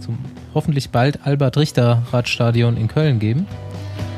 [0.00, 0.18] zum
[0.54, 3.46] hoffentlich bald Albert Richter Radstadion in Köln geben.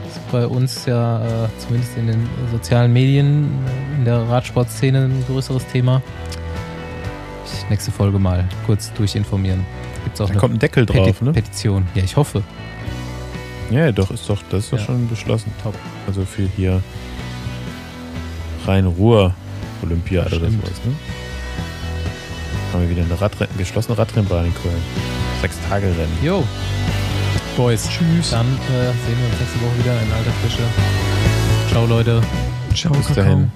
[0.05, 5.05] Das ist bei uns ja äh, zumindest in den sozialen Medien, äh, in der Radsportszene
[5.07, 6.01] ein größeres Thema.
[7.45, 9.65] Ich nächste Folge mal kurz durchinformieren.
[10.05, 11.33] Gibt's auch Da kommt ein Deckel Peti drauf, ne?
[11.33, 11.87] Petition.
[11.95, 12.43] Ja, ich hoffe.
[13.71, 14.85] Ja, doch, ist doch, das ist doch Ja.
[14.85, 15.53] schon beschlossen.
[15.63, 15.75] Top.
[16.07, 16.83] Also für hier
[18.67, 19.35] Rhein-Ruhr
[19.83, 20.95] Olympiade oder sowas, ne?
[22.73, 24.75] Haben wir wieder eine Radrenn geschlossene Radrennbahn in Köln.
[25.41, 26.19] Sechs Tage Rennen.
[26.23, 26.43] Jo.
[27.57, 27.89] Boys.
[27.89, 28.31] tschüss.
[28.31, 30.63] Dann äh, sehen wir uns nächste Woche wieder in alter Frische.
[31.71, 32.21] Ciao, Leute.
[32.75, 33.25] Ciao, Bis Kakao.
[33.25, 33.53] dahin.